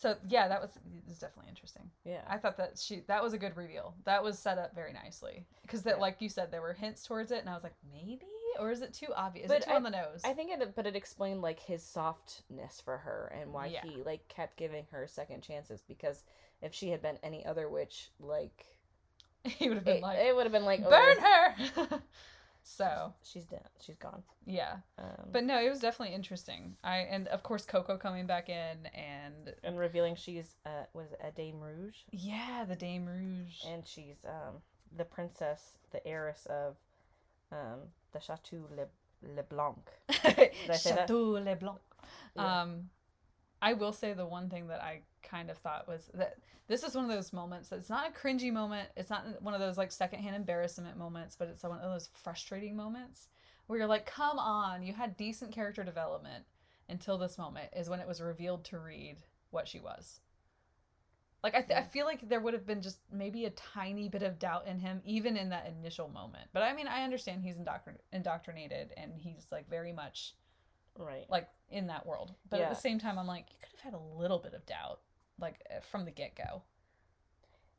So 0.00 0.16
yeah, 0.28 0.48
that 0.48 0.60
was 0.60 0.70
it 0.76 1.08
was 1.08 1.18
definitely 1.18 1.48
interesting. 1.48 1.90
Yeah. 2.04 2.20
I 2.28 2.36
thought 2.38 2.56
that 2.58 2.78
she 2.78 3.00
that 3.08 3.22
was 3.22 3.32
a 3.32 3.38
good 3.38 3.56
reveal. 3.56 3.94
That 4.04 4.22
was 4.22 4.38
set 4.38 4.58
up 4.58 4.74
very 4.74 4.92
nicely 4.92 5.46
because 5.62 5.82
that, 5.82 5.96
Yeah. 5.96 6.00
like 6.02 6.16
you 6.20 6.28
said, 6.28 6.50
there 6.50 6.60
were 6.62 6.72
hints 6.74 7.02
towards 7.04 7.30
it, 7.30 7.38
and 7.40 7.48
I 7.48 7.54
was 7.54 7.62
like, 7.62 7.74
maybe, 7.92 8.26
or 8.58 8.70
is 8.70 8.82
it 8.82 8.92
too 8.94 9.08
obvious? 9.14 9.48
But 9.48 9.62
too 9.62 9.72
on 9.72 9.82
the 9.82 9.90
nose? 9.90 10.22
I 10.24 10.32
think 10.32 10.50
it, 10.52 10.74
but 10.74 10.86
it 10.86 10.96
explained 10.96 11.42
like 11.42 11.60
his 11.60 11.82
softness 11.82 12.80
for 12.84 12.98
her 12.98 13.32
and 13.40 13.52
why 13.52 13.66
Yeah. 13.66 13.82
he 13.84 14.02
like 14.02 14.26
kept 14.28 14.56
giving 14.56 14.84
her 14.90 15.06
second 15.06 15.42
chances. 15.42 15.82
Because 15.86 16.22
if 16.62 16.74
she 16.74 16.90
had 16.90 17.02
been 17.02 17.18
any 17.22 17.44
other 17.46 17.68
witch, 17.68 18.10
like 18.20 18.66
he 19.44 19.68
would 19.68 19.76
have 19.78 19.84
been 19.84 19.96
it, 19.98 20.02
like, 20.02 20.18
it 20.18 20.34
would 20.34 20.44
have 20.44 20.52
been 20.52 20.64
like 20.64 20.82
burn 20.82 21.18
over- 21.18 21.86
her. 21.88 22.02
So 22.68 23.14
she's 23.22 23.44
dead. 23.44 23.68
She's 23.80 23.94
gone. 23.96 24.24
yeah, 24.44 24.78
Um, 24.98 25.28
but 25.30 25.44
no, 25.44 25.60
it 25.64 25.68
was 25.70 25.78
definitely 25.78 26.16
interesting. 26.16 26.76
I 26.82 26.96
and 26.98 27.28
of 27.28 27.44
course 27.44 27.64
Coco 27.64 27.96
coming 27.96 28.26
back 28.26 28.48
in 28.48 28.86
and 28.92 29.54
and 29.62 29.78
revealing 29.78 30.16
she's 30.16 30.56
uh 30.66 30.86
was 30.92 31.06
a 31.22 31.30
Dame 31.30 31.60
Rouge, 31.60 31.94
yeah, 32.10 32.64
the 32.68 32.74
Dame 32.74 33.06
Rouge. 33.06 33.62
and 33.68 33.86
she's 33.86 34.16
um 34.26 34.56
the 34.96 35.04
princess, 35.04 35.78
the 35.92 36.04
heiress 36.04 36.44
of 36.50 36.74
um 37.52 37.80
the 38.12 38.20
Chateau 38.20 38.68
Le 38.76 38.86
say 40.22 40.50
that? 40.66 40.80
Chateau 40.80 41.30
Le 41.32 41.56
Blanc. 41.56 41.80
Yeah. 42.34 42.62
Um, 42.62 42.90
I 43.62 43.72
will 43.72 43.92
say 43.92 44.12
the 44.12 44.26
one 44.26 44.48
thing 44.48 44.68
that 44.68 44.82
I 44.82 45.00
kind 45.22 45.50
of 45.50 45.58
thought 45.58 45.88
was 45.88 46.10
that 46.14 46.36
this 46.68 46.82
is 46.82 46.94
one 46.94 47.04
of 47.04 47.10
those 47.10 47.32
moments 47.32 47.68
that's 47.68 47.88
not 47.88 48.08
a 48.08 48.12
cringy 48.12 48.52
moment. 48.52 48.88
It's 48.96 49.10
not 49.10 49.40
one 49.42 49.54
of 49.54 49.60
those 49.60 49.78
like 49.78 49.90
secondhand 49.92 50.36
embarrassment 50.36 50.96
moments, 50.96 51.36
but 51.36 51.48
it's 51.48 51.62
one 51.62 51.78
of 51.78 51.90
those 51.90 52.10
frustrating 52.12 52.76
moments 52.76 53.28
where 53.66 53.78
you're 53.78 53.88
like, 53.88 54.06
come 54.06 54.38
on, 54.38 54.82
you 54.82 54.92
had 54.92 55.16
decent 55.16 55.52
character 55.52 55.82
development 55.82 56.44
until 56.88 57.18
this 57.18 57.38
moment 57.38 57.68
is 57.76 57.88
when 57.88 58.00
it 58.00 58.06
was 58.06 58.20
revealed 58.20 58.64
to 58.64 58.78
Reed 58.78 59.16
what 59.50 59.66
she 59.66 59.80
was. 59.80 60.20
Like 61.46 61.54
I, 61.54 61.62
th- 61.62 61.78
I 61.78 61.84
feel 61.84 62.06
like 62.06 62.28
there 62.28 62.40
would 62.40 62.54
have 62.54 62.66
been 62.66 62.82
just 62.82 62.98
maybe 63.12 63.44
a 63.44 63.50
tiny 63.50 64.08
bit 64.08 64.24
of 64.24 64.36
doubt 64.40 64.66
in 64.66 64.80
him 64.80 65.00
even 65.04 65.36
in 65.36 65.50
that 65.50 65.72
initial 65.78 66.08
moment. 66.08 66.48
But 66.52 66.64
I 66.64 66.74
mean, 66.74 66.88
I 66.88 67.04
understand 67.04 67.40
he's 67.40 67.54
indoctrin- 67.54 68.00
indoctrinated 68.12 68.90
and 68.96 69.12
he's 69.16 69.46
like 69.52 69.70
very 69.70 69.92
much 69.92 70.34
right. 70.98 71.24
like 71.30 71.48
in 71.70 71.86
that 71.86 72.04
world. 72.04 72.34
But 72.50 72.58
at 72.62 72.68
the 72.68 72.74
same 72.74 72.98
time, 72.98 73.16
I'm 73.16 73.28
like, 73.28 73.44
you 73.52 73.58
could 73.60 73.80
have 73.80 73.92
had 73.92 73.94
a 73.94 74.20
little 74.20 74.40
bit 74.40 74.54
of 74.54 74.66
doubt, 74.66 74.98
like 75.38 75.60
uh, 75.70 75.78
from 75.88 76.04
the 76.04 76.10
get 76.10 76.34
go. 76.34 76.62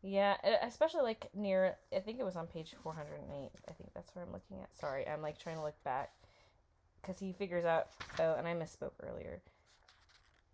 Yeah, 0.02 0.38
especially 0.64 1.02
like 1.02 1.30
near. 1.36 1.76
I 1.94 2.00
think 2.00 2.22
it 2.22 2.24
was 2.24 2.38
on 2.38 2.48
page 2.48 2.74
four 2.82 2.94
hundred 2.94 3.20
and 3.22 3.44
eight. 3.44 3.52
I 3.68 3.74
think 3.74 3.90
that's 3.94 4.16
where 4.16 4.24
I'm 4.24 4.32
looking 4.32 4.62
at. 4.62 4.70
Sorry, 4.80 5.06
I'm 5.06 5.22
like 5.22 5.40
trying 5.40 5.58
to 5.58 5.62
look 5.62 5.84
back 5.84 6.14
because 7.02 7.20
he 7.20 7.34
figures 7.34 7.66
out. 7.66 7.88
Oh, 8.18 8.36
and 8.36 8.48
I 8.48 8.54
misspoke 8.54 8.94
earlier. 9.04 9.42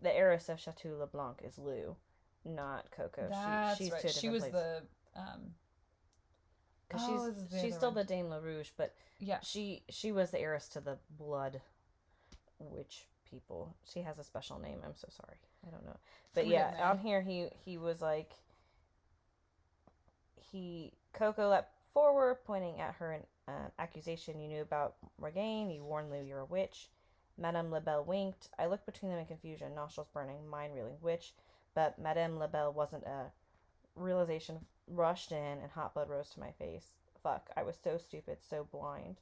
The 0.02 0.12
heiress 0.12 0.48
of 0.48 0.58
Chateau 0.58 0.96
Leblanc 0.98 1.42
is 1.44 1.58
Lou, 1.58 1.94
not 2.44 2.90
Coco. 2.90 3.26
That's 3.30 3.78
she, 3.78 3.84
she's 3.84 3.92
right. 3.92 4.10
She 4.10 4.28
was 4.28 4.42
place. 4.42 4.52
the 4.52 4.82
um, 5.16 5.40
'Cause 6.90 7.00
Oh, 7.04 7.32
she's 7.50 7.60
she's 7.60 7.74
still 7.74 7.88
one. 7.90 7.96
the 7.96 8.04
Dame 8.04 8.26
LaRouge, 8.26 8.70
but 8.76 8.94
yeah. 9.18 9.38
she 9.42 9.82
she 9.88 10.12
was 10.12 10.30
the 10.30 10.38
heiress 10.40 10.68
to 10.70 10.80
the 10.80 10.98
blood 11.18 11.60
witch 12.58 13.06
people. 13.28 13.74
She 13.92 14.00
has 14.02 14.18
a 14.18 14.24
special 14.24 14.58
name. 14.58 14.78
I'm 14.84 14.94
so 14.94 15.08
sorry. 15.10 15.38
I 15.66 15.70
don't 15.70 15.84
know. 15.84 15.96
But 16.34 16.46
yeah, 16.46 16.70
don't 16.72 16.80
on 16.80 16.98
here 16.98 17.22
he 17.22 17.48
he 17.64 17.78
was 17.78 18.00
like 18.02 18.32
he 20.52 20.92
Coco 21.12 21.48
leapt 21.48 21.72
forward, 21.92 22.36
pointing 22.44 22.80
at 22.80 22.94
her 22.96 23.12
an 23.12 23.22
uh, 23.48 23.68
accusation 23.78 24.40
you 24.40 24.48
knew 24.48 24.62
about 24.62 24.94
Regain. 25.18 25.70
You 25.70 25.84
warned 25.84 26.10
Lou 26.10 26.22
you're 26.22 26.40
a 26.40 26.44
witch. 26.44 26.88
Madame 27.36 27.70
Labelle 27.72 28.04
winked. 28.04 28.48
I 28.58 28.66
looked 28.66 28.86
between 28.86 29.10
them 29.10 29.18
in 29.20 29.26
confusion, 29.26 29.74
nostrils 29.74 30.06
burning, 30.14 30.48
mind 30.48 30.74
reeling. 30.74 30.96
Witch, 31.00 31.32
but 31.74 31.98
Madame 31.98 32.38
Labelle 32.38 32.72
wasn't 32.72 33.04
a 33.04 33.32
realization 33.96 34.66
rushed 34.86 35.32
in 35.32 35.58
and 35.62 35.70
hot 35.70 35.94
blood 35.94 36.08
rose 36.08 36.30
to 36.30 36.40
my 36.40 36.52
face. 36.52 36.94
Fuck, 37.22 37.50
I 37.56 37.62
was 37.62 37.76
so 37.82 37.98
stupid, 37.98 38.38
so 38.48 38.66
blind. 38.70 39.16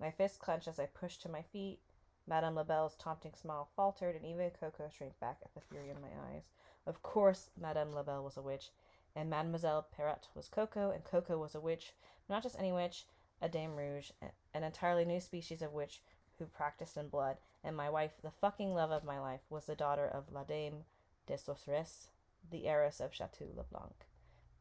My 0.00 0.10
fist 0.10 0.38
clenched 0.38 0.68
as 0.68 0.78
I 0.78 0.86
pushed 0.86 1.22
to 1.22 1.28
my 1.28 1.42
feet. 1.42 1.78
Madame 2.26 2.54
Labelle's 2.54 2.96
taunting 2.96 3.34
smile 3.34 3.68
faltered, 3.76 4.16
and 4.16 4.24
even 4.24 4.50
Coco 4.50 4.88
shrank 4.88 5.18
back 5.20 5.38
at 5.44 5.54
the 5.54 5.60
fury 5.60 5.90
in 5.90 6.00
my 6.00 6.08
eyes. 6.32 6.44
Of 6.86 7.02
course, 7.02 7.50
Madame 7.60 7.94
Labelle 7.94 8.24
was 8.24 8.36
a 8.36 8.42
witch, 8.42 8.70
and 9.14 9.28
Mademoiselle 9.28 9.86
Perrette 9.96 10.28
was 10.34 10.48
Coco, 10.48 10.90
and 10.90 11.04
Coco 11.04 11.38
was 11.38 11.54
a 11.54 11.60
witch, 11.60 11.92
not 12.28 12.42
just 12.42 12.58
any 12.58 12.72
witch, 12.72 13.04
a 13.42 13.48
Dame 13.48 13.76
Rouge, 13.76 14.10
an 14.54 14.62
entirely 14.64 15.04
new 15.04 15.20
species 15.20 15.60
of 15.60 15.72
witch 15.72 16.00
who 16.38 16.46
practiced 16.46 16.96
in 16.96 17.08
blood. 17.08 17.36
And 17.62 17.76
my 17.76 17.90
wife, 17.90 18.12
the 18.22 18.30
fucking 18.30 18.74
love 18.74 18.90
of 18.90 19.04
my 19.04 19.20
life, 19.20 19.40
was 19.50 19.66
the 19.66 19.76
daughter 19.76 20.06
of 20.06 20.32
La 20.32 20.44
Dame 20.44 20.84
de 21.26 21.34
Sorcières, 21.34 22.06
the 22.50 22.66
heiress 22.66 23.00
of 23.00 23.14
Chateau 23.14 23.46
Leblanc, 23.56 23.94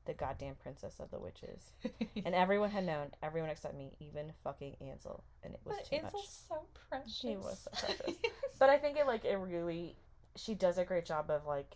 the 0.06 0.14
goddamn 0.14 0.56
princess 0.56 1.00
of 1.00 1.12
the 1.12 1.20
witches. 1.20 1.72
And 2.26 2.34
everyone 2.36 2.70
had 2.72 2.86
known, 2.86 3.08
everyone 3.22 3.50
except 3.50 3.76
me, 3.76 3.92
even 4.00 4.32
fucking 4.44 4.76
Ansel, 4.82 5.24
and 5.44 5.54
it 5.54 5.60
was 5.66 5.78
but 5.78 5.86
too 5.90 5.96
Ansel's 5.98 6.14
much. 6.14 6.58
so 6.60 6.66
precious. 6.90 7.22
He 7.22 7.36
was 7.38 7.68
so 7.74 7.88
precious. 7.88 8.16
But 8.60 8.70
I 8.70 8.78
think 8.78 8.98
it 8.98 9.08
like 9.08 9.26
it 9.26 9.36
really, 9.36 9.96
she 10.36 10.54
does 10.56 10.78
a 10.78 10.86
great 10.86 11.06
job 11.06 11.30
of 11.30 11.46
like 11.46 11.76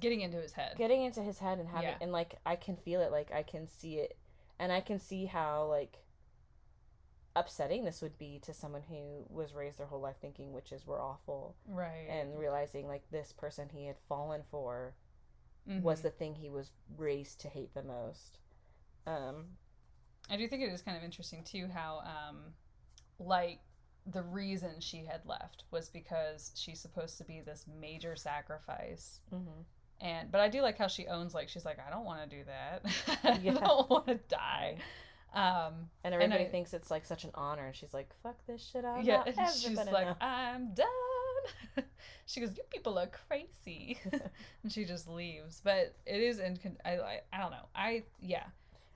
Getting 0.00 0.20
into 0.22 0.38
his 0.38 0.52
head. 0.52 0.74
getting 0.78 1.02
into 1.04 1.20
his 1.22 1.38
head 1.38 1.58
and 1.58 1.68
having 1.68 1.88
Yeah. 1.90 1.96
and 2.00 2.12
like 2.12 2.36
I 2.46 2.56
can 2.56 2.76
feel 2.76 3.00
it, 3.02 3.12
like 3.12 3.30
I 3.32 3.42
can 3.42 3.66
see 3.68 3.94
it, 3.98 4.16
and 4.58 4.72
I 4.72 4.80
can 4.80 4.98
see 4.98 5.26
how 5.26 5.66
like 5.66 5.98
upsetting 7.34 7.84
this 7.84 8.02
would 8.02 8.18
be 8.18 8.38
to 8.42 8.52
someone 8.52 8.82
who 8.88 9.24
was 9.30 9.54
raised 9.54 9.78
their 9.78 9.86
whole 9.86 10.00
life 10.00 10.16
thinking 10.20 10.52
witches 10.52 10.86
were 10.86 11.00
awful 11.00 11.56
right. 11.66 12.06
and 12.10 12.38
realizing 12.38 12.86
like 12.86 13.02
this 13.10 13.32
person 13.32 13.68
he 13.72 13.86
had 13.86 13.96
fallen 14.08 14.42
for 14.50 14.94
was 15.66 16.00
Mhm. 16.00 16.02
the 16.02 16.10
thing 16.10 16.34
he 16.34 16.50
was 16.50 16.72
raised 16.96 17.40
to 17.40 17.48
hate 17.48 17.72
the 17.72 17.82
most. 17.84 18.38
Um, 19.06 19.56
I 20.28 20.36
do 20.36 20.46
think 20.48 20.62
it 20.62 20.72
is 20.72 20.82
kind 20.82 20.96
of 20.96 21.04
interesting 21.04 21.42
too 21.44 21.68
how 21.68 22.00
um 22.00 22.54
like 23.18 23.60
the 24.06 24.22
reason 24.22 24.80
she 24.80 25.04
had 25.04 25.24
left 25.24 25.64
was 25.70 25.88
because 25.88 26.50
she's 26.56 26.80
supposed 26.80 27.16
to 27.18 27.24
be 27.24 27.40
this 27.40 27.66
major 27.80 28.16
sacrifice 28.16 29.20
mhm. 29.32 29.64
and 30.00 30.30
but 30.32 30.40
I 30.40 30.48
do 30.48 30.60
like 30.60 30.76
how 30.76 30.88
she 30.88 31.06
owns 31.06 31.34
like 31.34 31.48
she's 31.48 31.64
like 31.64 31.78
I 31.78 31.88
don't 31.90 32.04
want 32.04 32.28
to 32.28 32.36
do 32.36 32.44
that. 32.44 32.84
Yeah. 33.42 33.52
I 33.52 33.60
don't 33.60 33.88
want 33.90 34.06
to 34.08 34.14
die. 34.28 34.76
Um 35.34 35.88
and 36.04 36.14
everybody 36.14 36.44
I- 36.44 36.48
thinks 36.48 36.74
it's 36.74 36.90
like 36.90 37.04
such 37.04 37.24
an 37.24 37.30
honor, 37.34 37.66
and 37.66 37.74
she's 37.74 37.94
like, 37.94 38.10
"Fuck 38.22 38.36
this 38.46 38.62
shit, 38.72 38.84
I'm 38.84 39.02
yeah, 39.02 39.22
and 39.26 39.50
she's 39.50 39.76
like 39.76 39.88
know." 39.88 40.16
I'm 40.20 40.74
done. 40.74 41.84
she 42.26 42.40
goes, 42.40 42.50
"You 42.56 42.62
people 42.70 42.98
are 42.98 43.08
crazy." 43.28 43.98
and 44.62 44.70
she 44.70 44.84
just 44.84 45.08
leaves. 45.08 45.60
But 45.64 45.94
it 46.06 46.20
is 46.20 46.38
in 46.38 46.56
con- 46.58 46.78
I, 46.84 46.98
I 46.98 47.20
I 47.32 47.38
don't 47.38 47.50
know. 47.50 47.66
I 47.74 48.04
yeah. 48.20 48.44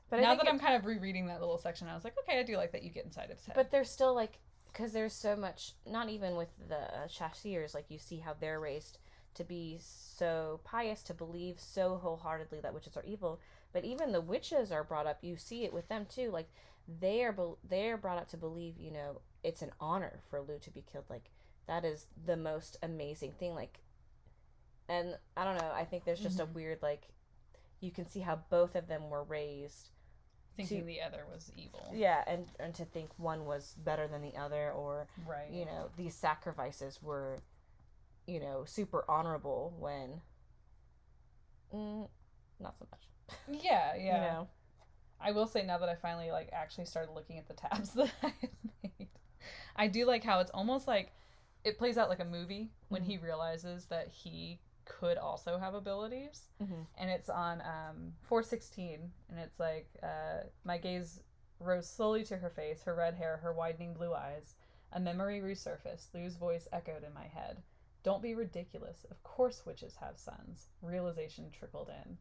But 0.09 0.21
now 0.21 0.35
that 0.35 0.49
I'm 0.49 0.59
kind 0.59 0.77
of 0.77 0.85
rereading 0.85 1.27
that 1.27 1.41
little 1.41 1.59
section, 1.59 1.89
I 1.89 1.95
was 1.95 2.05
like, 2.05 2.15
okay, 2.21 2.39
I 2.39 2.43
do 2.43 2.57
like 2.57 2.73
that 2.73 2.83
you 2.85 2.91
get 2.91 3.05
inside 3.05 3.31
of 3.31 3.39
his 3.39 3.47
head. 3.47 3.57
But 3.57 3.71
there's 3.71 3.91
still 3.91 4.15
like, 4.15 4.39
because 4.73 4.93
there's 4.93 5.13
so 5.13 5.35
much, 5.35 5.73
not 5.85 6.09
even 6.09 6.37
with 6.37 6.49
the 6.69 6.77
uh, 6.77 7.09
Chasseurs, 7.09 7.75
like 7.75 7.87
you 7.89 7.99
see 7.99 8.19
how 8.19 8.35
they're 8.39 8.61
raised 8.61 8.99
to 9.35 9.45
be 9.45 9.79
so 9.81 10.61
pious, 10.65 11.03
to 11.05 11.15
believe 11.15 11.59
so 11.59 11.97
wholeheartedly 11.97 12.61
that 12.61 12.73
witches 12.73 12.97
are 12.97 13.03
evil. 13.05 13.41
But 13.77 13.85
even 13.85 14.11
the 14.11 14.23
witches 14.23 14.73
are 14.73 14.83
brought 14.83 15.07
up, 15.07 15.19
you 15.21 15.37
see 15.37 15.65
it 15.65 15.73
with 15.75 15.87
them 15.89 16.07
too. 16.09 16.31
Like 16.31 16.49
they 17.01 17.23
are, 17.25 17.33
bel 17.33 17.59
they 17.69 17.91
are 17.91 17.99
brought 17.99 18.17
up 18.17 18.27
to 18.31 18.39
believe, 18.39 18.79
you 18.79 18.91
know, 18.91 19.21
it's 19.45 19.61
an 19.61 19.71
honor 19.79 20.21
for 20.31 20.41
Lou 20.41 20.59
to 20.61 20.71
be 20.71 20.81
killed. 20.91 21.05
Like 21.11 21.31
that 21.67 21.85
is 21.85 22.07
the 22.25 22.39
most 22.39 22.79
amazing 22.83 23.33
thing. 23.33 23.55
Like, 23.55 23.81
and 24.89 25.19
I 25.37 25.45
don't 25.45 25.59
know, 25.59 25.71
I 25.75 25.85
think 25.85 26.05
there's 26.07 26.21
just 26.23 26.41
a 26.41 26.47
Mhm. 26.47 26.55
weird, 26.55 26.81
like, 26.81 27.03
you 27.81 27.91
can 27.91 28.07
see 28.07 28.21
how 28.21 28.37
both 28.49 28.77
of 28.77 28.89
them 28.89 29.11
were 29.11 29.25
raised 29.25 29.91
thinking 30.57 30.81
to- 30.81 30.87
the 30.87 31.03
other 31.03 31.27
was 31.31 31.53
evil. 31.55 31.87
yeah 31.93 32.25
and 32.27 32.51
and 32.59 32.75
to 32.77 32.87
think 32.87 33.11
one 33.19 33.45
was 33.45 33.75
better 33.75 34.09
than 34.09 34.23
the 34.23 34.35
other 34.39 34.73
or 34.73 35.07
Right. 35.27 35.51
you 35.51 35.67
know 35.67 35.91
these 35.99 36.15
sacrifices 36.15 37.03
were 37.03 37.43
you 38.27 38.41
know 38.41 38.65
super 38.65 39.05
honorable 39.07 39.75
when 39.79 40.23
mm, 41.75 42.09
not 42.59 42.79
so 42.79 42.87
much 42.91 43.07
Yeah, 43.49 43.95
yeah. 43.97 44.05
you 44.05 44.13
know 44.13 44.49
I 45.21 45.33
will 45.33 45.47
say 45.47 45.63
now 45.65 45.79
that 45.79 45.89
I 45.89 45.95
finally 45.95 46.31
like 46.31 46.51
actually 46.53 46.85
started 46.87 47.13
looking 47.13 47.39
at 47.39 47.49
the 47.49 47.55
tabs 47.55 47.91
that 47.95 48.13
I 48.23 48.33
made, 48.83 49.09
I 49.75 49.89
do 49.89 50.05
like 50.05 50.23
how 50.25 50.41
it's 50.41 50.51
almost 50.51 50.87
like 50.87 51.13
it 51.65 51.79
plays 51.79 51.99
out 51.99 52.09
like 52.09 52.21
a 52.21 52.25
movie 52.25 52.71
when 52.89 53.03
Mhm. 53.03 53.07
he 53.07 53.19
realizes 53.19 53.87
that 53.87 54.09
he 54.09 54.61
could 54.85 55.17
also 55.19 55.59
have 55.59 55.75
abilities, 55.75 56.43
mm-hmm. 56.63 56.83
and 56.97 57.11
it's 57.11 57.29
on 57.29 57.61
um 57.63 58.13
416, 58.23 59.11
and 59.29 59.39
it's 59.41 59.59
like 59.59 59.89
uh, 60.03 60.45
my 60.65 60.79
gaze 60.79 61.21
rose 61.59 61.89
slowly 61.89 62.23
to 62.25 62.37
her 62.37 62.51
face, 62.51 62.83
her 62.85 62.95
red 62.95 63.15
hair, 63.15 63.39
her 63.39 63.53
widening 63.53 63.95
blue 63.95 64.15
eyes. 64.15 64.55
A 64.93 65.01
memory 65.01 65.41
resurfaced. 65.41 66.15
Lou's 66.15 66.37
voice 66.37 66.69
echoed 66.73 67.03
in 67.03 67.13
my 67.13 67.27
head. 67.27 67.63
Don't 68.05 68.23
be 68.23 68.35
ridiculous. 68.35 69.05
Of 69.11 69.21
course 69.25 69.67
witches 69.67 69.97
have 69.97 70.17
sons. 70.19 70.69
Realization 70.81 71.51
trickled 71.51 71.89
in. 71.89 72.17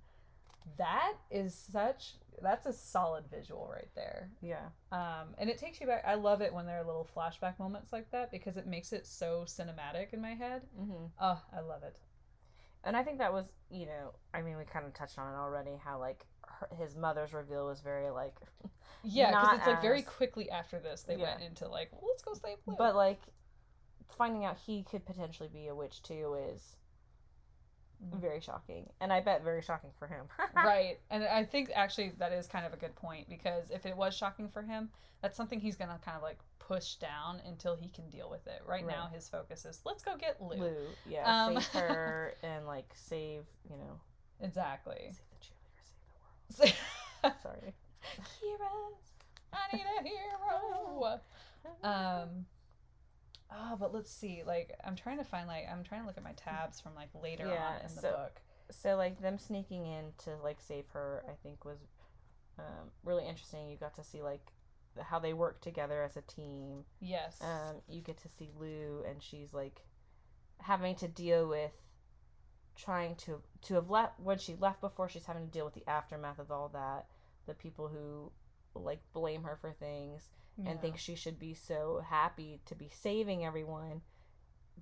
That 0.78 1.14
is 1.32 1.54
such 1.72 2.16
that's 2.42 2.66
a 2.66 2.74
solid 2.74 3.24
visual 3.32 3.70
right 3.72 3.88
there. 3.96 4.30
yeah 4.42 4.66
Um, 4.92 5.30
and 5.38 5.50
it 5.50 5.58
takes 5.58 5.80
you 5.80 5.88
back. 5.88 6.04
I 6.06 6.16
love 6.16 6.42
it 6.42 6.54
when 6.54 6.66
there 6.66 6.82
are 6.82 6.86
little 6.86 7.08
flashback 7.16 7.58
moments 7.60 7.94
like 7.94 8.12
that 8.12 8.30
because 8.32 8.58
it 8.58 8.68
makes 8.68 8.92
it 8.92 9.08
so 9.08 9.46
cinematic 9.48 10.14
in 10.14 10.22
my 10.22 10.34
head. 10.34 10.64
mm-hmm. 10.78 11.06
Oh, 11.22 11.42
I 11.56 11.62
love 11.62 11.84
it. 11.84 11.98
and 12.84 12.96
i 12.98 13.04
think 13.04 13.18
that 13.20 13.32
was 13.34 13.46
you 13.72 13.86
know 13.86 14.14
i 14.34 14.42
mean 14.42 14.58
we 14.58 14.64
kind 14.66 14.86
of 14.86 14.94
touched 14.94 15.18
on 15.18 15.34
it 15.34 15.38
already 15.38 15.72
how 15.84 15.98
like 16.00 16.26
her, 16.46 16.70
his 16.78 16.96
mother's 16.96 17.34
reveal 17.34 17.66
was 17.66 17.82
very 17.82 18.10
like 18.12 18.36
Yeah, 19.04 19.32
because 19.32 19.58
it's 19.58 19.68
like 19.68 19.82
very 19.82 20.02
quickly 20.02 20.50
after 20.52 20.80
this 20.80 21.04
they 21.04 21.16
Yeah. 21.16 21.36
went 21.38 21.42
into 21.44 21.68
like, 21.68 21.90
well, 21.92 22.02
let's 22.10 22.22
go 22.24 22.34
save 22.34 22.58
Lou. 22.66 22.76
but 22.78 22.96
like 22.96 23.22
finding 24.18 24.46
out 24.46 24.58
he 24.58 24.84
could 24.84 25.06
potentially 25.06 25.50
be 25.52 25.68
a 25.68 25.76
witch 25.76 26.02
too 26.04 26.36
is. 26.54 26.76
Very 28.20 28.42
shocking, 28.42 28.90
and 29.02 29.12
I 29.12 29.22
bet 29.22 29.44
very 29.44 29.62
shocking 29.62 29.92
for 29.98 30.08
him. 30.08 30.26
right. 30.56 31.00
And 31.10 31.24
i 31.24 31.44
think 31.44 31.72
actually 31.74 32.12
that 32.20 32.32
is 32.32 32.48
kind 32.48 32.66
of 32.66 32.74
a 32.74 32.78
good 32.78 32.96
point 32.96 33.30
because 33.30 33.70
if 33.72 33.86
it 33.86 33.96
was 33.96 34.16
shocking 34.16 34.50
for 34.50 34.62
him 34.62 34.90
that's 35.22 35.36
something 35.38 35.60
he's 35.60 35.76
gonna 35.76 36.00
kind 36.04 36.16
of 36.16 36.24
like 36.24 36.38
push 36.60 36.96
down 36.96 37.42
until 37.48 37.76
he 37.76 37.90
can 37.90 38.10
deal 38.10 38.30
with 38.30 38.46
it. 38.48 38.62
Right, 38.68 38.86
now 38.86 39.10
his 39.14 39.28
focus 39.30 39.66
is 39.66 39.80
let's 39.86 40.04
go 40.04 40.16
get 40.18 40.42
lou, 40.42 40.58
Lou, 40.58 40.76
yeah, 41.08 41.46
Um, 41.46 41.60
save 41.60 41.64
her 41.82 42.34
and 42.44 42.66
like 42.66 42.86
save, 42.94 43.44
you 43.70 43.78
know, 43.78 44.00
exactly. 44.42 45.12
Save 45.12 45.26
the 45.32 45.46
cheerleader, 45.46 45.84
save 46.50 46.74
the 47.24 47.30
heroes 47.30 47.34
world. 47.34 47.34
Sorry. 47.42 47.74
i 49.54 49.76
need 49.76 49.86
a 50.00 50.04
hero. 50.04 51.20
Um 51.84 52.46
oh 53.52 53.76
but 53.80 53.94
let's 53.94 54.12
see 54.12 54.42
like 54.46 54.74
i'm 54.86 54.96
trying 54.96 55.18
to 55.18 55.24
find 55.24 55.48
like 55.48 55.66
i'm 55.72 55.84
trying 55.84 56.02
to 56.02 56.08
look 56.08 56.18
at 56.18 56.24
my 56.24 56.34
tabs 56.34 56.80
from 56.80 56.94
like 56.96 57.10
later 57.22 57.46
Yeah, 57.48 57.68
on 57.76 57.90
in 57.90 57.96
the 57.96 58.02
so- 58.02 58.12
book 58.12 58.42
So 58.72 58.96
like 58.96 59.22
them 59.22 59.38
sneaking 59.38 59.86
in 59.86 60.06
to 60.24 60.32
like 60.44 60.60
save 60.60 60.86
her, 60.94 61.24
I 61.30 61.34
think 61.44 61.64
was 61.66 61.78
um, 62.58 62.90
really 63.04 63.28
interesting. 63.28 63.70
You 63.70 63.78
got 63.78 63.94
to 63.96 64.04
see 64.04 64.22
like 64.24 64.42
how 65.00 65.20
they 65.20 65.34
work 65.34 65.62
together 65.62 66.02
as 66.04 66.18
a 66.18 66.22
team. 66.22 66.84
yes 67.00 67.38
Um, 67.42 67.76
you 67.88 68.02
get 68.02 68.18
to 68.24 68.28
see 68.30 68.50
Lou, 68.60 69.04
and 69.08 69.22
she's 69.22 69.54
like 69.54 69.82
having 70.62 70.96
to 70.96 71.08
deal 71.08 71.48
with 71.48 71.76
trying 72.76 73.16
to 73.16 73.42
to 73.64 73.76
have 73.76 73.90
left 73.90 74.20
when 74.20 74.38
she 74.40 74.56
left 74.56 74.82
before. 74.82 75.10
She's 75.10 75.26
having 75.26 75.46
to 75.46 75.52
deal 75.52 75.66
with 75.66 75.76
the 75.76 75.88
aftermath 75.88 76.40
of 76.40 76.50
all 76.52 76.70
that. 76.70 77.06
The 77.46 77.54
people 77.54 77.88
who 77.90 78.32
like 78.74 79.00
blame 79.14 79.44
her 79.44 79.58
for 79.62 79.72
things 79.74 80.30
Yeah. 80.58 80.72
and 80.72 80.82
think 80.82 80.98
she 80.98 81.16
should 81.16 81.38
be 81.40 81.54
so 81.54 82.02
happy 82.08 82.62
to 82.66 82.76
be 82.76 82.90
saving 82.90 83.46
everyone. 83.46 84.02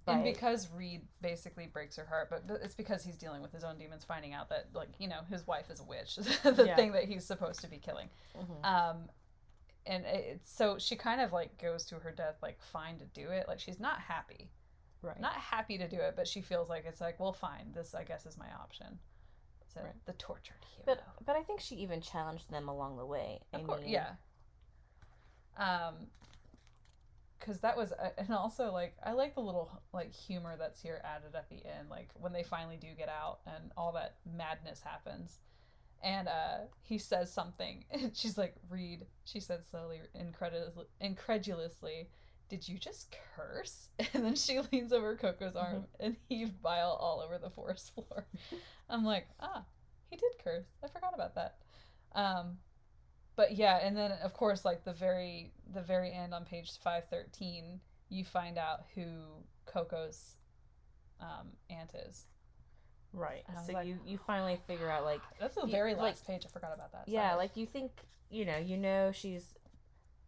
and 0.08 0.24
because 0.24 0.70
Reid 0.72 1.02
basically 1.22 1.68
breaks 1.68 1.96
her 1.98 2.06
heart, 2.06 2.30
but 2.30 2.46
but 2.48 2.62
it's 2.64 2.76
because 2.76 3.04
he's 3.04 3.18
dealing 3.18 3.42
with 3.42 3.52
his 3.52 3.64
own 3.64 3.78
demons, 3.78 4.04
finding 4.04 4.34
out 4.34 4.50
that 4.50 4.68
like 4.74 4.90
you 5.00 5.08
know 5.08 5.22
his 5.30 5.46
wife 5.48 5.70
is 5.72 5.80
a 5.80 5.84
witch, 5.84 6.16
the 6.44 6.64
Yeah. 6.68 6.76
thing 6.76 6.92
that 6.94 7.06
he's 7.06 7.26
supposed 7.26 7.62
to 7.62 7.68
be 7.68 7.78
killing. 7.78 8.10
Mhm. 8.36 8.66
Um, 8.66 9.10
and 9.86 10.06
it's 10.06 10.52
so 10.52 10.78
she 10.78 10.96
kind 10.96 11.22
of 11.22 11.32
like 11.34 11.58
goes 11.62 11.86
to 11.86 11.96
her 12.00 12.12
death 12.12 12.36
like 12.42 12.62
fine 12.62 12.98
to 13.00 13.06
do 13.06 13.30
it. 13.30 13.48
Like 13.48 13.60
she's 13.60 13.80
not 13.80 14.00
happy, 14.00 14.50
right, 15.02 15.20
not 15.20 15.34
happy 15.34 15.78
to 15.78 15.88
do 15.88 15.98
it, 15.98 16.16
but 16.16 16.28
she 16.28 16.42
feels 16.42 16.70
like 16.70 16.86
it's 16.86 17.02
like 17.02 17.20
well 17.20 17.34
fine, 17.34 17.72
this 17.74 17.94
I 17.96 18.04
guess 18.04 18.26
is 18.26 18.38
my 18.38 18.52
option. 18.62 19.00
So 19.74 19.82
Right. 19.82 20.06
the 20.06 20.14
tortured 20.14 20.64
hero. 20.76 20.84
but 20.86 21.04
but 21.26 21.36
I 21.36 21.42
think 21.44 21.60
she 21.60 21.76
even 21.78 22.00
challenged 22.02 22.50
them 22.52 22.68
along 22.70 22.98
the 22.98 23.06
way. 23.06 23.42
I 23.54 23.58
Of 23.58 23.68
course, 23.68 23.82
mean, 23.82 23.90
yeah. 23.90 24.16
Um, 25.58 26.08
because 27.40 27.60
that 27.60 27.76
was, 27.76 27.92
uh, 27.92 28.10
and 28.18 28.32
also 28.32 28.72
like 28.72 28.96
I 29.06 29.12
like 29.12 29.36
the 29.36 29.42
little 29.42 29.70
like 29.94 30.14
humor 30.14 30.56
that's 30.58 30.82
here 30.82 31.02
added 31.04 31.36
at 31.36 31.50
the 31.50 31.58
end, 31.58 31.90
like 31.90 32.10
when 32.14 32.32
they 32.32 32.44
finally 32.44 32.78
do 32.78 32.88
get 32.98 33.10
out 33.10 33.40
and 33.46 33.72
all 33.76 33.92
that 33.94 34.16
madness 34.38 34.82
happens, 34.82 35.40
and 36.02 36.30
uh 36.30 36.60
he 36.82 36.98
says 36.98 37.32
something, 37.34 37.84
and 37.92 38.16
she's 38.16 38.38
like, 38.38 38.56
Reid 38.70 39.06
she 39.26 39.40
said 39.42 39.60
slowly, 39.70 40.00
incredul- 40.18 40.86
incredulously. 41.02 42.08
Did 42.50 42.68
you 42.68 42.78
just 42.78 43.14
curse? 43.36 43.90
And 44.14 44.24
then 44.24 44.36
she 44.36 44.60
leans 44.72 44.94
over 44.94 45.16
Coco's 45.16 45.56
arm 45.56 45.86
and 46.00 46.16
heaved 46.30 46.62
bile 46.62 46.98
all 47.00 47.20
over 47.20 47.38
the 47.38 47.50
forest 47.50 47.94
floor. 47.96 48.26
I'm 48.90 49.04
like, 49.04 49.28
ah, 49.40 49.64
he 50.10 50.18
did 50.18 50.32
curse. 50.44 50.66
I 50.84 50.88
forgot 50.88 51.14
about 51.16 51.36
that. 51.36 51.56
Um, 52.14 52.58
but 53.36 53.56
yeah, 53.56 53.80
and 53.84 53.96
then 53.98 54.12
of 54.24 54.34
course, 54.34 54.64
like 54.66 54.84
the 54.86 54.94
very 54.94 55.52
the 55.74 55.82
very 55.82 56.12
end 56.14 56.34
on 56.34 56.46
page 56.46 56.72
five 56.84 57.06
thirteen, 57.10 57.80
you 58.10 58.24
find 58.26 58.58
out 58.58 58.82
who 58.96 59.04
Coco's 59.66 60.36
um, 61.20 61.48
aunt 61.70 61.92
is. 62.08 62.26
right. 63.14 63.44
So 63.66 63.74
like- 63.74 63.88
you 63.88 64.00
you 64.06 64.18
finally 64.18 64.60
figure 64.68 64.90
out 64.90 65.04
like 65.06 65.22
That's 65.40 65.56
the 65.56 65.62
You- 65.66 65.72
very 65.72 65.94
like- 65.94 66.02
last 66.04 66.28
page. 66.28 66.46
I 66.46 66.50
forgot 66.50 66.74
about 66.74 66.92
that. 66.92 67.08
yeah, 67.08 67.30
Sorry. 67.30 67.38
like 67.38 67.58
you 67.58 67.66
think 67.66 67.92
you 68.30 68.46
know 68.46 68.58
you 68.58 68.78
know 68.78 69.12
she's 69.12 69.54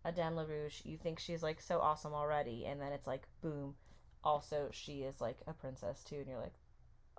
a 0.04 0.12
Dame 0.12 0.34
LaRouche. 0.34 0.86
You 0.86 0.98
think 0.98 1.20
she's 1.20 1.42
like 1.44 1.60
so 1.62 1.80
awesome 1.80 2.14
already, 2.14 2.66
and 2.66 2.80
then 2.80 2.92
it's 2.92 3.08
like 3.08 3.28
boom. 3.42 3.76
Also, 4.24 4.70
she 4.72 5.02
is 5.04 5.20
like 5.22 5.38
a 5.48 5.54
princess 5.54 6.04
too, 6.04 6.16
and 6.18 6.28
you're 6.28 6.40
like, 6.40 6.54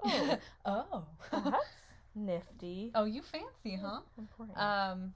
oh, 0.05 0.39
oh, 0.65 1.05
that's 1.33 1.55
nifty. 2.17 2.91
oh, 2.95 3.05
you 3.05 3.23
fancy, 3.23 3.77
huh? 3.81 4.01
Important. 4.19 4.59
Um, 4.59 5.15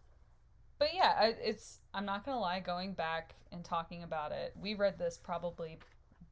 but 0.80 0.94
yeah, 0.94 1.30
it's. 1.40 1.78
I'm 1.92 2.06
not 2.06 2.24
gonna 2.24 2.40
lie. 2.40 2.58
Going 2.58 2.94
back 2.94 3.34
and 3.52 3.62
talking 3.62 4.02
about 4.02 4.32
it, 4.32 4.54
we 4.60 4.74
read 4.74 4.98
this 4.98 5.18
probably 5.18 5.78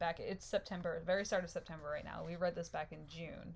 back. 0.01 0.19
It's 0.19 0.45
September, 0.45 1.03
very 1.07 1.25
start 1.25 1.45
of 1.45 1.51
September 1.51 1.89
right 1.89 2.05
now. 2.05 2.25
We 2.27 2.35
read 2.35 2.57
this 2.57 2.71
back 2.71 2.91
in 2.91 3.07
June. 3.07 3.55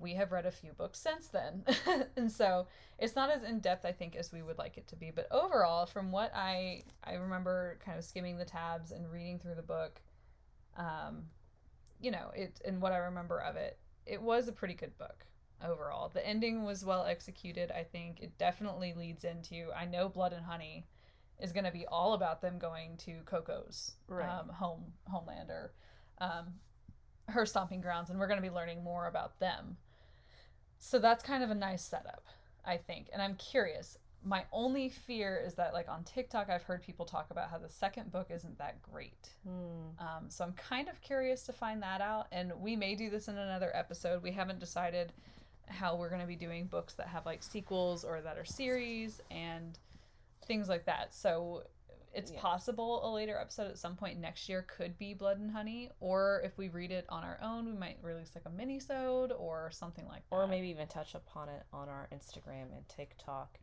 We 0.00 0.14
have 0.14 0.32
read 0.32 0.46
a 0.46 0.50
few 0.50 0.72
books 0.72 0.98
since 0.98 1.28
then, 1.28 1.64
and 2.16 2.32
so 2.32 2.66
it's 2.98 3.14
not 3.14 3.30
as 3.30 3.42
in 3.42 3.60
depth, 3.60 3.84
I 3.84 3.92
think, 3.92 4.16
as 4.16 4.32
we 4.32 4.42
would 4.42 4.58
like 4.58 4.78
it 4.78 4.88
to 4.88 4.96
be. 4.96 5.10
But 5.10 5.28
overall, 5.30 5.84
from 5.84 6.10
what 6.10 6.34
I 6.34 6.84
I 7.04 7.14
remember, 7.14 7.78
kind 7.84 7.98
of 7.98 8.04
skimming 8.04 8.38
the 8.38 8.44
tabs 8.46 8.92
and 8.92 9.12
reading 9.12 9.38
through 9.38 9.56
the 9.56 9.62
book, 9.62 10.00
um, 10.78 11.24
you 12.00 12.10
know, 12.10 12.30
it 12.34 12.58
and 12.64 12.80
what 12.80 12.92
I 12.92 12.98
remember 12.98 13.38
of 13.42 13.56
it, 13.56 13.76
it 14.06 14.22
was 14.22 14.48
a 14.48 14.52
pretty 14.52 14.74
good 14.74 14.96
book 14.96 15.26
overall. 15.64 16.08
The 16.08 16.26
ending 16.26 16.64
was 16.64 16.84
well 16.84 17.04
executed. 17.04 17.70
I 17.70 17.84
think 17.84 18.20
it 18.20 18.36
definitely 18.38 18.94
leads 18.94 19.24
into. 19.24 19.70
I 19.76 19.84
know 19.86 20.08
Blood 20.08 20.32
and 20.32 20.44
Honey 20.44 20.86
is 21.40 21.52
going 21.52 21.64
to 21.64 21.70
be 21.72 21.86
all 21.86 22.14
about 22.14 22.40
them 22.40 22.58
going 22.58 22.96
to 22.98 23.20
Coco's 23.24 23.92
Right. 24.08 24.28
um, 24.28 24.48
home 24.48 24.84
homeland 25.06 25.50
or 25.50 25.72
um, 26.18 26.54
her 27.28 27.44
stomping 27.44 27.80
grounds, 27.80 28.10
and 28.10 28.18
we're 28.18 28.28
going 28.28 28.40
to 28.40 28.48
be 28.48 28.54
learning 28.54 28.82
more 28.82 29.06
about 29.06 29.38
them. 29.38 29.76
So 30.78 30.98
that's 30.98 31.22
kind 31.22 31.42
of 31.42 31.50
a 31.50 31.54
nice 31.54 31.84
setup, 31.84 32.24
I 32.64 32.76
think. 32.76 33.08
And 33.12 33.20
I'm 33.22 33.34
curious. 33.36 33.96
My 34.24 34.44
only 34.50 34.88
fear 34.88 35.40
is 35.44 35.54
that, 35.54 35.72
like 35.72 35.88
on 35.88 36.04
TikTok, 36.04 36.50
I've 36.50 36.62
heard 36.62 36.82
people 36.82 37.06
talk 37.06 37.30
about 37.30 37.50
how 37.50 37.58
the 37.58 37.68
second 37.68 38.10
book 38.10 38.28
isn't 38.30 38.58
that 38.58 38.82
great. 38.82 39.30
Hmm. 39.46 40.00
Um, 40.00 40.24
so 40.28 40.44
I'm 40.44 40.52
kind 40.52 40.88
of 40.88 41.00
curious 41.00 41.42
to 41.44 41.52
find 41.52 41.82
that 41.82 42.00
out, 42.00 42.26
and 42.32 42.52
we 42.58 42.76
may 42.76 42.94
do 42.94 43.08
this 43.10 43.28
in 43.28 43.36
another 43.38 43.70
episode. 43.74 44.22
We 44.22 44.32
haven't 44.32 44.58
decided 44.58 45.12
how 45.68 45.96
we're 45.96 46.08
going 46.08 46.20
to 46.20 46.26
be 46.26 46.36
doing 46.36 46.66
books 46.66 46.94
that 46.94 47.08
have 47.08 47.26
like 47.26 47.42
sequels 47.42 48.04
or 48.04 48.20
that 48.20 48.38
are 48.38 48.44
series 48.44 49.20
and 49.30 49.78
things 50.46 50.68
like 50.68 50.86
that. 50.86 51.14
So 51.14 51.64
it's 52.14 52.30
Yeah. 52.30 52.40
possible 52.40 53.06
a 53.06 53.10
later 53.12 53.38
episode 53.38 53.68
at 53.68 53.76
some 53.78 53.94
point 53.96 54.18
next 54.18 54.48
year 54.48 54.62
could 54.62 54.96
be 54.96 55.12
Blood 55.12 55.38
and 55.38 55.50
Honey, 55.50 55.90
or 56.00 56.40
if 56.44 56.56
we 56.56 56.68
read 56.68 56.90
it 56.90 57.04
on 57.10 57.24
our 57.24 57.38
own, 57.42 57.66
we 57.66 57.72
might 57.72 57.98
release 58.02 58.34
like 58.34 58.46
a 58.46 58.50
mini-sode 58.50 59.32
or 59.32 59.70
something 59.70 60.06
like 60.06 60.22
that. 60.30 60.36
or 60.36 60.46
maybe 60.46 60.68
even 60.68 60.86
touch 60.88 61.14
upon 61.14 61.48
it 61.50 61.62
on 61.72 61.88
our 61.88 62.08
Instagram 62.14 62.72
and 62.74 62.88
TikTok 62.88 63.58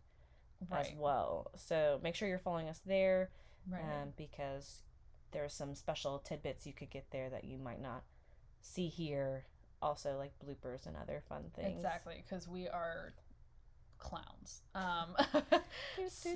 as 0.72 0.92
well. 0.98 1.52
So 1.56 2.00
make 2.04 2.16
sure 2.16 2.28
you're 2.28 2.38
following 2.38 2.70
us 2.70 2.80
there, 2.86 3.32
right. 3.68 3.82
um, 3.82 4.14
because 4.18 4.82
there 5.32 5.44
are 5.44 5.50
some 5.50 5.74
special 5.74 6.20
tidbits 6.20 6.68
you 6.68 6.74
could 6.74 6.92
get 6.92 7.10
there 7.12 7.30
that 7.32 7.44
you 7.46 7.58
might 7.58 7.82
not 7.82 8.04
see 8.62 8.88
here. 8.88 9.46
Also, 9.84 10.18
like 10.18 10.32
bloopers 10.44 10.86
and 10.88 10.96
other 10.96 11.22
fun 11.30 11.44
things. 11.56 11.76
exactly 11.76 12.24
because 12.26 12.48
we 12.48 12.68
are 12.68 13.14
clowns. 14.00 14.62
Um, 14.76 15.16
so- 16.10 16.34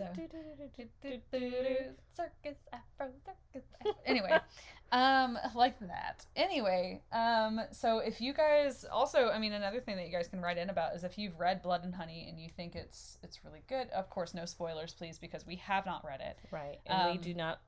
circus 2.15 2.57
afro 2.73 3.11
circus 3.25 3.67
afro. 3.81 3.93
anyway 4.05 4.37
um 4.91 5.37
like 5.53 5.77
that 5.81 6.25
anyway 6.35 7.01
um 7.11 7.59
so 7.71 7.99
if 7.99 8.21
you 8.21 8.33
guys 8.33 8.85
also 8.91 9.29
i 9.29 9.37
mean 9.37 9.51
another 9.53 9.81
thing 9.81 9.97
that 9.97 10.05
you 10.07 10.11
guys 10.11 10.27
can 10.27 10.41
write 10.41 10.57
in 10.57 10.69
about 10.69 10.95
is 10.95 11.03
if 11.03 11.17
you've 11.17 11.37
read 11.39 11.61
blood 11.61 11.83
and 11.83 11.93
honey 11.93 12.25
and 12.29 12.39
you 12.39 12.49
think 12.49 12.73
it's 12.75 13.17
it's 13.21 13.43
really 13.43 13.61
good 13.67 13.89
of 13.89 14.09
course 14.09 14.33
no 14.33 14.45
spoilers 14.45 14.93
please 14.93 15.19
because 15.19 15.45
we 15.45 15.55
have 15.57 15.85
not 15.85 16.03
read 16.05 16.21
it 16.21 16.37
Right, 16.51 16.79
and 16.85 17.11
we 17.11 17.17
Um, 17.17 17.21
do 17.23 17.33
not. 17.33 17.59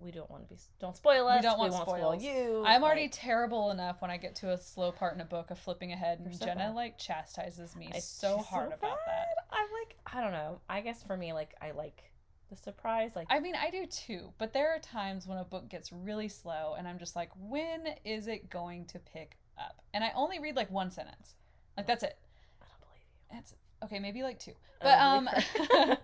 We 0.00 0.10
don't 0.12 0.30
want 0.30 0.48
to 0.48 0.54
be. 0.54 0.60
Don't 0.80 0.96
spoil 0.96 1.26
us. 1.26 1.38
We 1.38 1.42
don't 1.42 1.58
want 1.58 1.72
spoils. 1.72 1.88
spoil 1.88 2.14
you. 2.14 2.62
i'm 2.64 2.84
already 2.84 3.08
terrible 3.08 3.70
enough 3.70 4.00
when 4.00 4.10
i 4.10 4.16
get 4.16 4.36
to 4.36 4.50
a 4.52 4.58
slow 4.58 4.92
part 4.92 5.14
in 5.14 5.20
a 5.20 5.24
book 5.24 5.50
of 5.50 5.58
flipping 5.58 5.92
ahead 5.92 6.20
and 6.20 6.34
so 6.34 6.46
jenna 6.46 6.66
bad. 6.66 6.74
like 6.74 6.98
chastises 6.98 7.74
me 7.74 7.90
It's 7.94 8.06
so 8.06 8.38
hard 8.38 8.68
about 8.72 8.98
that 9.06 9.28
I'm 9.50 9.66
like, 9.72 9.96
I 10.06 10.20
don't 10.20 10.32
know. 10.32 10.60
I 10.68 10.80
guess 10.80 11.02
for 11.02 11.16
me, 11.16 11.32
like, 11.32 11.54
I 11.60 11.70
like 11.72 12.02
the 12.50 12.56
surprise. 12.56 13.12
Like, 13.16 13.26
I 13.30 13.40
mean, 13.40 13.54
I 13.54 13.70
do 13.70 13.86
too, 13.86 14.32
but 14.38 14.52
there 14.52 14.74
are 14.74 14.78
times 14.78 15.26
when 15.26 15.38
a 15.38 15.44
book 15.44 15.68
gets 15.68 15.92
really 15.92 16.28
slow 16.28 16.74
and 16.78 16.86
I'm 16.86 16.98
just 16.98 17.16
like, 17.16 17.30
when 17.38 17.86
is 18.04 18.26
it 18.28 18.50
going 18.50 18.86
to 18.86 18.98
pick 18.98 19.36
up? 19.58 19.82
And 19.94 20.04
I 20.04 20.12
only 20.14 20.38
read 20.38 20.56
like 20.56 20.70
one 20.70 20.90
sentence. 20.90 21.34
Like 21.76 21.86
that's 21.86 22.02
it. 22.02 22.16
I 22.60 22.66
don't 22.66 22.80
believe 22.80 23.02
you. 23.32 23.38
It's 23.38 23.54
okay, 23.84 23.98
maybe 23.98 24.22
like 24.22 24.38
two. 24.38 24.54
But 24.82 24.98
I 24.98 25.08
um 25.16 25.24
don't 25.24 25.34
believe 25.34 25.46
her. 25.72 25.98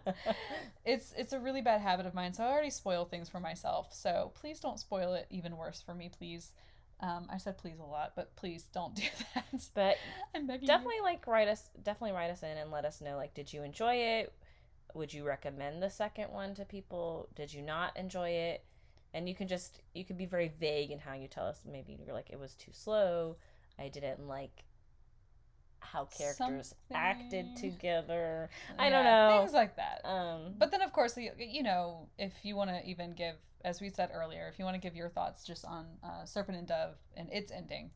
it's 0.85 1.13
it's 1.17 1.33
a 1.33 1.41
really 1.41 1.63
bad 1.63 1.81
habit 1.81 2.07
of 2.07 2.15
mine, 2.15 2.33
so 2.35 2.45
I 2.45 2.49
already 2.49 2.71
spoil 2.71 3.05
things 3.05 3.29
for 3.29 3.41
myself. 3.41 3.93
So 3.93 4.33
please 4.35 4.61
don't 4.61 4.79
spoil 4.81 5.15
it 5.15 5.27
even 5.31 5.57
worse 5.57 5.83
for 5.83 5.95
me, 5.95 6.11
please. 6.17 6.53
Um, 7.01 7.27
I 7.31 7.39
said 7.39 7.59
please 7.59 7.79
a 7.81 7.85
lot, 7.85 8.13
but 8.17 8.35
please 8.37 8.65
don't 8.73 8.95
do 8.95 9.03
that. 9.35 9.69
but 9.75 9.97
I'm 10.35 10.47
begging 10.47 10.63
you. 10.63 10.67
definitely 10.69 11.01
like 11.03 11.27
write 11.27 11.49
us 11.49 11.69
definitely 11.83 12.13
write 12.17 12.31
us 12.31 12.43
in 12.43 12.57
and 12.57 12.71
let 12.71 12.85
us 12.85 13.01
know 13.01 13.17
like 13.17 13.35
did 13.35 13.53
you 13.53 13.63
enjoy 13.63 13.95
it 13.97 14.33
would 14.95 15.13
you 15.13 15.25
recommend 15.25 15.83
the 15.83 15.91
second 15.91 16.31
one 16.33 16.55
to 16.55 16.65
people 16.65 17.29
did 17.35 17.53
you 17.53 17.63
not 17.63 17.97
enjoy 17.97 18.29
it 18.31 18.65
and 19.13 19.29
you 19.29 19.35
can 19.35 19.49
just 19.49 19.81
you 19.95 20.05
can 20.05 20.17
be 20.17 20.27
very 20.27 20.49
vague 20.49 20.91
in 20.91 20.99
how 20.99 21.15
you 21.15 21.29
tell 21.29 21.47
us 21.47 21.61
maybe 21.71 21.99
you're 22.05 22.15
like 22.15 22.31
it 22.31 22.39
was 22.39 22.55
too 22.55 22.71
slow 22.73 23.37
i 23.79 23.89
didn't 23.89 24.27
like 24.27 24.65
how 25.85 26.07
characters 26.07 26.75
acted 26.93 27.47
Something. 27.55 27.71
together. 27.73 28.51
I 28.79 28.91
don't 28.91 29.05
know. 29.05 29.39
things 29.41 29.53
like 29.53 29.77
that. 29.77 30.01
Um, 30.05 30.55
But 30.59 30.71
then, 30.71 30.83
of 30.83 30.93
course, 30.93 31.17
you, 31.17 31.33
you 31.39 31.63
know, 31.63 32.09
if 32.19 32.33
you 32.43 32.57
want 32.57 32.71
to 32.71 32.85
even 32.89 33.13
give, 33.15 33.37
as 33.65 33.81
we 33.81 33.91
said 33.91 34.11
earlier, 34.13 34.49
if 34.53 34.59
you 34.59 34.65
want 34.65 34.75
to 34.75 34.81
give 34.81 34.95
your 34.97 35.09
thoughts 35.09 35.45
just 35.45 35.65
on 35.65 35.87
uh, 36.03 36.25
Serpent 36.25 36.59
and 36.59 36.67
Dove 36.67 36.97
and 37.17 37.31
its 37.33 37.51
ending, 37.53 37.91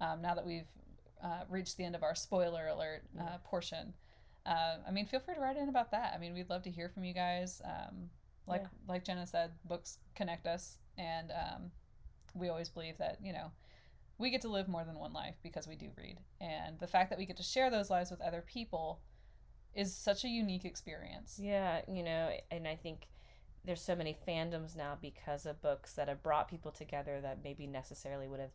um, 0.00 0.20
now 0.22 0.34
that 0.34 0.44
we've 0.46 0.66
uh, 1.22 1.44
reached 1.48 1.76
the 1.76 1.84
end 1.84 1.94
of 1.94 2.02
our 2.02 2.14
spoiler 2.14 2.68
alert 2.68 3.02
uh, 3.18 3.22
Yeah. 3.24 3.36
portion, 3.44 3.92
uh, 4.46 4.76
I 4.86 4.90
mean, 4.90 5.06
feel 5.06 5.20
free 5.20 5.34
to 5.34 5.40
write 5.40 5.56
in 5.56 5.68
about 5.68 5.90
that. 5.92 6.12
I 6.14 6.18
mean, 6.18 6.34
we'd 6.34 6.50
love 6.50 6.62
to 6.62 6.70
hear 6.70 6.88
from 6.88 7.04
you 7.04 7.14
guys. 7.14 7.60
Um, 7.64 8.10
like 8.48 8.62
Yeah. 8.62 8.68
like 8.88 9.04
Jenna 9.04 9.26
said, 9.26 9.52
books 9.66 9.98
connect 10.16 10.46
us, 10.46 10.78
and 10.98 11.30
um, 11.30 11.70
we 12.34 12.48
always 12.48 12.68
believe 12.68 12.98
that 12.98 13.18
you 13.22 13.32
know 13.32 13.52
we 14.18 14.30
get 14.30 14.42
to 14.42 14.48
live 14.48 14.68
more 14.68 14.84
than 14.84 14.98
one 14.98 15.12
life 15.12 15.34
because 15.42 15.66
we 15.66 15.74
do 15.76 15.88
read, 15.96 16.18
and 16.40 16.78
the 16.78 16.86
fact 16.86 17.10
that 17.10 17.18
we 17.18 17.26
get 17.26 17.36
to 17.38 17.42
share 17.42 17.70
those 17.70 17.90
lives 17.90 18.10
with 18.10 18.20
other 18.20 18.42
people 18.46 19.00
is 19.74 19.94
such 19.94 20.24
a 20.24 20.28
unique 20.28 20.64
experience. 20.64 21.40
Yeah, 21.42 21.80
you 21.88 22.02
know, 22.02 22.30
and 22.50 22.68
I 22.68 22.76
think 22.76 23.08
there's 23.64 23.80
so 23.80 23.94
many 23.96 24.16
fandoms 24.26 24.76
now 24.76 24.98
because 25.00 25.46
of 25.46 25.62
books 25.62 25.94
that 25.94 26.08
have 26.08 26.22
brought 26.22 26.48
people 26.48 26.70
together 26.72 27.20
that 27.22 27.38
maybe 27.42 27.66
necessarily 27.66 28.28
would 28.28 28.40
have 28.40 28.50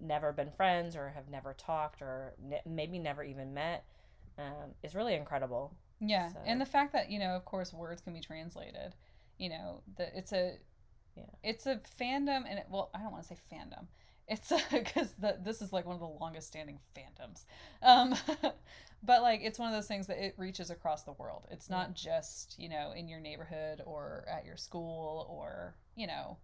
never 0.00 0.32
been 0.32 0.50
friends 0.50 0.96
or 0.96 1.10
have 1.10 1.28
never 1.28 1.52
talked 1.54 2.02
or 2.02 2.34
ne- 2.42 2.62
maybe 2.66 2.98
never 2.98 3.22
even 3.22 3.54
met. 3.54 3.84
Um, 4.38 4.74
is 4.82 4.94
really 4.94 5.14
incredible. 5.14 5.76
Yeah, 6.00 6.28
So- 6.32 6.38
and 6.44 6.60
the 6.60 6.66
fact 6.66 6.92
that 6.94 7.10
you 7.10 7.18
know, 7.18 7.36
of 7.36 7.44
course, 7.44 7.72
words 7.72 8.00
can 8.00 8.12
be 8.14 8.20
translated. 8.20 8.94
You 9.38 9.50
know, 9.50 9.82
that 9.96 10.12
it's 10.16 10.32
a, 10.32 10.56
Yeah. 11.14 11.24
it's 11.42 11.66
a 11.66 11.76
fandom, 12.00 12.44
and 12.48 12.58
it, 12.58 12.66
well, 12.70 12.90
I 12.94 12.98
don't 13.02 13.12
want 13.12 13.22
to 13.24 13.28
say 13.28 13.38
fandom. 13.52 13.86
It's 14.32 14.52
because 14.72 15.08
this 15.44 15.62
is 15.62 15.72
like 15.72 15.86
one 15.86 15.94
of 15.94 16.00
the 16.00 16.06
longest 16.06 16.46
standing 16.48 16.78
fandoms, 16.96 17.44
um, 17.82 18.14
but 19.02 19.22
like 19.22 19.40
it's 19.42 19.58
one 19.58 19.68
of 19.68 19.74
those 19.74 19.86
things 19.88 20.06
that 20.06 20.24
it 20.24 20.34
reaches 20.38 20.70
across 20.70 21.02
the 21.02 21.12
world. 21.12 21.46
It's 21.50 21.68
not 21.68 21.94
just 21.94 22.56
you 22.58 22.68
know 22.68 22.92
in 22.96 23.08
your 23.08 23.20
neighborhood 23.20 23.82
or 23.84 24.24
at 24.30 24.44
your 24.44 24.56
school 24.56 25.26
or 25.30 25.74
you 25.96 26.06
know 26.06 26.38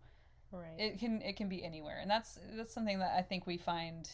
Right. 0.51 0.78
it 0.78 0.99
can 0.99 1.20
it 1.22 1.36
can 1.36 1.49
be 1.49 1.64
anywhere. 1.64 1.99
And 2.01 2.11
that's 2.11 2.39
that's 2.57 2.72
something 2.72 2.99
that 3.01 3.14
i 3.16 3.22
think 3.22 3.47
we 3.47 3.59
find 3.59 4.09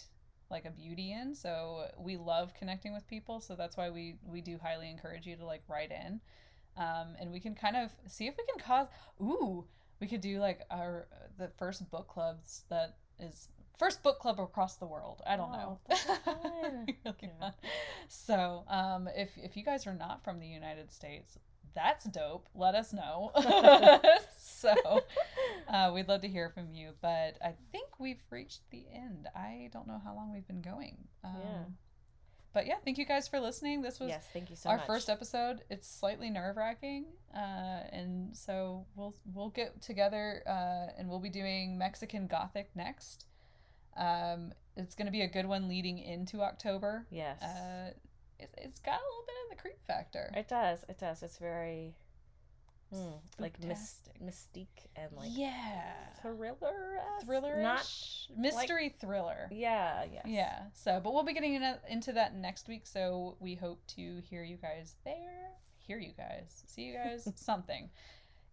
like 0.50 0.64
a 0.64 0.70
beauty 0.70 1.12
in. 1.12 1.34
So 1.34 1.86
we 1.98 2.16
love 2.16 2.52
connecting 2.54 2.92
with 2.92 3.06
people. 3.06 3.40
So 3.40 3.54
that's 3.56 3.76
why 3.76 3.90
we 3.90 4.16
we 4.24 4.40
do 4.40 4.58
highly 4.62 4.90
encourage 4.90 5.26
you 5.26 5.36
to 5.36 5.44
like 5.46 5.62
write 5.68 5.90
in. 5.92 6.20
Um, 6.76 7.14
and 7.20 7.30
we 7.32 7.40
can 7.40 7.54
kind 7.54 7.76
of 7.76 7.90
see 8.08 8.26
if 8.26 8.34
we 8.36 8.44
can 8.46 8.58
cause 8.64 8.88
ooh 9.20 9.64
we 10.00 10.08
could 10.08 10.20
do 10.20 10.40
like 10.40 10.62
our 10.70 11.06
the 11.38 11.48
first 11.58 11.88
book 11.90 12.08
clubs 12.08 12.64
that 12.68 12.96
is 13.20 13.48
first 13.78 14.02
book 14.02 14.18
club 14.18 14.38
across 14.40 14.76
the 14.76 14.86
world 14.86 15.20
i 15.26 15.36
don't 15.36 15.52
know 15.52 15.78
Oh. 16.26 16.84
Really 17.04 17.16
Yeah. 17.22 17.50
so 18.08 18.64
um 18.68 19.08
if 19.16 19.30
if 19.36 19.56
you 19.56 19.64
guys 19.64 19.86
are 19.86 19.94
not 19.94 20.22
from 20.24 20.38
the 20.40 20.46
united 20.46 20.92
states 20.92 21.38
that's 21.74 22.04
dope 22.04 22.48
let 22.54 22.74
us 22.74 22.92
know 22.92 23.30
so 24.38 24.72
uh, 25.68 25.90
we'd 25.94 26.08
love 26.08 26.20
to 26.22 26.28
hear 26.28 26.48
from 26.50 26.70
you, 26.72 26.92
but 27.02 27.36
I 27.42 27.54
think 27.72 27.88
we've 27.98 28.22
reached 28.30 28.60
the 28.70 28.84
end. 28.94 29.26
I 29.34 29.68
don't 29.72 29.86
know 29.86 30.00
how 30.04 30.14
long 30.14 30.32
we've 30.32 30.46
been 30.46 30.62
going. 30.62 30.96
Um, 31.24 31.32
Yeah. 31.42 31.64
But 32.52 32.66
yeah, 32.66 32.76
thank 32.84 32.96
you 32.98 33.04
guys 33.04 33.26
for 33.28 33.40
listening. 33.40 33.82
This 33.82 33.98
was 33.98 34.10
yes, 34.10 34.24
thank 34.32 34.48
you 34.50 34.56
so 34.56 34.70
our 34.70 34.76
much. 34.76 34.86
first 34.86 35.10
episode. 35.10 35.62
It's 35.68 35.88
slightly 35.88 36.30
nerve 36.30 36.56
wracking, 36.56 37.06
uh, 37.34 37.38
and 37.92 38.36
so 38.36 38.86
we'll 38.94 39.14
we'll 39.34 39.50
get 39.50 39.82
together 39.82 40.42
uh, 40.46 40.92
and 40.96 41.08
we'll 41.08 41.18
be 41.20 41.30
doing 41.30 41.76
Mexican 41.76 42.26
Gothic 42.28 42.70
next. 42.76 43.26
Um, 43.96 44.52
it's 44.76 44.94
going 44.94 45.06
to 45.06 45.12
be 45.12 45.22
a 45.22 45.28
good 45.28 45.46
one 45.46 45.68
leading 45.68 45.98
into 45.98 46.42
October. 46.42 47.06
Yes. 47.10 47.42
Uh, 47.42 47.92
it, 48.38 48.50
it's 48.58 48.80
got 48.80 48.94
a 48.94 49.04
little 49.04 49.24
bit 49.26 49.34
of 49.44 49.56
the 49.56 49.62
creep 49.62 49.86
factor. 49.86 50.32
it 50.36 50.48
does. 50.48 50.84
It 50.88 50.98
does. 50.98 51.22
It's 51.22 51.38
very 51.38 51.94
hmm, 52.92 53.12
like 53.38 53.58
mys- 53.62 54.10
mystique 54.22 54.86
and 54.96 55.10
like 55.16 55.28
yeah, 55.32 55.92
thriller 56.20 56.56
thriller, 57.24 57.62
Not 57.62 57.88
mystery 58.36 58.94
thriller. 59.00 59.48
yeah, 59.52 60.04
yes. 60.12 60.24
Yeah. 60.26 60.58
So, 60.72 61.00
but 61.02 61.14
we'll 61.14 61.22
be 61.24 61.32
getting 61.34 61.54
in, 61.54 61.74
into 61.88 62.12
that 62.12 62.34
next 62.34 62.68
week. 62.68 62.86
So 62.86 63.36
we 63.40 63.54
hope 63.54 63.80
to 63.96 64.20
hear 64.28 64.42
you 64.42 64.56
guys 64.56 64.96
there. 65.04 65.50
Hear 65.78 65.98
you 65.98 66.12
guys. 66.16 66.64
See 66.66 66.82
you 66.82 66.94
guys. 66.94 67.28
something. 67.36 67.90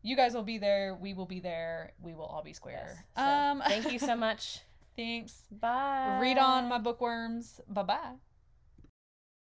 You 0.04 0.16
guys 0.16 0.34
will 0.34 0.44
be 0.44 0.58
there. 0.58 0.98
We 1.00 1.14
will 1.14 1.28
be 1.28 1.40
there. 1.40 1.94
We 2.02 2.14
will 2.14 2.26
all 2.26 2.44
be 2.44 2.50
Yes. 2.52 2.58
square. 2.58 3.06
So, 3.16 3.24
um. 3.24 3.62
thank 3.66 3.92
you 3.92 4.00
so 4.00 4.16
much. 4.28 4.62
Thanks. 4.96 5.44
Bye. 5.52 6.20
Read 6.22 6.38
on 6.38 6.70
my 6.70 6.78
bookworms. 6.78 7.60
Bye 7.68 7.84
bye. 7.84 8.31